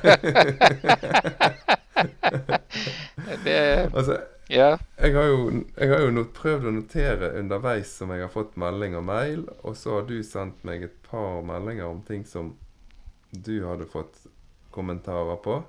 det, 3.45 3.59
altså, 3.93 4.17
ja. 4.49 4.79
Jeg 4.97 5.15
har 5.15 5.29
jo, 5.31 5.39
jeg 5.77 5.91
har 5.91 6.05
jo 6.05 6.25
prøvd 6.37 6.69
å 6.69 6.75
notere 6.75 7.33
underveis 7.41 7.93
som 7.99 8.13
jeg 8.13 8.25
har 8.25 8.33
fått 8.33 8.59
melding 8.61 8.97
og 8.99 9.07
mail, 9.09 9.47
og 9.63 9.77
så 9.77 9.99
har 9.99 10.09
du 10.09 10.19
sendt 10.27 10.65
meg 10.67 10.85
et 10.85 10.99
par 11.09 11.43
meldinger 11.47 11.89
om 11.89 12.03
ting 12.07 12.27
som 12.29 12.55
du 13.31 13.65
hadde 13.67 13.89
fått 13.91 14.27
kommentarer 14.75 15.41
på. 15.45 15.63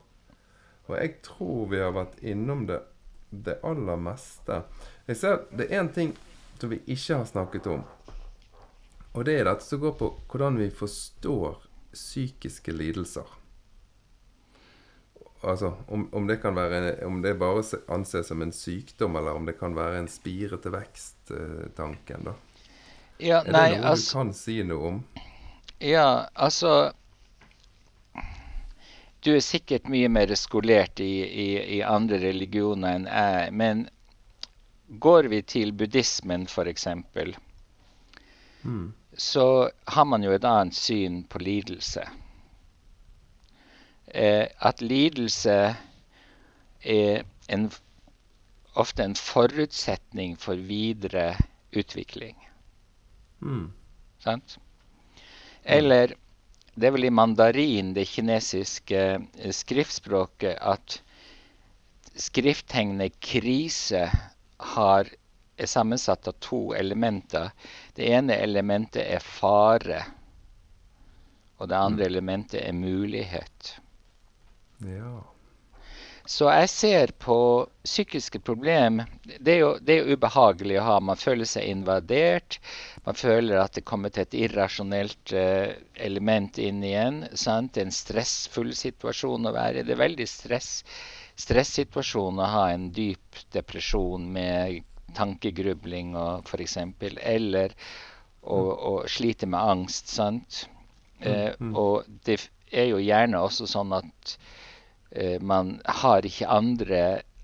Og 0.86 0.98
jeg 1.00 1.16
tror 1.26 1.70
vi 1.72 1.82
har 1.82 1.96
vært 1.96 2.20
innom 2.22 2.66
det, 2.70 2.82
det 3.30 3.60
aller 3.66 3.98
meste. 3.98 4.64
Jeg 5.08 5.22
ser 5.22 5.46
Det 5.52 5.70
er 5.70 5.82
én 5.82 5.94
ting 5.94 6.16
som 6.60 6.70
vi 6.70 6.82
ikke 6.86 7.22
har 7.22 7.26
snakket 7.30 7.68
om. 7.68 7.86
Og 9.16 9.26
det 9.26 9.40
er 9.40 9.48
dette 9.48 9.64
som 9.64 9.80
går 9.80 9.96
på 10.00 10.12
hvordan 10.30 10.60
vi 10.60 10.70
forstår 10.74 11.64
psykiske 11.96 12.74
lidelser. 12.76 13.26
Altså, 15.46 15.74
om, 15.88 16.10
om, 16.12 16.28
det 16.28 16.40
kan 16.42 16.56
være 16.56 17.06
Om 17.06 17.22
det 17.22 17.36
bare 17.38 17.64
anses 17.94 18.28
som 18.28 18.42
en 18.42 18.52
sykdom, 18.52 19.16
eller 19.16 19.38
om 19.38 19.46
det 19.46 19.60
kan 19.60 19.76
være 19.76 20.00
en 20.00 20.08
spire 20.10 20.58
til 20.58 20.74
vekst-tanken, 20.74 22.26
da. 22.26 22.34
Ja, 23.20 23.44
er 23.44 23.52
nei, 23.54 23.68
det 23.72 23.80
noe 23.80 23.92
altså, 23.92 24.18
du 24.18 24.22
kan 24.24 24.34
si 24.36 24.56
noe 24.66 24.90
om? 24.90 24.98
Ja, 25.80 26.28
altså 26.34 26.72
Du 29.24 29.32
er 29.36 29.42
sikkert 29.42 29.88
mye 29.90 30.10
mer 30.10 30.34
skolert 30.38 31.00
i, 31.02 31.14
i, 31.26 31.48
i 31.78 31.80
andre 31.86 32.20
religioner 32.22 33.00
enn 33.00 33.08
jeg, 33.10 33.54
men 33.54 33.88
går 35.02 35.32
vi 35.32 35.40
til 35.42 35.72
buddhismen, 35.74 36.46
f.eks., 36.46 36.86
mm. 38.62 38.94
så 39.18 39.48
har 39.96 40.06
man 40.06 40.24
jo 40.24 40.36
et 40.36 40.46
annet 40.46 40.78
syn 40.78 41.24
på 41.30 41.42
lidelse 41.42 42.06
eh, 44.08 44.48
at 44.60 44.82
lidelse 44.82 45.76
er 46.86 47.24
en, 47.48 47.70
ofte 48.74 49.04
en 49.04 49.16
forutsetning 49.16 50.36
for 50.38 50.56
videre 50.56 51.34
utvikling. 51.76 52.38
Mm. 53.42 53.72
Sant? 54.24 54.58
Eller 55.64 56.16
det 56.76 56.90
er 56.90 56.96
vel 56.96 57.08
i 57.08 57.14
mandarin, 57.14 57.94
det 57.96 58.08
kinesiske 58.12 59.04
eh, 59.16 59.52
skriftspråket, 59.56 60.58
at 60.60 61.00
skrifttegnet 62.16 63.16
krise 63.24 64.10
har, 64.76 65.10
er 65.58 65.72
sammensatt 65.72 66.28
av 66.28 66.36
to 66.44 66.60
elementer. 66.76 67.52
Det 67.96 68.10
ene 68.12 68.36
elementet 68.44 69.04
er 69.06 69.24
fare, 69.24 70.04
og 71.58 71.72
det 71.72 71.80
andre 71.80 72.04
mm. 72.04 72.12
elementet 72.12 72.60
er 72.62 72.76
mulighet. 72.76 73.76
Ja. 74.84 75.24
Så 76.26 76.48
jeg 76.50 76.70
ser 76.74 77.12
på 77.22 77.38
psykiske 77.86 78.40
problem 78.42 79.04
det 79.26 79.52
er, 79.54 79.60
jo, 79.60 79.68
det 79.78 79.94
er 79.94 80.00
jo 80.00 80.16
ubehagelig 80.18 80.80
å 80.82 80.86
ha. 80.88 80.96
Man 81.00 81.20
føler 81.22 81.46
seg 81.46 81.68
invadert. 81.70 82.58
Man 83.06 83.18
føler 83.20 83.62
at 83.62 83.78
det 83.78 83.86
kommer 83.86 84.10
til 84.14 84.26
et 84.26 84.38
irrasjonelt 84.40 85.36
uh, 85.38 85.70
element 86.08 86.58
inn 86.58 86.82
igjen. 86.82 87.22
Sant? 87.38 87.78
En 87.78 87.94
stressfull 87.94 88.74
situasjon 88.78 89.46
å 89.46 89.54
være 89.54 89.84
i. 89.84 89.86
Det 89.86 89.94
er 89.94 90.02
veldig 90.02 90.28
stress, 90.30 90.72
stressituasjon 91.46 92.42
å 92.42 92.50
ha 92.56 92.66
en 92.74 92.90
dyp 92.96 93.46
depresjon 93.54 94.26
med 94.34 94.82
tankegrubling 95.16 96.18
og 96.18 96.50
f.eks. 96.50 96.80
Eller 97.22 97.78
å, 98.42 98.58
å, 98.58 98.94
slite 99.06 99.46
med 99.46 99.62
angst. 99.62 100.10
sant? 100.18 100.66
Uh, 101.22 101.54
mm, 101.54 101.70
mm. 101.70 101.74
Og 101.78 102.22
det 102.26 102.42
er 102.74 102.90
jo 102.96 102.98
gjerne 102.98 103.46
også 103.46 103.70
sånn 103.70 103.94
at 103.94 104.40
man 105.42 105.80
har 105.86 106.26
ikke 106.26 106.50
andre 106.52 107.00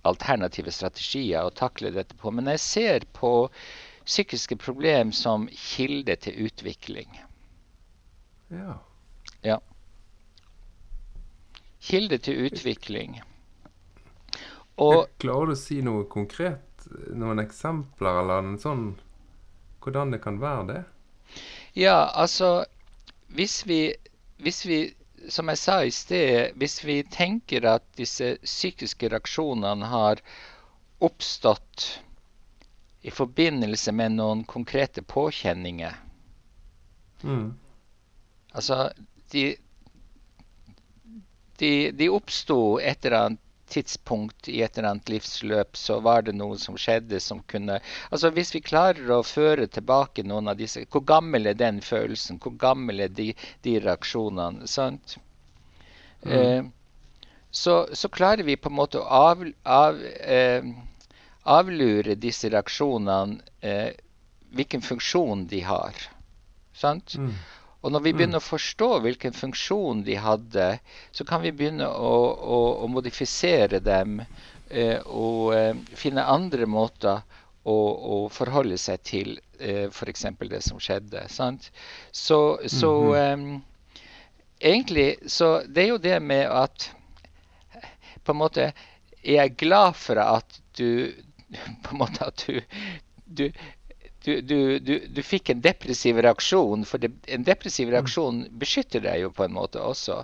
alternative 0.08 0.72
strategier 0.74 1.46
å 1.46 1.54
takle 1.56 1.92
dette 1.94 2.18
på. 2.18 2.32
Men 2.34 2.50
jeg 2.54 2.64
ser 2.64 3.06
på 3.16 3.34
psykiske 4.06 4.58
problem 4.58 5.12
som 5.16 5.48
kilde 5.54 6.16
til 6.26 6.48
utvikling. 6.48 7.12
Ja. 8.52 8.80
ja. 9.46 9.60
Kilde 11.80 12.18
til 12.18 12.48
utvikling. 12.48 13.22
Og 14.82 15.06
Klarer 15.22 15.52
du 15.52 15.56
å 15.56 15.60
si 15.60 15.80
noe 15.86 16.08
konkret? 16.10 16.66
Noen 17.14 17.40
eksempler, 17.44 18.24
eller 18.24 18.42
en 18.42 18.58
sånn 18.60 18.86
Hvordan 19.82 20.12
det 20.14 20.20
kan 20.24 20.40
være 20.42 20.64
det? 20.70 20.80
Ja, 21.78 22.10
altså 22.14 22.66
Hvis 23.30 23.62
vi, 23.70 23.94
hvis 24.42 24.66
vi 24.66 24.80
som 25.30 25.50
jeg 25.52 25.60
sa 25.60 25.76
i 25.86 25.92
sted, 25.94 26.56
hvis 26.60 26.80
vi 26.84 27.02
tenker 27.04 27.66
at 27.70 27.86
disse 28.00 28.36
psykiske 28.44 29.10
reaksjonene 29.12 29.90
har 29.92 30.22
oppstått 31.02 31.88
i 33.02 33.12
forbindelse 33.14 33.94
med 33.98 34.18
noen 34.18 34.44
konkrete 34.46 35.02
påkjenninger 35.02 35.96
mm. 37.26 37.48
Altså, 38.52 38.92
de, 39.32 39.46
de, 41.62 41.72
de 41.96 42.10
oppsto 42.12 42.58
et 42.84 43.06
eller 43.06 43.18
annet 43.18 43.46
tidspunkt 43.72 44.50
i 44.52 44.62
et 44.66 44.78
eller 44.78 44.90
annet 44.92 45.10
livsløp 45.12 45.78
så 45.80 46.00
var 46.04 46.26
det 46.28 46.36
noe 46.38 46.58
som 46.62 46.78
skjedde 46.80 47.20
som 47.24 47.42
kunne 47.52 47.80
Altså 48.10 48.32
Hvis 48.36 48.54
vi 48.56 48.62
klarer 48.66 49.10
å 49.16 49.24
føre 49.26 49.68
tilbake 49.68 50.26
noen 50.28 50.52
av 50.52 50.60
disse 50.60 50.84
Hvor 50.92 51.06
gammel 51.08 51.50
er 51.52 51.58
den 51.60 51.82
følelsen? 51.86 52.40
Hvor 52.44 52.56
gammel 52.60 53.08
er 53.08 53.16
de, 53.16 53.32
de 53.66 53.78
reaksjonene? 53.80 54.68
sant? 54.68 55.18
Mm. 56.26 56.32
Eh, 56.38 56.64
så, 57.52 57.88
så, 57.94 58.10
klarer 58.10 58.44
vi 58.48 58.56
på 58.56 58.70
en 58.70 58.78
måte 58.78 59.00
å 59.02 59.08
av, 59.32 59.44
av, 59.68 59.98
eh, 60.24 60.64
avlure 61.44 62.16
disse 62.16 62.50
reaksjonene, 62.54 63.42
eh, 63.60 63.90
hvilken 64.56 64.84
funksjon 64.86 65.48
de 65.52 65.60
har. 65.66 65.98
Sant? 66.78 67.18
Mm. 67.20 67.34
Og 67.82 67.92
når 67.92 68.04
vi 68.06 68.14
mm. 68.14 68.18
begynner 68.18 68.42
å 68.42 68.46
forstå 68.46 68.90
hvilken 69.06 69.34
funksjon 69.34 70.04
de 70.06 70.18
hadde, 70.22 70.68
så 71.12 71.26
kan 71.26 71.42
vi 71.42 71.54
begynne 71.56 71.88
å, 71.90 72.14
å, 72.32 72.60
å 72.86 72.90
modifisere 72.92 73.82
dem 73.82 74.20
eh, 74.22 75.00
og 75.06 75.54
eh, 75.58 75.74
finne 75.98 76.28
andre 76.30 76.68
måter 76.70 77.24
å, 77.64 77.74
å 77.74 78.20
forholde 78.34 78.78
seg 78.82 79.02
til 79.06 79.34
eh, 79.58 79.88
f.eks. 79.90 80.28
det 80.46 80.62
som 80.66 80.82
skjedde. 80.82 81.26
Sant? 81.30 81.72
Så, 82.12 82.60
så 82.66 82.94
mm 82.94 83.46
-hmm. 83.46 83.62
egentlig 84.60 85.18
Så 85.26 85.64
det 85.68 85.84
er 85.84 85.88
jo 85.88 85.98
det 85.98 86.20
med 86.20 86.48
at 86.50 86.92
på 88.24 88.32
en 88.32 88.38
måte 88.38 88.74
er 89.24 89.36
jeg 89.36 89.58
glad 89.58 89.96
for 89.96 90.16
at 90.16 90.62
du 90.78 91.14
på 91.84 91.92
en 91.92 91.98
måte 91.98 92.26
at 92.26 92.44
du, 92.48 92.62
du 93.26 93.52
du, 94.24 94.42
du, 94.42 94.80
du, 94.80 94.94
du, 95.10 95.22
fikk 95.26 95.50
en 95.50 95.62
depressiv 95.64 96.20
reaksjon, 96.22 96.86
for 96.86 97.02
det, 97.02 97.10
en 97.34 97.46
depressiv 97.46 97.88
mm. 97.90 97.94
reaksjon 97.96 98.42
beskytter 98.62 99.02
deg 99.02 99.24
jo 99.24 99.32
på 99.34 99.48
en 99.48 99.56
måte 99.56 99.82
også. 99.82 100.20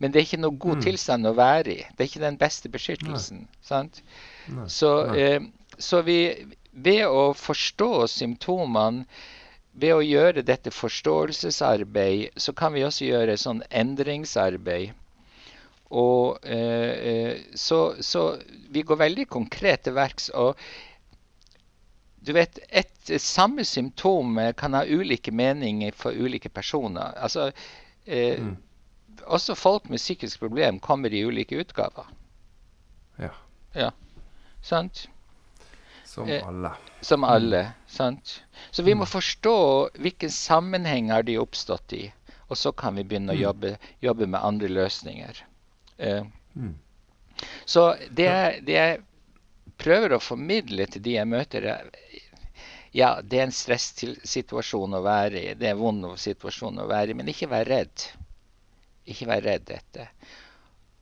Men 0.00 0.12
det 0.12 0.20
er 0.20 0.28
ikke 0.28 0.40
noe 0.40 0.56
god 0.56 0.80
mm. 0.80 0.84
tilstand 0.86 1.28
å 1.28 1.34
være 1.36 1.74
i. 1.74 1.82
Det 1.90 2.00
er 2.00 2.10
ikke 2.10 2.24
den 2.24 2.38
beste 2.40 2.72
beskyttelsen. 2.72 3.44
sant? 3.64 4.00
Nei. 4.48 4.64
Så, 4.72 4.92
eh, 5.12 5.44
så 5.76 6.00
vi, 6.06 6.18
ved 6.72 7.04
å 7.08 7.32
forstå 7.36 8.08
symptomene, 8.14 9.04
ved 9.72 9.94
å 9.96 10.04
gjøre 10.04 10.44
dette 10.44 10.72
forståelsesarbeid, 10.72 12.36
så 12.36 12.52
kan 12.56 12.74
vi 12.74 12.84
også 12.84 13.06
gjøre 13.06 13.38
sånn 13.40 13.62
endringsarbeid. 13.68 14.96
Og 15.92 16.40
eh, 16.48 16.92
eh 17.12 17.56
så, 17.56 17.94
så 18.00 18.24
vi 18.72 18.84
går 18.84 19.00
veldig 19.00 19.28
konkret 19.28 19.84
til 19.84 19.96
verks. 19.96 20.30
og 20.32 20.56
du 22.24 22.32
vet, 22.32 22.58
et 22.68 23.12
samme 23.20 23.64
symptom 23.66 24.38
kan 24.56 24.74
ha 24.74 24.84
ulike 24.86 25.32
meninger 25.34 25.94
for 25.96 26.14
ulike 26.14 26.48
personer. 26.48 27.16
Altså, 27.18 27.50
eh, 28.04 28.38
mm. 28.40 28.56
Også 29.22 29.54
folk 29.54 29.88
med 29.90 30.00
psykisk 30.00 30.40
problem 30.40 30.78
kommer 30.80 31.12
i 31.14 31.24
ulike 31.24 31.58
utgaver. 31.60 32.08
Ja. 33.20 33.28
ja. 33.74 33.90
Sant? 34.62 35.08
Som 36.04 36.28
eh, 36.28 36.48
alle. 36.48 36.70
som 37.00 37.24
alle, 37.24 37.60
mm. 37.60 37.86
sant? 37.86 38.42
Så 38.70 38.82
vi 38.82 38.94
må 38.94 39.04
mm. 39.04 39.12
forstå 39.12 39.56
hvilken 39.98 40.30
sammenheng 40.30 41.10
har 41.12 41.22
de 41.22 41.38
oppstått 41.38 41.92
i. 41.92 42.02
Og 42.48 42.58
så 42.58 42.72
kan 42.72 42.96
vi 42.96 43.04
begynne 43.04 43.32
mm. 43.32 43.38
å 43.38 43.42
jobbe, 43.42 43.76
jobbe, 44.00 44.26
med 44.26 44.42
andre 44.42 44.68
løsninger. 44.68 45.44
Eh, 45.98 46.26
mm. 46.54 46.74
Så 47.64 47.94
det, 48.10 48.28
det 48.66 48.76
er 48.78 49.00
prøver 49.82 50.16
å 50.16 50.22
formidle 50.22 50.86
til 50.90 51.04
de 51.04 51.16
jeg 51.18 51.28
møter 51.28 51.68
Ja, 52.92 53.14
det 53.22 53.38
er 53.38 53.46
en 53.46 53.54
stressituasjon 53.56 54.98
å 54.98 55.02
være 55.04 55.40
i. 55.40 55.54
Det 55.56 55.70
er 55.70 55.76
en 55.76 55.80
vond 55.80 56.10
situasjon 56.20 56.82
å 56.82 56.88
være 56.90 57.12
i. 57.12 57.18
Men 57.18 57.30
ikke 57.32 57.48
vær 57.48 57.68
redd. 57.68 58.06
Ikke 59.08 59.28
vær 59.30 59.42
redd 59.46 59.64
dette. 59.70 60.08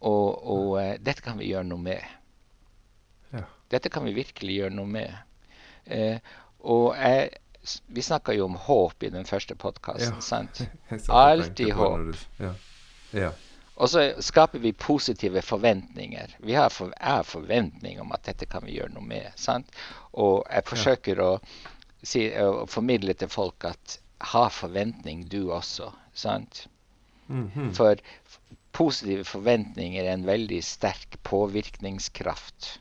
Og, 0.07 0.29
og 0.55 0.77
uh, 0.79 0.95
dette 1.03 1.25
kan 1.25 1.37
vi 1.41 1.51
gjøre 1.51 1.67
noe 1.69 1.83
med. 1.83 2.15
Ja. 3.35 3.45
Dette 3.75 3.91
kan 3.93 4.07
vi 4.07 4.15
virkelig 4.17 4.61
gjøre 4.61 4.77
noe 4.79 4.89
med. 4.89 5.19
Uh, 5.91 6.17
og 6.71 6.95
jeg, 6.95 7.29
vi 7.91 8.07
snakka 8.07 8.39
jo 8.39 8.47
om 8.47 8.57
håp 8.69 9.05
i 9.05 9.13
den 9.13 9.29
første 9.29 9.59
podkasten. 9.59 10.17
Ja. 10.17 10.25
sant? 10.25 10.63
Alltid 11.27 11.75
håp. 11.77 12.23
Ja. 12.41 12.55
ja. 13.19 13.35
Og 13.81 13.89
så 13.89 14.03
skaper 14.21 14.61
vi 14.61 14.73
positive 14.77 15.41
forventninger. 15.43 16.37
Vi 16.45 16.53
har 16.53 16.69
for, 16.69 16.93
har 17.01 17.25
forventning 17.25 18.01
om 18.01 18.13
at 18.13 18.27
dette 18.29 18.49
kan 18.51 18.67
vi 18.67 18.77
gjøre 18.77 18.93
noe 18.93 19.07
med. 19.07 19.31
Sant? 19.41 19.71
Og 20.13 20.43
jeg 20.45 20.67
forsøker 20.69 21.23
ja. 21.23 21.29
å, 21.31 22.03
si, 22.05 22.27
å, 22.37 22.67
formidle 22.69 23.17
til 23.17 23.33
folk 23.33 23.65
at 23.71 23.97
ha 24.35 24.45
forventning, 24.53 25.25
du 25.33 25.49
også. 25.57 25.89
Sant? 26.13 26.67
Mm 27.29 27.51
-hmm. 27.55 27.73
For 27.75 27.97
positive 28.73 29.25
forventninger 29.25 30.05
er 30.05 30.13
en 30.13 30.27
veldig 30.27 30.61
sterk 30.65 31.17
påvirkningskraft. 31.23 32.81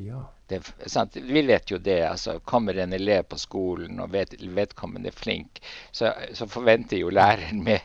Ja. 0.00 0.22
Det? 0.48 0.60
Vi 1.14 1.42
vet 1.46 1.70
jo 1.70 1.78
det. 1.78 2.00
altså 2.06 2.38
Kommer 2.38 2.78
en 2.78 2.92
elev 2.92 3.24
på 3.24 3.38
skolen 3.38 4.00
og 4.00 4.12
vet, 4.12 4.34
vedkommende 4.54 5.10
er 5.10 5.16
flink, 5.16 5.58
så, 5.92 6.12
så 6.34 6.46
forventer 6.46 7.00
jo 7.00 7.10
læreren 7.10 7.64
med? 7.64 7.78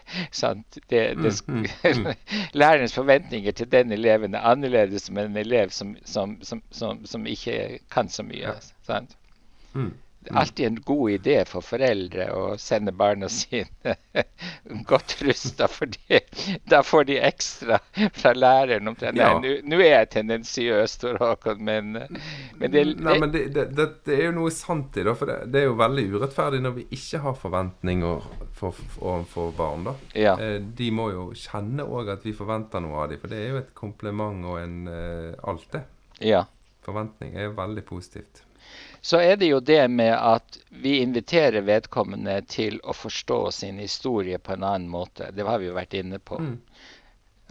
Det, 0.90 1.18
det, 1.18 1.34
Mm, 1.48 1.66
mm, 1.84 2.06
mm. 2.06 2.14
lærerens 2.62 2.94
forventninger 2.94 3.52
til 3.52 3.72
den 3.72 3.92
eleven 3.92 4.36
er 4.36 4.46
annerledes 4.52 5.10
enn 5.10 5.18
en 5.18 5.38
elev 5.38 5.70
som, 5.70 5.96
som, 6.06 6.38
som, 6.44 6.62
som, 6.72 7.06
som 7.06 7.26
ikke 7.28 7.80
kan 7.92 8.10
så 8.10 8.24
mye. 8.24 8.54
Sant? 8.88 9.18
Mm. 10.22 10.26
Det 10.28 10.32
er 10.36 10.40
alltid 10.40 10.66
en 10.68 10.76
god 10.86 11.12
idé 11.12 11.36
for 11.50 11.66
foreldre 11.66 12.26
å 12.38 12.42
sende 12.62 12.92
barna 12.94 13.26
sine 13.34 13.96
godt 14.86 15.16
rusta, 15.26 15.66
for 15.68 15.90
da 16.70 16.82
får 16.86 17.08
de 17.10 17.16
ekstra 17.26 17.80
fra 18.14 18.34
læreren. 18.38 18.88
omtrent. 18.92 19.18
Nei, 19.18 19.62
nå- 19.66 19.80
er 19.82 19.96
jeg 19.96 20.10
tendensiøs, 20.14 20.94
Tor 21.02 21.18
Håkon, 21.18 21.64
men, 21.66 21.98
men 22.60 22.76
det, 22.76 22.84
Nei, 23.02 23.16
men 23.24 23.34
det, 23.34 23.48
det, 23.56 23.66
det, 24.06 24.14
er 24.14 24.28
jo 24.28 24.36
noe 24.38 24.54
sant 24.54 25.00
i 25.02 25.08
det. 25.08 25.16
For 25.18 25.32
det, 25.32 25.64
er 25.64 25.66
jo 25.72 25.74
veldig 25.82 26.06
urettferdig 26.14 26.62
når 26.68 26.78
vi 26.78 26.86
ikke 27.00 27.24
har 27.26 27.42
forventninger 27.42 28.30
for, 28.62 28.78
for, 29.34 29.50
barn. 29.58 29.90
da. 29.90 29.96
Ja. 30.14 30.36
Eh, 30.38 30.60
De 30.62 30.92
må 30.94 31.10
jo 31.16 31.32
kjenne 31.34 31.88
òg 31.90 32.14
at 32.14 32.30
vi 32.30 32.36
forventer 32.38 32.86
noe 32.86 33.02
av 33.08 33.10
dem. 33.10 33.24
For 33.26 33.34
det 33.34 33.42
er 33.42 33.56
jo 33.56 33.64
et 33.64 33.74
kompliment 33.74 34.46
og 34.54 34.62
en 34.62 34.80
eh, 34.86 35.34
alt 35.50 35.66
det. 35.74 35.86
ja. 36.22 36.46
Forventning 36.82 37.36
er 37.38 37.52
veldig 37.54 37.84
positivt. 37.86 38.40
Så 39.02 39.18
er 39.18 39.36
det 39.42 39.48
jo 39.50 39.60
det 39.60 39.82
med 39.90 40.14
at 40.14 40.58
vi 40.70 41.00
inviterer 41.02 41.66
vedkommende 41.66 42.36
til 42.46 42.78
å 42.84 42.94
forstå 42.94 43.40
sin 43.52 43.80
historie 43.82 44.38
på 44.38 44.54
en 44.54 44.64
annen 44.64 44.90
måte. 44.94 45.32
Det 45.34 45.46
har 45.48 45.62
vi 45.62 45.72
jo 45.72 45.78
vært 45.78 45.96
inne 45.98 46.20
på. 46.22 46.38
Mm. 46.38 46.60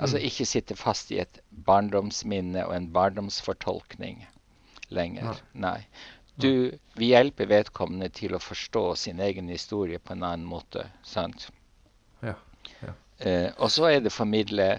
Altså 0.01 0.20
ikke 0.22 0.46
sitte 0.46 0.76
fast 0.78 1.11
i 1.12 1.18
et 1.20 1.40
barndomsminne 1.66 2.62
og 2.68 2.74
en 2.76 2.86
barndomsfortolkning 2.94 4.22
lenger. 4.94 5.42
Nei. 5.53 5.80
Du, 6.40 6.70
vi 6.96 7.11
hjelper 7.11 7.51
vedkommende 7.51 8.09
til 8.14 8.34
å 8.34 8.40
forstå 8.40 8.84
sin 8.96 9.20
egen 9.20 9.51
historie 9.53 9.98
på 9.98 10.14
en 10.14 10.22
annen 10.24 10.46
måte. 10.48 10.86
sant? 11.03 11.51
Ja. 12.22 12.36
Eh, 13.18 13.51
og 13.59 13.68
så 13.74 13.90
er 13.90 14.01
det 14.01 14.12
formidle 14.12 14.70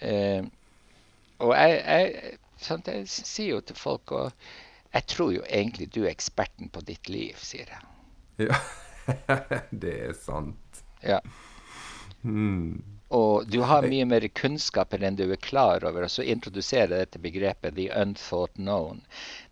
eh, 0.00 0.44
Og 1.40 1.54
jeg, 1.56 1.78
jeg, 1.80 2.36
sant, 2.60 2.88
jeg 2.88 3.08
sier 3.08 3.54
jo 3.54 3.60
til 3.64 3.78
folk 3.78 4.12
og 4.12 4.50
Jeg 4.92 5.08
tror 5.08 5.32
jo 5.32 5.44
egentlig 5.48 5.90
du 5.94 6.02
er 6.04 6.12
eksperten 6.12 6.68
på 6.72 6.82
ditt 6.86 7.08
liv, 7.08 7.36
sier 7.40 7.68
jeg. 7.72 8.48
ja. 8.48 8.58
det 9.84 9.94
er 10.08 10.12
sant. 10.14 10.82
Ja. 11.02 11.18
Hmm. 12.22 12.82
Og 13.12 13.48
du 13.50 13.60
har 13.68 13.84
mye 13.84 14.06
mer 14.08 14.24
kunnskap 14.32 14.94
enn 14.96 15.18
du 15.18 15.26
er 15.26 15.40
klar 15.42 15.84
over. 15.84 16.06
Og 16.06 16.12
så 16.14 16.24
introduserer 16.24 16.94
jeg 16.94 17.06
dette 17.06 17.22
begrepet 17.24 17.74
'the 17.76 17.90
unthought 17.92 18.54
known'. 18.56 19.02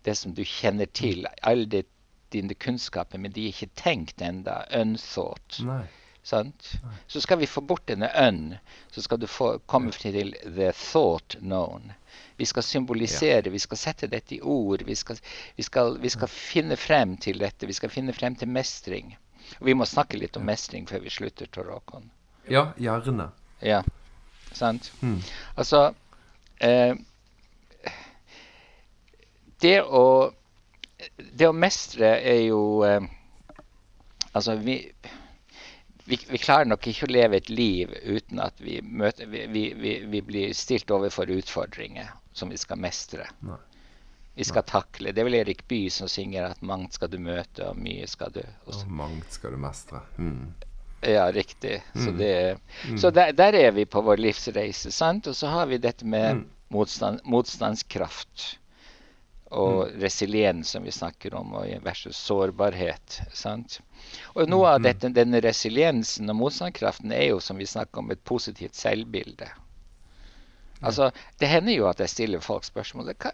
Det 0.03 0.15
som 0.17 0.33
du 0.33 0.43
kjenner 0.45 0.85
til. 0.85 1.27
Alle 1.43 1.83
dine 2.31 2.55
kunnskaper, 2.55 3.19
men 3.19 3.31
de 3.35 3.45
er 3.45 3.53
ikke 3.53 3.75
tenkt 3.75 4.21
enda. 4.21 4.63
Unthought. 4.73 5.59
Nei. 5.67 5.83
Sant? 6.23 6.71
Så 7.07 7.21
skal 7.21 7.39
vi 7.41 7.47
få 7.49 7.61
bort 7.61 7.87
denne 7.89 8.09
ønn, 8.13 8.55
så 8.91 9.01
skal 9.01 9.19
du 9.19 9.27
få, 9.27 9.55
komme 9.65 9.91
til 9.91 10.35
the 10.43 10.69
thought 10.77 11.35
known. 11.39 11.91
Vi 12.37 12.45
skal 12.45 12.63
symbolisere, 12.63 13.49
vi 13.49 13.59
skal 13.59 13.77
sette 13.77 14.07
dette 14.07 14.35
i 14.35 14.41
ord. 14.41 14.83
Vi 14.85 14.95
skal, 14.95 15.17
vi, 15.55 15.63
skal, 15.63 15.97
vi 16.01 16.09
skal 16.09 16.29
finne 16.29 16.77
frem 16.77 17.17
til 17.17 17.41
dette. 17.41 17.67
Vi 17.69 17.73
skal 17.77 17.89
finne 17.93 18.13
frem 18.13 18.35
til 18.35 18.49
mestring. 18.49 19.15
Og 19.59 19.67
vi 19.67 19.75
må 19.77 19.85
snakke 19.85 20.17
litt 20.17 20.37
om 20.37 20.45
mestring 20.45 20.87
før 20.89 21.03
vi 21.03 21.13
slutter, 21.13 21.49
Tor 21.53 21.69
Håkon. 21.73 22.09
Ja, 22.49 22.71
gjerne. 22.81 23.29
Ja, 23.61 23.83
sant? 24.57 24.91
Mm. 25.01 25.19
Altså 25.55 25.91
eh, 26.57 26.95
Det 29.61 29.77
å 29.81 30.05
Det 31.37 31.45
å 31.45 31.53
mestre 31.53 32.15
er 32.17 32.41
jo 32.47 32.61
eh, 32.87 33.05
Altså, 34.33 34.55
vi, 34.55 34.79
vi 36.05 36.17
Vi 36.29 36.37
klarer 36.37 36.65
nok 36.65 36.87
ikke 36.87 37.05
å 37.07 37.11
leve 37.11 37.37
et 37.37 37.49
liv 37.49 37.91
uten 38.03 38.39
at 38.39 38.53
vi 38.59 38.79
møter 38.81 39.25
Vi, 39.27 39.73
vi, 39.73 40.21
blir 40.21 40.53
stilt 40.53 40.91
overfor 40.91 41.29
utfordringer 41.29 42.09
som 42.33 42.49
vi 42.49 42.57
skal 42.57 42.77
mestre. 42.77 43.27
Nei. 43.41 43.57
Vi 44.35 44.43
skal 44.47 44.63
takle. 44.63 45.11
Det 45.11 45.19
er 45.19 45.27
vel 45.27 45.35
Erik 45.41 45.65
Bye 45.67 45.89
som 45.91 46.07
synger 46.07 46.45
at 46.51 46.61
'mangt 46.61 46.93
skal 46.93 47.09
du 47.09 47.17
møte, 47.19 47.67
og 47.67 47.77
mye 47.77 48.07
skal 48.07 48.31
du' 48.31 48.45
og 48.65 48.73
Og 48.75 48.87
mangt 48.87 49.33
skal 49.33 49.51
du 49.51 49.57
mestre. 49.57 49.99
Mm. 50.17 50.53
Ja, 51.03 51.25
riktig. 51.31 51.81
Så, 51.95 52.11
Mm. 52.11 52.17
det, 52.17 52.57
Mm. 52.87 52.97
så 52.97 53.11
der, 53.11 53.31
der 53.33 53.53
er 53.53 53.71
vi 53.71 53.85
på 53.85 54.01
vår 54.01 54.17
livsreise. 54.17 54.91
sant? 54.91 55.27
Og 55.27 55.35
så 55.35 55.47
har 55.49 55.65
vi 55.65 55.77
dette 55.77 56.05
med 56.05 56.35
Mm. 56.35 56.45
motstand, 56.71 57.19
motstandskraft 57.25 58.57
og 59.51 59.91
resiliens, 60.01 60.69
som 60.71 60.83
vi 60.83 60.91
snakker 60.91 61.33
om, 61.35 61.51
versus 61.83 62.17
sårbarhet. 62.17 63.21
sant? 63.33 63.79
Og 64.35 64.47
noe 64.49 64.67
av 64.67 64.79
Mm. 64.79 64.83
dette, 64.83 65.09
denne 65.13 65.41
resiliensen 65.41 66.29
og 66.29 66.35
motstandskraften 66.35 67.11
er 67.11 67.27
jo, 67.29 67.39
som 67.39 67.57
vi 67.57 67.65
snakker 67.65 67.99
om, 67.99 68.11
et 68.11 68.23
positivt 68.23 68.75
selvbilde. 68.75 69.49
Altså, 70.81 71.11
Det 71.37 71.47
hender 71.47 71.73
jo 71.75 71.87
at 71.87 71.99
jeg 71.99 72.09
stiller 72.09 72.39
folk 72.39 72.63
spørsmålet 72.63 73.17
hva, 73.19 73.31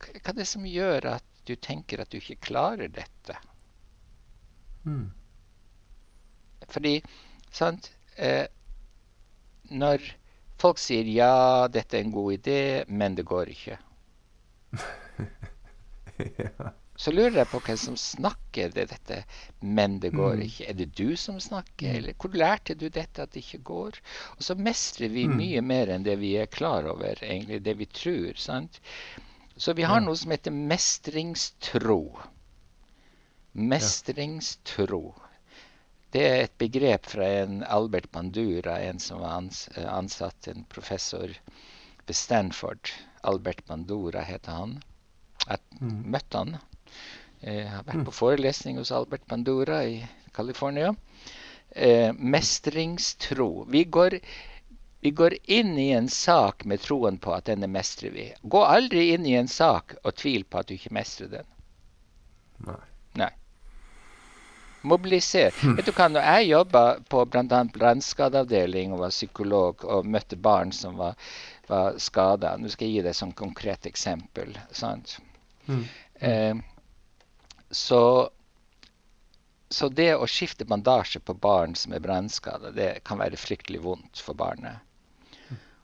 hva 0.00 0.28
er 0.28 0.32
det 0.36 0.46
som 0.46 0.64
gjør 0.66 1.06
at 1.16 1.24
du 1.46 1.54
tenker 1.56 2.00
at 2.00 2.10
du 2.10 2.18
ikke 2.18 2.40
klarer 2.40 2.88
dette? 2.88 3.36
Mm. 4.84 5.10
Fordi, 6.68 7.02
sant 7.50 7.90
eh, 8.16 8.46
Når 9.70 10.00
folk 10.58 10.78
sier 10.78 11.04
ja, 11.04 11.68
dette 11.68 11.96
er 11.96 12.04
en 12.04 12.12
god 12.12 12.32
idé, 12.32 12.84
men 12.88 13.14
det 13.14 13.24
går 13.24 13.46
ikke, 13.48 13.78
ja. 16.38 16.70
så 17.00 17.12
lurer 17.14 17.38
jeg 17.40 17.48
på 17.52 17.60
hvem 17.64 17.76
som 17.80 17.96
snakker 17.96 18.72
det, 18.74 18.88
dette 18.90 19.24
'men 19.62 19.98
det 20.00 20.10
går 20.12 20.34
Mm. 20.36 20.42
ikke'. 20.46 20.68
Er 20.68 20.72
det 20.74 20.94
du 20.94 21.16
som 21.16 21.40
snakker, 21.40 21.94
eller 21.96 22.12
hvor 22.14 22.34
lærte 22.34 22.74
du 22.74 22.88
dette 22.88 23.22
at 23.22 23.30
det 23.32 23.44
ikke 23.44 23.62
går? 23.64 24.00
Og 24.36 24.42
så 24.42 24.54
mestrer 24.54 25.08
vi 25.08 25.26
Mm. 25.26 25.36
mye 25.36 25.60
mer 25.62 25.86
enn 25.88 26.02
det 26.04 26.18
vi 26.18 26.34
er 26.36 26.46
klar 26.46 26.84
over, 26.86 27.14
egentlig, 27.22 27.62
det 27.62 27.78
vi 27.78 27.86
tror. 27.86 28.34
sant? 28.36 28.80
Så 29.56 29.74
vi 29.76 29.82
har 29.82 30.00
noe 30.00 30.16
som 30.16 30.30
heter 30.30 30.50
mestringstro. 30.50 32.18
Mestringstro. 33.54 35.14
Det 36.12 36.22
er 36.26 36.42
et 36.44 36.58
begrep 36.58 37.06
fra 37.06 37.26
en 37.42 37.62
Albert 37.62 38.10
Bandura, 38.12 38.78
en 38.80 38.98
som 38.98 39.20
var 39.20 39.36
ans 39.36 39.68
ansatt, 39.76 40.48
en 40.48 40.64
professor 40.64 41.28
ved 42.06 42.14
Stanford. 42.16 42.90
Albert 43.22 43.64
Bandura 43.66 44.22
heter 44.22 44.52
han. 44.52 44.82
Jeg 45.48 45.58
Mm. 45.80 46.02
møtte 46.12 46.36
han. 46.38 46.58
Jeg 47.42 47.68
har 47.70 47.82
vært 47.84 48.04
på 48.04 48.12
forelesning 48.12 48.76
hos 48.76 48.90
Albert 48.92 49.26
Bandura 49.26 49.78
i 49.84 50.02
California. 50.36 50.94
Eh, 51.72 52.12
mestringstro. 52.12 53.64
Vi 53.70 53.84
går, 53.84 54.18
vi 55.00 55.10
går 55.10 55.36
inn 55.48 55.78
i 55.78 55.90
en 55.96 56.08
sak 56.08 56.64
med 56.64 56.80
troen 56.82 57.16
på 57.18 57.32
at 57.32 57.44
denne 57.48 57.66
mestrer 57.66 58.10
vi. 58.12 58.32
Gå 58.42 58.64
aldri 58.64 59.12
inn 59.14 59.24
i 59.26 59.34
en 59.38 59.48
sak 59.48 59.94
og 60.04 60.14
tvil 60.16 60.44
på 60.44 60.58
at 60.58 60.66
du 60.68 60.74
ikke 60.74 60.92
mestrer 60.92 61.28
den. 61.28 61.46
Nei. 63.14 63.30
Mobiliser. 64.82 65.52
Vet 65.76 65.86
du 65.86 65.92
hva, 65.92 66.08
når 66.08 66.20
jeg 66.24 66.48
jobba 66.50 66.84
på 67.08 67.24
bl.a. 67.28 67.64
brannskadeavdeling 67.74 68.92
og 68.92 69.00
var 69.06 69.10
psykolog 69.12 69.84
og 69.84 70.06
møtte 70.08 70.36
barn 70.36 70.72
som 70.72 70.96
var, 70.96 71.16
var 71.68 71.98
skada 72.00 72.54
Nå 72.56 72.68
skal 72.72 72.86
jeg 72.88 72.94
gi 72.94 73.02
deg 73.04 73.10
et 73.10 73.16
sånt 73.16 73.36
konkret 73.36 73.86
eksempel. 73.86 74.54
sant? 74.72 75.18
Mm. 75.70 75.84
Eh, 76.14 76.54
så, 77.70 78.02
så 79.70 79.88
det 79.88 80.10
å 80.18 80.26
skifte 80.26 80.66
bandasje 80.66 81.22
på 81.22 81.36
barn 81.38 81.76
som 81.78 81.94
er 81.94 82.02
brannskada, 82.02 82.72
det 82.74 82.92
kan 83.06 83.20
være 83.22 83.38
fryktelig 83.38 83.82
vondt 83.84 84.22
for 84.24 84.34
barnet. 84.34 84.82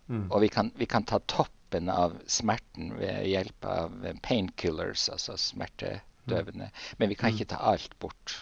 Mm. 0.09 0.26
Og 0.30 0.41
vi 0.45 0.49
kan, 0.55 0.72
vi 0.78 0.87
kan 0.87 1.07
ta 1.07 1.18
toppen 1.30 1.89
av 1.91 2.18
smerten 2.30 2.93
ved 2.99 3.24
hjelp 3.26 3.64
av 3.66 3.95
painkillers, 4.22 5.09
altså 5.11 5.34
smertedøvende. 5.41 6.68
Men 6.99 7.11
vi 7.11 7.18
kan 7.18 7.34
ikke 7.34 7.49
ta 7.55 7.59
alt 7.72 7.97
bort, 8.03 8.37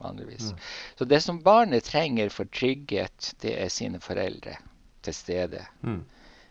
vanligvis. 0.00 0.52
Mm. 0.52 0.62
Så 0.98 1.08
det 1.10 1.20
som 1.24 1.42
barnet 1.44 1.88
trenger 1.88 2.32
for 2.32 2.48
trygghet, 2.48 3.34
det 3.44 3.56
er 3.60 3.72
sine 3.72 4.00
foreldre 4.00 4.56
til 5.04 5.14
stede 5.14 5.64
Mm. 5.82 6.04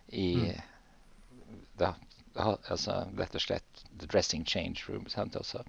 i 0.10 0.28
Mm. 0.36 0.62
da, 1.78 1.94
altså 2.38 3.08
rett 3.18 3.36
og 3.36 3.42
slett 3.42 3.77
dressing 4.06 4.46
change 4.46 4.84
room. 4.90 5.08
Sant? 5.10 5.36
Altså, 5.36 5.64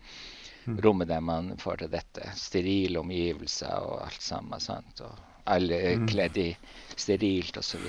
Mm. 0.67 0.81
Rommet 0.85 1.09
der 1.09 1.21
man 1.21 1.57
får 1.59 1.77
til 1.77 1.89
dette. 1.91 2.31
Sterile 2.37 2.99
omgivelser 3.01 3.71
og 3.73 4.03
alt 4.05 4.23
sammen. 4.23 4.61
Sant? 4.61 5.01
Og 5.01 5.15
alle 5.47 5.75
er 5.75 5.97
Mm. 5.97 6.07
kledd 6.09 6.37
i 6.37 6.57
sterilt 6.97 7.57
osv. 7.57 7.81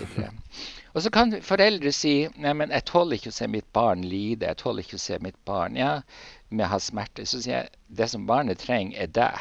Og 0.93 1.01
så 1.01 1.09
kan 1.11 1.41
foreldre 1.41 1.91
si 1.91 2.27
nei, 2.37 2.53
men 2.53 2.69
jeg 2.71 2.85
tåler 2.85 3.17
ikke 3.17 3.29
å 3.29 3.33
se 3.33 3.47
mitt 3.47 3.73
barn 3.73 4.01
lide. 4.01 4.45
Jeg 4.47 4.57
tåler 4.57 4.79
ikke 4.83 4.95
å 4.95 4.99
se 4.99 5.17
mitt 5.19 5.35
barn 5.45 5.75
ja, 5.75 6.01
med 6.49 6.67
ha 6.67 6.77
smerte. 6.79 7.25
Så 7.25 7.41
sier 7.41 7.55
jeg 7.57 7.69
det 7.89 8.09
som 8.09 8.25
barnet 8.25 8.57
trenger, 8.59 8.97
er 9.01 9.07
deg. 9.07 9.39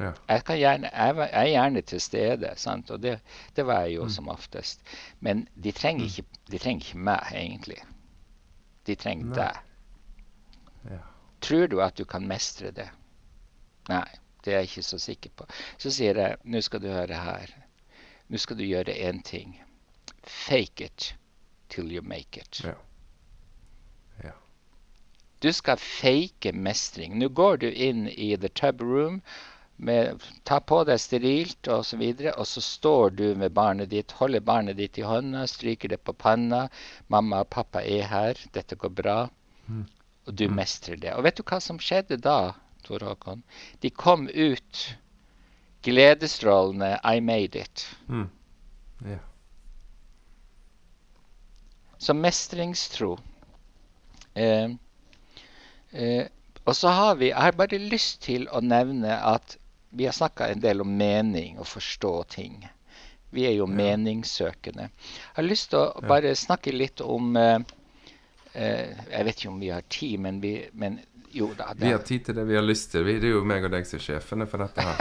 Ja. 0.00 0.12
Jeg, 0.28 0.44
kan 0.44 0.56
gjerne, 0.58 0.90
jeg, 0.92 1.16
jeg 1.16 1.30
er 1.32 1.46
gjerne 1.52 1.82
til 1.82 2.00
stede, 2.00 2.52
sant? 2.56 2.90
og 2.90 3.00
det, 3.02 3.20
det 3.56 3.66
var 3.66 3.82
jeg 3.84 3.94
jo 3.96 4.02
Mm. 4.04 4.10
som 4.10 4.28
oftest. 4.28 4.80
Men 5.20 5.48
de 5.62 5.72
trenger, 5.72 6.04
Mm. 6.04 6.08
ikke, 6.10 6.24
de 6.50 6.58
trenger 6.58 6.86
ikke 6.86 6.98
meg, 6.98 7.20
egentlig. 7.34 7.78
De 8.86 8.94
trenger 8.94 9.34
deg. 9.34 9.58
Ja. 10.90 11.02
Tror 11.40 11.68
du 11.68 11.80
at 11.82 11.98
du 11.98 12.04
kan 12.04 12.26
mestre 12.28 12.70
det? 12.74 12.88
Nei, 13.90 14.06
det 14.44 14.52
er 14.52 14.62
jeg 14.62 14.70
ikke 14.70 14.86
så 14.86 14.98
sikker 15.02 15.32
på. 15.36 15.46
Så 15.78 15.90
sier 15.94 16.18
jeg 16.18 16.38
nå 16.46 16.62
skal 16.62 16.82
du 16.82 16.88
høre 16.90 17.18
her. 17.18 17.52
Nå 18.30 18.38
skal 18.42 18.58
du 18.58 18.64
gjøre 18.66 18.94
én 18.94 19.22
ting. 19.26 19.56
Fake 20.22 20.84
it 20.84 21.14
till 21.68 21.92
you 21.92 22.02
make 22.02 22.40
it. 22.40 22.60
Ja. 22.64 22.74
Ja. 24.24 24.32
Du 25.42 25.52
skal 25.52 25.78
fake 25.82 26.52
mestring. 26.52 27.18
Nå 27.18 27.28
går 27.28 27.62
du 27.62 27.68
inn 27.70 28.08
i 28.08 28.34
the 28.36 28.48
tub 28.48 28.82
room, 28.82 29.20
med, 29.76 30.22
ta 30.44 30.58
på 30.60 30.82
deg 30.88 31.00
sterilt 31.00 31.68
osv., 31.68 31.76
og, 31.76 31.84
så 31.84 31.98
videre, 32.00 32.34
og 32.40 32.46
så 32.48 32.62
står 32.64 33.10
du 33.18 33.24
med 33.36 33.52
barnet 33.52 33.90
ditt, 33.92 34.14
holder 34.16 34.40
barnet 34.40 34.78
ditt 34.80 34.98
i 34.98 35.04
hånda, 35.04 35.46
stryker 35.46 35.92
det 35.92 35.98
på 36.04 36.12
panna. 36.12 36.68
'Mamma 37.08 37.42
og 37.44 37.50
pappa 37.50 37.82
er 37.84 38.08
her. 38.08 38.40
Dette 38.54 38.76
går 38.76 38.94
bra.' 39.02 39.28
Mm. 39.66 39.84
Og 40.26 40.34
du 40.34 40.48
mestrer 40.48 40.96
det. 40.96 41.12
Og 41.14 41.24
vet 41.26 41.36
du 41.36 41.42
hva 41.46 41.60
som 41.60 41.78
skjedde 41.78 42.16
da, 42.22 42.54
Tor 42.86 43.02
Håkon? 43.04 43.42
De 43.82 43.90
kom 43.90 44.28
ut 44.28 44.96
gledesstrålende 45.82 46.98
'I 47.02 47.20
made 47.20 47.58
it'. 47.58 47.86
Mm. 48.08 48.30
Yeah. 49.04 49.20
Så 51.98 52.14
mestringstro. 52.14 53.18
Eh, 54.34 54.70
eh, 55.92 56.26
og 56.64 56.76
så 56.76 56.88
har 56.88 57.14
vi 57.14 57.28
Jeg 57.28 57.36
har 57.42 57.52
bare 57.52 57.78
lyst 57.78 58.22
til 58.22 58.48
å 58.48 58.60
nevne 58.60 59.16
at 59.16 59.56
vi 59.96 60.04
har 60.04 60.12
snakka 60.12 60.48
en 60.52 60.60
del 60.60 60.80
om 60.84 60.90
mening 60.98 61.58
og 61.58 61.66
forstå 61.66 62.12
ting. 62.28 62.60
Vi 63.30 63.46
er 63.48 63.52
jo 63.56 63.66
Ja. 63.66 63.74
meningssøkende. 63.74 64.86
Jeg 64.90 65.34
har 65.34 65.42
lyst 65.44 65.70
til 65.70 65.78
å 65.78 66.00
bare 66.06 66.34
snakke 66.36 66.72
litt 66.72 67.00
om 67.00 67.36
eh, 67.36 67.58
eh, 68.54 68.94
Jeg 69.10 69.24
vet 69.24 69.36
ikke 69.40 69.48
om 69.52 69.60
vi 69.60 69.68
har 69.72 69.82
tid, 69.88 70.20
men, 70.20 70.40
vi, 70.40 70.54
men 70.72 71.00
jo 71.32 71.50
da. 71.58 71.72
Vi 71.76 71.90
har 71.92 71.98
tid 72.06 72.24
til 72.24 72.34
det 72.38 72.44
vi 72.48 72.54
har 72.54 72.62
lyst 72.62 72.90
til. 72.92 73.04
Vi- 73.04 73.18
Det 73.20 73.28
er 73.28 73.34
jo 73.34 73.44
meg 73.44 73.64
og 73.64 73.70
deg 73.70 73.86
som 73.86 73.98
er 73.98 74.02
sjefene 74.06 74.46
for 74.48 74.58
dette 74.58 74.80
her. 74.80 74.96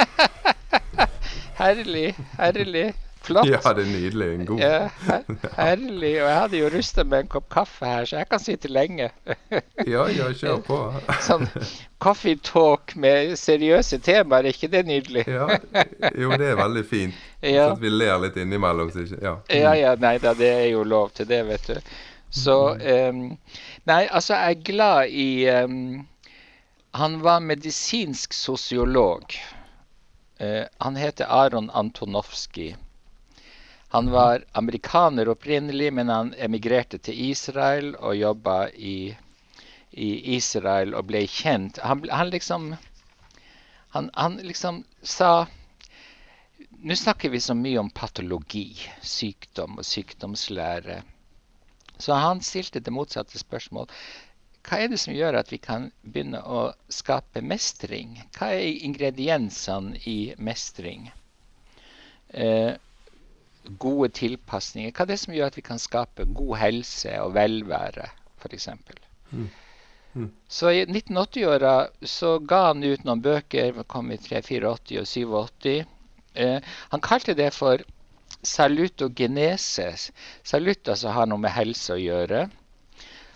herlig. 1.62 2.16
Herlig. 2.38 2.94
Flott. 3.26 3.50
Ja, 3.50 3.60
det 3.74 3.86
er 3.86 3.90
nydelig. 3.90 4.28
En 4.36 4.46
god 4.46 4.62
Ja, 4.62 4.78
her, 5.08 5.24
herlig. 5.58 6.14
Og 6.22 6.30
jeg 6.30 6.40
hadde 6.40 6.60
jo 6.60 6.72
rusta 6.74 7.04
med 7.04 7.26
en 7.26 7.32
kopp 7.36 7.48
kaffe 7.54 7.90
her, 7.90 8.06
så 8.10 8.22
jeg 8.22 8.30
kan 8.32 8.44
sitte 8.44 8.72
lenge. 8.72 9.10
Ja, 9.96 10.06
ja, 10.10 10.32
kjør 10.34 10.62
på. 10.66 10.80
Sånn 11.28 11.46
coffee 12.02 12.38
talk 12.44 12.96
med 13.00 13.36
seriøse 13.40 14.00
temaer, 14.06 14.46
er 14.46 14.56
ikke 14.56 14.70
det 14.72 14.86
nydelig? 14.88 15.26
Ja, 15.30 15.48
jo, 16.14 16.32
det 16.38 16.52
er 16.54 16.60
veldig 16.62 16.86
fint. 16.90 17.16
Ja. 17.46 17.68
Så 17.68 17.76
at 17.76 17.82
vi 17.84 17.92
ler 17.94 18.18
litt 18.24 18.38
innimellom. 18.42 18.90
Så 18.90 19.04
ikke, 19.06 19.20
ja. 19.22 19.36
Ja, 19.54 19.76
ja, 19.78 19.92
nei 20.02 20.16
da, 20.24 20.32
det 20.34 20.48
er 20.50 20.68
jo 20.72 20.82
lov 20.88 21.12
til 21.14 21.28
det, 21.30 21.44
vet 21.46 21.68
du. 21.70 21.92
Så 22.36 22.56
um, 22.74 23.20
Nei, 23.86 24.08
altså, 24.10 24.34
jeg 24.34 24.56
er 24.58 24.64
glad 24.66 25.14
i 25.14 25.28
um, 25.62 26.08
Han 26.98 27.20
var 27.24 27.44
medisinsk 27.46 28.34
sosiolog. 28.34 29.38
Uh, 30.42 30.66
han 30.82 30.98
heter 30.98 31.30
Aron 31.30 31.70
Antonovskij. 31.70 32.74
Han 33.96 34.10
var 34.12 34.44
amerikaner 34.52 35.30
opprinnelig, 35.32 35.94
men 35.94 36.10
han 36.12 36.34
emigrerte 36.38 36.98
til 37.00 37.20
Israel 37.30 37.94
og 37.96 38.18
jobba 38.20 38.56
i, 38.76 39.16
i 39.92 40.10
Israel 40.36 40.92
og 41.00 41.06
ble 41.08 41.22
kjent. 41.32 41.80
Han, 41.80 42.02
han 42.12 42.34
liksom 42.34 42.74
han, 43.96 44.10
han 44.14 44.36
liksom 44.44 44.82
sa 45.02 45.48
Nå 46.86 46.96
snakker 47.00 47.32
vi 47.32 47.40
så 47.40 47.56
mye 47.56 47.80
om 47.80 47.88
patologi, 47.90 48.76
sykdom 49.02 49.80
og 49.80 49.88
sykdomslære. 49.88 50.98
Så 51.98 52.18
han 52.20 52.44
stilte 52.44 52.82
det 52.84 52.92
motsatte 52.94 53.40
spørsmål. 53.40 53.88
Hva 54.68 54.82
er 54.84 54.92
det 54.92 55.00
som 55.00 55.16
gjør 55.16 55.40
at 55.40 55.54
vi 55.56 55.62
kan 55.64 55.88
begynne 56.04 56.44
å 56.44 56.66
skape 56.92 57.40
mestring? 57.42 58.20
Hva 58.36 58.52
er 58.58 58.84
ingrediensene 58.90 60.04
i 60.04 60.34
mestring? 60.36 61.08
Eh, 62.36 62.76
gode 63.82 64.12
tilpasninger. 64.18 64.94
Hva 64.94 65.06
er 65.06 65.12
det 65.14 65.20
som 65.22 65.36
gjør 65.36 65.52
at 65.52 65.60
vi 65.60 65.66
kan 65.66 65.82
skape 65.82 66.28
god 66.38 66.58
helse 66.62 67.14
og 67.22 67.36
velvære, 67.38 68.10
f.eks.? 68.40 68.70
Mm. 69.32 69.50
Mm. 70.16 70.30
Så 70.48 70.72
i 70.72 70.86
1980-åra 70.86 71.76
så 72.08 72.38
ga 72.40 72.62
han 72.70 72.84
ut 72.84 73.04
noen 73.04 73.24
bøker, 73.26 73.82
kom 73.92 74.14
i 74.16 74.20
384 74.22 75.02
og 75.02 75.10
87. 75.12 75.86
Eh, 76.36 76.76
han 76.94 77.04
kalte 77.04 77.36
det 77.36 77.52
for 77.56 77.84
salutogeneses. 78.46 80.12
Salut 80.44 80.88
altså 80.88 81.12
har 81.16 81.28
noe 81.30 81.42
med 81.42 81.54
helse 81.56 81.96
å 81.96 82.02
gjøre. 82.02 82.46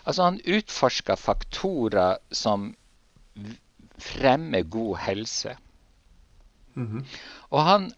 Altså 0.05 0.29
han 0.29 0.39
utforska 0.45 1.17
faktorer 1.19 2.19
som 2.31 2.71
fremmer 3.99 4.63
god 4.63 4.97
helse. 5.03 5.57
Mhm. 6.79 7.03
Og 7.49 7.63
han, 7.65 7.89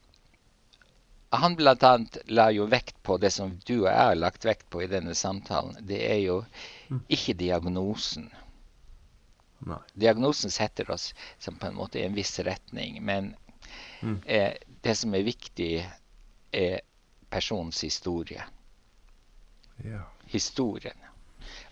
han 1.31 1.55
blant 1.55 1.83
annet 1.87 2.17
la 2.27 2.49
jo 2.51 2.65
vekt 2.71 2.97
på 3.03 3.17
det 3.21 3.31
som 3.31 3.53
du 3.65 3.73
og 3.81 3.87
jeg 3.89 3.97
har 3.97 4.15
lagt 4.19 4.45
vekt 4.45 4.69
på 4.69 4.81
i 4.83 4.89
denne 4.91 5.13
samtalen. 5.15 5.77
Det 5.87 5.99
er 6.11 6.19
jo 6.25 6.37
ikke 7.07 7.33
diagnosen. 7.39 8.29
Nei. 9.63 9.77
Diagnosen 9.93 10.51
setter 10.51 10.89
oss 10.91 11.13
som 11.39 11.55
på 11.61 11.67
en 11.69 11.77
måte 11.77 11.99
i 12.01 12.05
en 12.07 12.15
viss 12.17 12.39
retning, 12.39 12.99
men 13.05 13.35
Mm. 14.01 14.17
eh, 14.25 14.53
det 14.81 14.95
som 14.97 15.13
er 15.15 15.23
viktig, 15.23 15.85
er 16.51 16.79
personens 17.29 17.81
historie. 17.85 18.41
Ja. 19.85 20.01
Historien. 20.25 20.97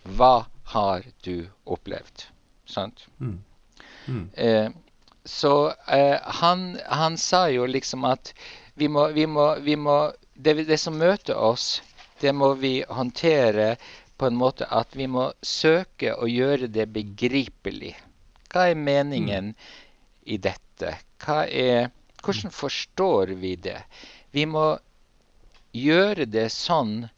Hva 0.04 0.46
har 0.72 1.02
du 1.22 1.48
opplevd? 1.66 2.24
Sant? 2.64 3.06
Mm. 3.18 3.42
Mm. 4.06 4.30
Eh, 4.34 4.70
så 5.24 5.74
eh, 5.88 6.18
han, 6.40 6.78
han 6.86 7.16
sa 7.18 7.48
jo 7.50 7.66
liksom 7.66 8.04
at 8.08 8.32
vi 8.80 8.88
må, 8.88 9.08
vi 9.12 9.26
må, 9.28 9.46
vi 9.60 9.76
må 9.76 9.96
det, 10.34 10.54
det 10.64 10.78
som 10.80 10.96
møter 10.96 11.36
oss, 11.36 11.82
det 12.20 12.32
må 12.32 12.54
vi 12.60 12.80
håndtere 12.88 13.74
på 14.20 14.28
en 14.28 14.38
måte 14.40 14.68
at 14.72 14.96
vi 14.96 15.06
må 15.08 15.30
søke 15.44 16.14
å 16.16 16.28
gjøre 16.28 16.68
det 16.72 16.86
begripelig. 16.92 17.94
Hva 18.52 18.70
er 18.70 18.80
meningen 18.80 19.52
i 20.24 20.36
dette? 20.40 20.96
Er, 21.28 21.90
hvordan 22.24 22.52
forstår 22.52 23.34
vi 23.40 23.54
det? 23.68 23.78
Vi 24.32 24.46
må 24.48 24.64
gjøre 25.76 26.26
det 26.28 26.48
sånn 26.52 27.10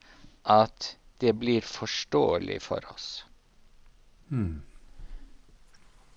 at 0.43 0.93
det 1.23 1.35
blir 1.39 1.63
forståelig 1.63 2.59
for 2.67 2.87
oss. 2.91 3.09
Mm. 4.31 4.63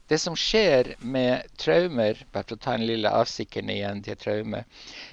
Det 0.08 0.20
som 0.22 0.36
skjer 0.38 0.96
med 1.00 1.48
traumer, 1.58 2.20
bare 2.32 2.44
for 2.44 2.56
å 2.56 2.62
ta 2.62 2.74
en 2.78 2.86
lille 2.86 3.10
avsikring 3.10 3.70
igjen 3.74 4.04
til 4.06 4.16
traume, 4.22 4.64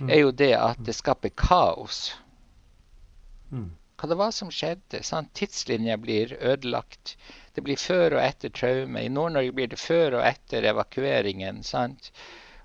er 0.08 0.18
jo 0.20 0.30
det 0.36 0.52
at 0.58 0.82
det 0.84 0.94
skaper 0.98 1.32
kaos. 1.36 2.12
Mm. 3.52 3.70
Hva 3.96 4.08
det 4.10 4.18
var 4.18 4.32
som 4.34 4.50
skjedde? 4.50 5.02
Sant? 5.06 5.32
Tidslinja 5.38 5.96
blir 5.96 6.34
ødelagt. 6.40 7.16
Det 7.54 7.62
blir 7.64 7.76
før 7.80 8.18
og 8.18 8.22
etter 8.24 8.50
traume. 8.50 9.00
I 9.00 9.08
Nord-Norge 9.12 9.52
blir 9.56 9.68
det 9.72 9.78
før 9.80 10.18
og 10.18 10.26
etter 10.26 10.64
evakueringen, 10.72 11.62
sant? 11.62 12.10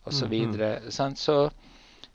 og 0.07 0.13
så 0.13 0.25
Mhm. 0.25 0.31
videre. 0.31 0.91
Sant? 0.91 1.19
Så, 1.19 1.51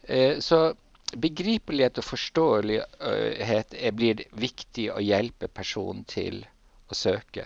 eh, 0.08 0.38
så 0.40 0.74
begripelighet 1.16 1.98
og 1.98 2.04
forståelighet 2.04 3.74
er, 3.74 3.90
blir 3.92 4.24
viktig 4.32 4.90
å 4.90 4.98
hjelpe 5.00 5.48
personen 5.48 6.04
til 6.04 6.46
å 6.88 6.94
søke. 6.94 7.44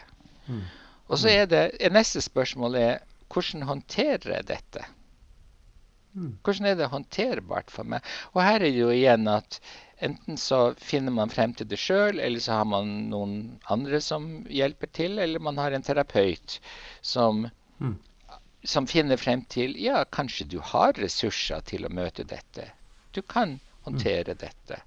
Mm. 0.49 0.63
Og 1.09 1.19
så 1.23 1.31
er 1.31 1.47
det 1.51 1.65
neste 1.95 2.21
spørsmål 2.25 2.79
er 2.81 3.03
hvordan 3.33 3.63
håndterer 3.69 4.33
jeg 4.37 4.47
dette? 4.49 4.85
Mm. 6.17 6.39
Hvordan 6.43 6.67
er 6.71 6.79
det 6.79 6.89
håndterbart 6.91 7.71
for 7.71 7.85
meg? 7.85 8.05
Og 8.35 8.41
her 8.43 8.57
er 8.61 8.71
det 8.71 8.79
jo 8.81 8.89
igjen 8.95 9.29
at 9.29 9.59
enten 10.07 10.39
så 10.41 10.75
finner 10.81 11.13
man 11.13 11.31
frem 11.33 11.53
til 11.57 11.69
det 11.69 11.79
sjøl, 11.81 12.19
eller 12.21 12.41
så 12.41 12.59
har 12.61 12.69
man 12.69 12.91
noen 13.13 13.37
andre 13.73 14.01
som 14.05 14.45
hjelper 14.49 14.91
til, 14.97 15.19
eller 15.23 15.43
man 15.43 15.59
har 15.61 15.73
en 15.77 15.85
terapeut 15.87 16.59
som, 17.03 17.47
Mm. 17.79 17.99
som 18.65 18.87
finner 18.89 19.17
frem 19.21 19.45
til 19.53 19.77
Ja, 19.77 20.05
kanskje 20.05 20.49
du 20.49 20.59
har 20.61 20.93
ressurser 20.97 21.61
til 21.61 21.85
å 21.85 21.93
møte 21.93 22.25
dette. 22.25 22.71
Du 23.13 23.21
kan 23.23 23.61
håndtere 23.85 24.35
dette. 24.35 24.81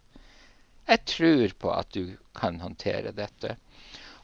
Jeg 0.90 1.06
tror 1.06 1.54
på 1.60 1.72
at 1.72 1.92
du 1.94 2.18
kan 2.34 2.60
håndtere 2.60 3.12
dette. 3.14 3.58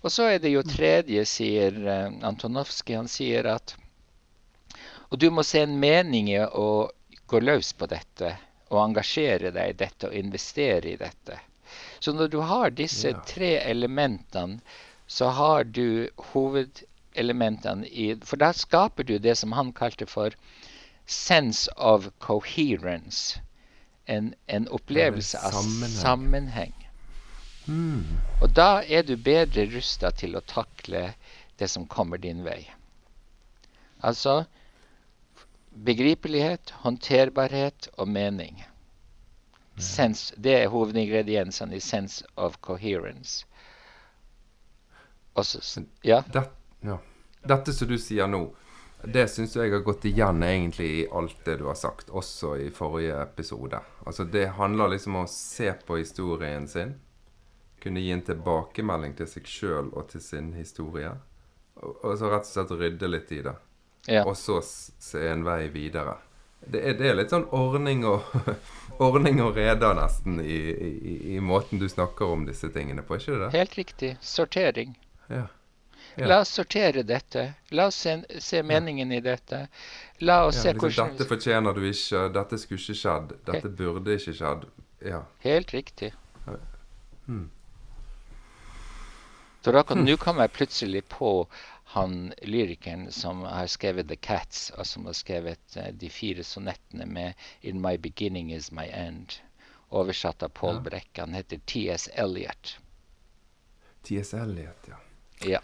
Og 0.06 0.14
så 0.14 0.28
er 0.36 0.42
det 0.42 0.52
jo 0.54 0.62
tredje, 0.62 1.24
sier 1.26 1.78
uh, 1.82 2.14
Antonovskij. 2.30 3.00
Han 3.00 3.10
sier 3.10 3.48
at 3.50 3.74
Og 5.10 5.18
du 5.22 5.32
må 5.34 5.42
se 5.44 5.64
en 5.66 5.80
mening 5.82 6.30
i 6.30 6.42
å 6.46 6.92
gå 7.26 7.42
løs 7.42 7.72
på 7.74 7.88
dette 7.90 8.36
og 8.70 8.82
engasjere 8.84 9.52
deg 9.56 9.72
i 9.72 9.78
dette 9.80 10.10
og 10.10 10.18
investere 10.18 10.92
i 10.92 10.98
dette. 11.00 11.40
Så 12.00 12.14
når 12.14 12.30
du 12.34 12.40
har 12.46 12.74
disse 12.78 13.14
tre 13.26 13.56
elementene, 13.64 14.60
så 15.08 15.30
har 15.38 15.64
du 15.64 16.10
hovedelementene 16.34 17.90
i 17.90 18.08
For 18.22 18.42
da 18.42 18.52
skaper 18.54 19.10
du 19.10 19.18
det 19.18 19.38
som 19.42 19.58
han 19.58 19.74
kalte 19.74 20.06
for 20.06 20.38
sense 21.06 21.70
of 21.78 22.10
coherence. 22.20 23.42
En, 24.06 24.36
en 24.46 24.68
opplevelse 24.70 25.40
av 25.42 25.66
sammenheng. 25.90 26.76
Mm. 27.68 28.04
Og 28.42 28.52
da 28.54 28.84
er 28.84 29.04
du 29.04 29.16
bedre 29.18 29.66
rusta 29.74 30.12
til 30.12 30.38
å 30.38 30.44
takle 30.46 31.08
det 31.60 31.70
som 31.72 31.88
kommer 31.88 32.22
din 32.22 32.44
vei. 32.46 32.62
Altså 34.06 34.44
begripelighet, 35.76 36.72
håndterbarhet 36.86 37.90
og 37.98 38.08
mening. 38.08 38.64
Sense, 39.78 40.36
det 40.38 40.54
er 40.62 40.70
hovedingrediensene 40.72 41.76
i 41.76 41.80
'sense 41.80 42.24
of 42.36 42.58
coherence'. 42.62 43.46
Også, 45.36 45.84
ja? 46.04 46.24
Det, 46.34 46.44
ja. 46.82 46.98
Dette 47.44 47.74
som 47.74 47.88
du 47.88 47.98
sier 47.98 48.28
nå, 48.28 48.56
det 49.04 49.28
syns 49.30 49.56
jeg 49.56 49.72
har 49.72 49.84
gått 49.84 50.06
igjen 50.06 50.44
egentlig 50.44 50.88
i 50.88 51.08
alt 51.12 51.44
det 51.46 51.58
du 51.60 51.66
har 51.68 51.76
sagt, 51.76 52.10
også 52.10 52.56
i 52.58 52.70
forrige 52.70 53.22
episode. 53.22 53.80
Altså 54.06 54.24
Det 54.24 54.48
handler 54.48 54.88
liksom 54.88 55.16
om 55.16 55.26
å 55.26 55.30
se 55.30 55.74
på 55.88 55.98
historien 55.98 56.68
sin. 56.68 56.96
Kunne 57.86 58.02
gi 58.02 58.12
en 58.16 58.26
tilbakemelding 58.26 59.14
til 59.20 59.30
seg 59.30 59.50
sjøl 59.50 59.92
og 59.94 60.08
til 60.10 60.24
sin 60.26 60.54
historie. 60.58 61.12
Og, 61.78 62.00
og 62.02 62.16
så 62.18 62.32
rett 62.34 62.48
og 62.48 62.54
slett 62.54 62.78
rydde 62.80 63.10
litt 63.12 63.34
i 63.36 63.42
det. 63.46 63.54
Ja. 64.10 64.24
Og 64.26 64.34
så 64.38 64.60
se 64.66 65.22
en 65.30 65.46
vei 65.46 65.68
videre. 65.74 66.18
Det 66.66 66.82
er, 66.82 66.96
det 66.98 67.10
er 67.12 67.18
litt 67.20 67.34
sånn 67.34 67.46
ordning 67.54 68.06
og 68.10 68.26
Ordning 69.06 69.42
og 69.44 69.58
reda 69.60 69.90
nesten 69.98 70.38
i, 70.40 70.56
i, 70.72 71.16
i 71.36 71.40
måten 71.44 71.82
du 71.82 71.86
snakker 71.92 72.32
om 72.32 72.46
disse 72.48 72.70
tingene 72.72 73.04
på, 73.04 73.18
ikke 73.20 73.42
det? 73.42 73.50
Helt 73.52 73.74
riktig. 73.76 74.14
Sortering. 74.24 74.94
Ja. 75.28 75.48
Ja. 76.16 76.28
La 76.32 76.40
oss 76.40 76.54
sortere 76.56 77.04
dette. 77.04 77.54
La 77.76 77.90
oss 77.92 77.96
se, 77.96 78.24
se 78.40 78.64
meningen 78.64 79.12
i 79.12 79.20
dette. 79.22 79.68
La 80.24 80.46
oss 80.46 80.56
Ja, 80.56 80.62
se 80.62 80.74
liksom, 80.74 80.88
hvordan 80.88 81.12
dette 81.18 81.28
fortjener 81.28 81.76
du 81.76 81.82
ikke, 81.90 82.22
dette 82.38 82.60
skulle 82.62 82.80
ikke 82.80 83.00
skjedd, 83.02 83.36
dette 83.50 83.72
burde 83.82 84.16
ikke 84.16 84.36
skjedd. 84.38 84.64
Ja. 85.04 85.26
Helt 85.44 85.74
riktig. 85.76 86.14
Mm. 87.28 87.50
Så 89.66 89.72
da 89.72 89.82
kan, 89.84 90.04
nå 90.06 90.14
kom 90.22 90.38
jeg 90.38 90.52
plutselig 90.54 91.00
på 91.10 91.30
han 91.90 92.34
lyrikeren 92.46 93.08
som 93.12 93.40
har 93.50 93.66
skrevet 93.66 94.06
The 94.08 94.16
Cats, 94.16 94.68
og 94.78 94.86
som 94.86 95.08
har 95.10 95.14
skrevet 95.18 95.78
uh, 95.78 95.88
de 95.90 96.10
fire 96.14 96.44
sonettene 96.46 97.08
med 97.10 97.48
In 97.66 97.80
My 97.82 97.96
Beginning 97.98 98.52
Is 98.54 98.68
My 98.70 98.84
End. 98.94 99.40
Oversatt 99.90 100.44
av 100.46 100.52
Paul 100.54 100.76
Ja. 100.76 100.82
Brekke. 100.86 101.22
Han 101.24 101.34
heter 101.34 101.58
T.S. 101.66 102.06
Eliot. 102.14 102.76
T.S. 104.06 104.34
Eliot, 104.38 104.86
ja. 104.92 105.00
Ja. 105.42 105.62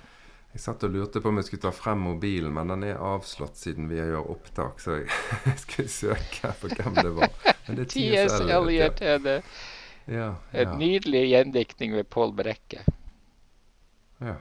Jeg 0.56 0.64
satt 0.64 0.82
og 0.88 0.96
lurte 0.96 1.22
på 1.22 1.30
om 1.30 1.38
jeg 1.38 1.52
skulle 1.52 1.66
ta 1.68 1.72
frem 1.72 2.02
mobilen, 2.02 2.56
men 2.58 2.74
den 2.74 2.88
er 2.90 2.98
avslått 2.98 3.62
siden 3.62 3.86
vi 3.92 4.00
gjør 4.00 4.32
opptak, 4.34 4.82
så 4.82 4.98
jeg 5.04 5.54
skulle 5.68 5.94
søke 5.94 6.56
på 6.64 6.72
hvem 6.74 6.98
det 6.98 7.14
var. 7.20 7.38
Men 7.68 7.78
det 7.78 7.86
er 7.86 7.94
T.S. 7.94 8.40
Eliot 8.50 9.06
er 9.14 9.22
det. 9.28 9.38
Ja, 10.10 10.32
ja, 10.58 10.74
nydelig 10.74 11.28
gjendiktning 11.36 11.94
ved 12.00 12.10
Paul 12.10 12.34
Brekke. 12.34 12.82
Ja. 14.22 14.36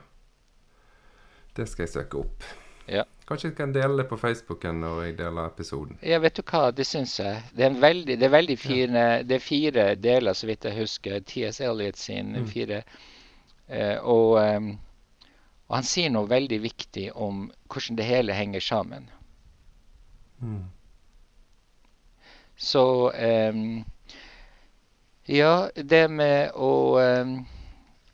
Det 1.55 1.65
skal 1.67 1.83
jeg 1.83 1.89
søke 1.91 2.17
opp. 2.21 2.43
Ja. 2.87 3.03
Kanskje 3.27 3.49
jeg 3.49 3.55
kan 3.57 3.73
dele 3.75 3.97
det 4.01 4.07
på 4.09 4.17
Facebooken 4.19 4.79
når 4.83 5.01
jeg 5.03 5.17
deler 5.19 5.45
episoden. 5.47 5.97
Ja, 6.03 6.17
vet 6.23 6.35
du 6.39 6.41
hva, 6.47 6.71
det 6.75 6.85
syns 6.87 7.17
jeg. 7.19 7.41
Det 7.55 7.63
er, 7.65 7.69
en 7.73 7.81
veldig, 7.81 8.15
det 8.19 8.25
er 8.27 8.33
veldig 8.33 8.57
fine 8.59 9.03
Det 9.27 9.35
er 9.37 9.43
fire 9.43 9.85
deler, 9.95 10.33
så 10.35 10.47
vidt 10.49 10.65
jeg 10.67 10.77
husker. 10.79 11.19
T.S. 11.27 11.59
Elliot 11.61 11.97
sin 11.99 12.33
Mm. 12.39 12.47
fire. 12.47 12.81
Eh, 13.67 13.97
og, 14.03 14.39
ehm, 14.43 14.71
og 15.69 15.75
han 15.75 15.83
sier 15.87 16.09
noe 16.11 16.27
veldig 16.27 16.59
viktig 16.63 17.11
om 17.15 17.45
hvordan 17.71 17.97
det 17.97 18.05
hele 18.05 18.33
henger 18.35 18.59
sammen. 18.59 19.09
Mm. 20.41 20.65
Så 22.57 23.11
um, 23.51 23.85
Ja, 25.27 25.69
det 25.75 26.07
med 26.11 26.51
å 26.55 26.71
ehm, 26.99 27.45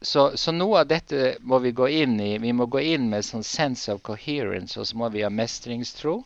så, 0.02 0.38
så 0.38 0.54
noe 0.54 0.82
av 0.84 0.90
dette 0.92 1.38
må 1.42 1.60
vi 1.64 1.72
gå 1.72 1.88
inn 1.90 2.20
i. 2.22 2.38
Vi 2.38 2.54
må 2.54 2.68
gå 2.70 2.82
inn 2.94 3.10
med 3.10 3.26
sånn 3.26 3.46
sense 3.46 3.92
of 3.94 4.04
coherence, 4.06 4.78
og 4.80 4.88
så 4.90 4.98
må 4.98 5.10
vi 5.14 5.24
ha 5.26 5.32
mestringstro. 5.34 6.20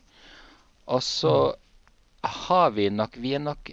Og 0.91 1.03
så 1.03 1.35
har 2.21 2.73
vi 2.75 2.89
nok 2.89 3.15
Vi 3.17 3.33
er 3.33 3.41
nok 3.41 3.71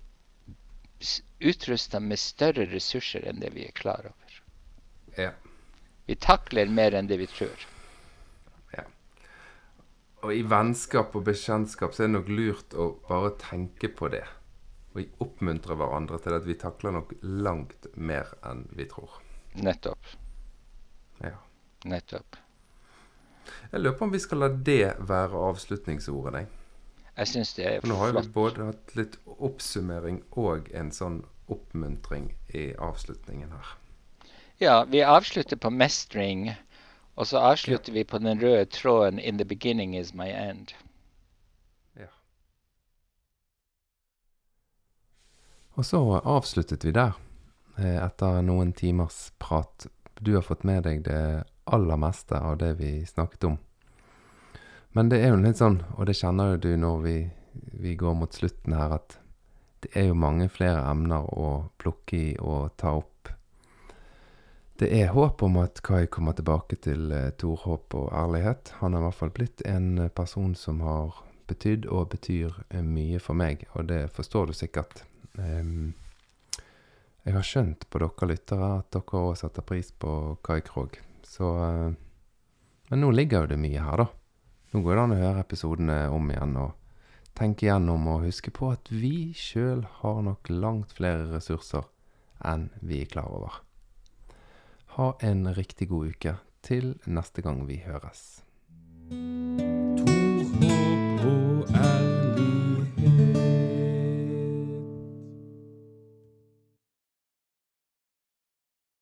utrusta 1.39 2.01
med 2.01 2.19
større 2.19 2.67
ressurser 2.71 3.27
enn 3.29 3.43
det 3.43 3.53
vi 3.55 3.67
er 3.67 3.75
klar 3.75 4.07
over. 4.09 4.39
Ja. 5.19 5.33
Vi 6.07 6.17
takler 6.17 6.71
mer 6.71 6.97
enn 6.99 7.11
det 7.11 7.19
vi 7.21 7.29
tror. 7.31 7.67
Og 10.27 10.35
i 10.35 10.43
vennskap 10.43 11.15
og 11.15 11.29
bekjentskap 11.29 11.95
så 11.95 12.03
er 12.03 12.09
det 12.09 12.17
nok 12.17 12.31
lurt 12.33 12.75
å 12.75 12.89
bare 13.07 13.31
tenke 13.39 13.91
på 14.01 14.11
det. 14.11 14.25
Og 14.97 15.23
oppmuntre 15.23 15.77
hverandre 15.79 16.19
til 16.25 16.35
at 16.35 16.47
vi 16.49 16.57
takler 16.59 16.97
nok 16.97 17.13
langt 17.23 17.87
mer 17.95 18.33
enn 18.47 18.65
vi 18.75 18.89
tror. 18.91 19.13
Nettopp. 19.53 20.07
Ja. 21.21 21.37
Nettopp. 21.85 22.37
Jeg 23.71 23.81
lurer 23.81 23.97
på 23.99 24.05
om 24.05 24.13
vi 24.13 24.21
skal 24.23 24.43
la 24.45 24.49
det 24.49 24.95
være 25.09 25.43
avslutningsordet, 25.49 26.41
jeg. 26.41 26.49
Jeg 27.19 27.29
syns 27.33 27.55
det 27.57 27.67
er 27.67 27.81
For 27.81 27.91
nå 27.91 27.99
har 27.99 28.15
vi 28.15 28.29
både 28.35 28.69
hatt 28.69 28.95
litt 28.95 29.19
oppsummering 29.27 30.23
og 30.39 30.71
en 30.79 30.93
sånn 30.95 31.23
oppmuntring 31.51 32.31
i 32.55 32.71
avslutningen 32.79 33.51
her. 33.51 33.73
Ja, 34.63 34.85
vi 34.85 35.03
avslutter 35.03 35.59
på 35.59 35.71
mestring, 35.71 36.53
og 37.15 37.27
så 37.27 37.43
avslutter 37.51 37.93
vi 37.93 38.05
på 38.05 38.19
den 38.19 38.41
røde 38.43 38.65
tråden 38.65 39.19
'In 39.19 39.39
the 39.39 39.45
beginning 39.45 39.97
is 39.97 40.15
my 40.15 40.29
end'. 40.29 40.75
Ja. 41.97 42.11
Og 45.75 45.85
så 45.85 46.21
avsluttet 46.25 46.85
vi 46.85 46.91
der, 46.91 47.13
etter 47.79 48.43
noen 48.43 48.73
timers 48.73 49.29
prat. 49.39 49.87
Du 50.19 50.35
har 50.35 50.43
fått 50.43 50.65
med 50.67 50.83
deg 50.89 51.05
det 51.07 51.45
aller 51.71 52.01
meste 52.01 52.39
av 52.39 52.59
det 52.59 52.73
vi 52.81 53.07
snakket 53.07 53.45
om. 53.45 53.59
Men 54.97 55.09
det 55.13 55.21
er 55.23 55.35
jo 55.35 55.41
litt 55.43 55.61
sånn, 55.61 55.83
og 55.95 56.09
det 56.09 56.17
kjenner 56.19 56.55
jo 56.55 56.63
du 56.65 56.73
når 56.81 57.03
vi, 57.05 57.17
vi 57.79 57.95
går 57.99 58.17
mot 58.19 58.35
slutten 58.35 58.75
her, 58.75 58.97
at 58.99 59.19
det 59.85 59.93
er 59.95 60.09
jo 60.09 60.19
mange 60.19 60.49
flere 60.51 60.81
emner 60.91 61.29
å 61.39 61.69
plukke 61.79 62.17
i 62.17 62.33
og 62.43 62.73
ta 62.81 62.97
opp. 62.99 63.31
Det 64.79 64.89
er 64.95 65.13
håp 65.15 65.43
om 65.43 65.59
at 65.59 65.81
Kai 65.83 66.07
kommer 66.07 66.37
tilbake 66.39 66.79
til 66.83 67.13
eh, 67.15 67.31
Torhåp 67.35 67.95
og 67.99 68.13
ærlighet. 68.15 68.75
Han 68.79 68.95
har 68.95 69.03
i 69.03 69.07
hvert 69.09 69.19
fall 69.19 69.33
blitt 69.35 69.63
en 69.67 69.89
eh, 70.05 70.11
person 70.15 70.55
som 70.55 70.79
har 70.87 71.17
betydd 71.51 71.89
og 71.91 72.13
betyr 72.13 72.61
eh, 72.71 72.85
mye 72.85 73.19
for 73.23 73.39
meg, 73.39 73.65
og 73.75 73.89
det 73.91 74.05
forstår 74.15 74.51
du 74.51 74.55
sikkert. 74.55 75.03
Ehm, 75.39 75.97
jeg 77.27 77.35
har 77.35 77.47
skjønt 77.47 77.87
på 77.91 78.01
dere 78.03 78.29
lyttere 78.31 78.69
at 78.79 78.91
dere 78.95 79.23
òg 79.23 79.37
setter 79.41 79.67
pris 79.67 79.91
på 79.93 80.13
Kai 80.45 80.61
Krog. 80.65 80.99
Så 81.27 81.51
eh, 81.65 81.97
Men 82.89 83.03
nå 83.05 83.11
ligger 83.13 83.45
jo 83.45 83.53
det 83.53 83.61
mye 83.61 83.85
her, 83.85 84.05
da. 84.05 84.07
Nå 84.73 84.83
går 84.85 84.97
det 84.97 85.03
an 85.03 85.15
å 85.17 85.21
høre 85.23 85.45
episodene 85.45 85.99
om 86.13 86.31
igjen 86.33 86.57
og 86.61 86.75
tenke 87.39 87.67
igjennom 87.67 88.09
og 88.11 88.25
huske 88.27 88.53
på 88.55 88.73
at 88.75 88.91
vi 88.91 89.31
sjøl 89.37 89.85
har 90.01 90.23
nok 90.27 90.51
langt 90.51 90.97
flere 90.97 91.29
ressurser 91.31 91.87
enn 92.45 92.69
vi 92.81 93.03
er 93.05 93.13
klar 93.13 93.31
over. 93.31 93.61
Ha 94.97 95.13
en 95.23 95.47
riktig 95.55 95.91
god 95.93 96.17
uke 96.17 96.37
til 96.67 96.97
neste 97.07 97.45
gang 97.45 97.65
vi 97.69 97.81
høres. 97.85 98.43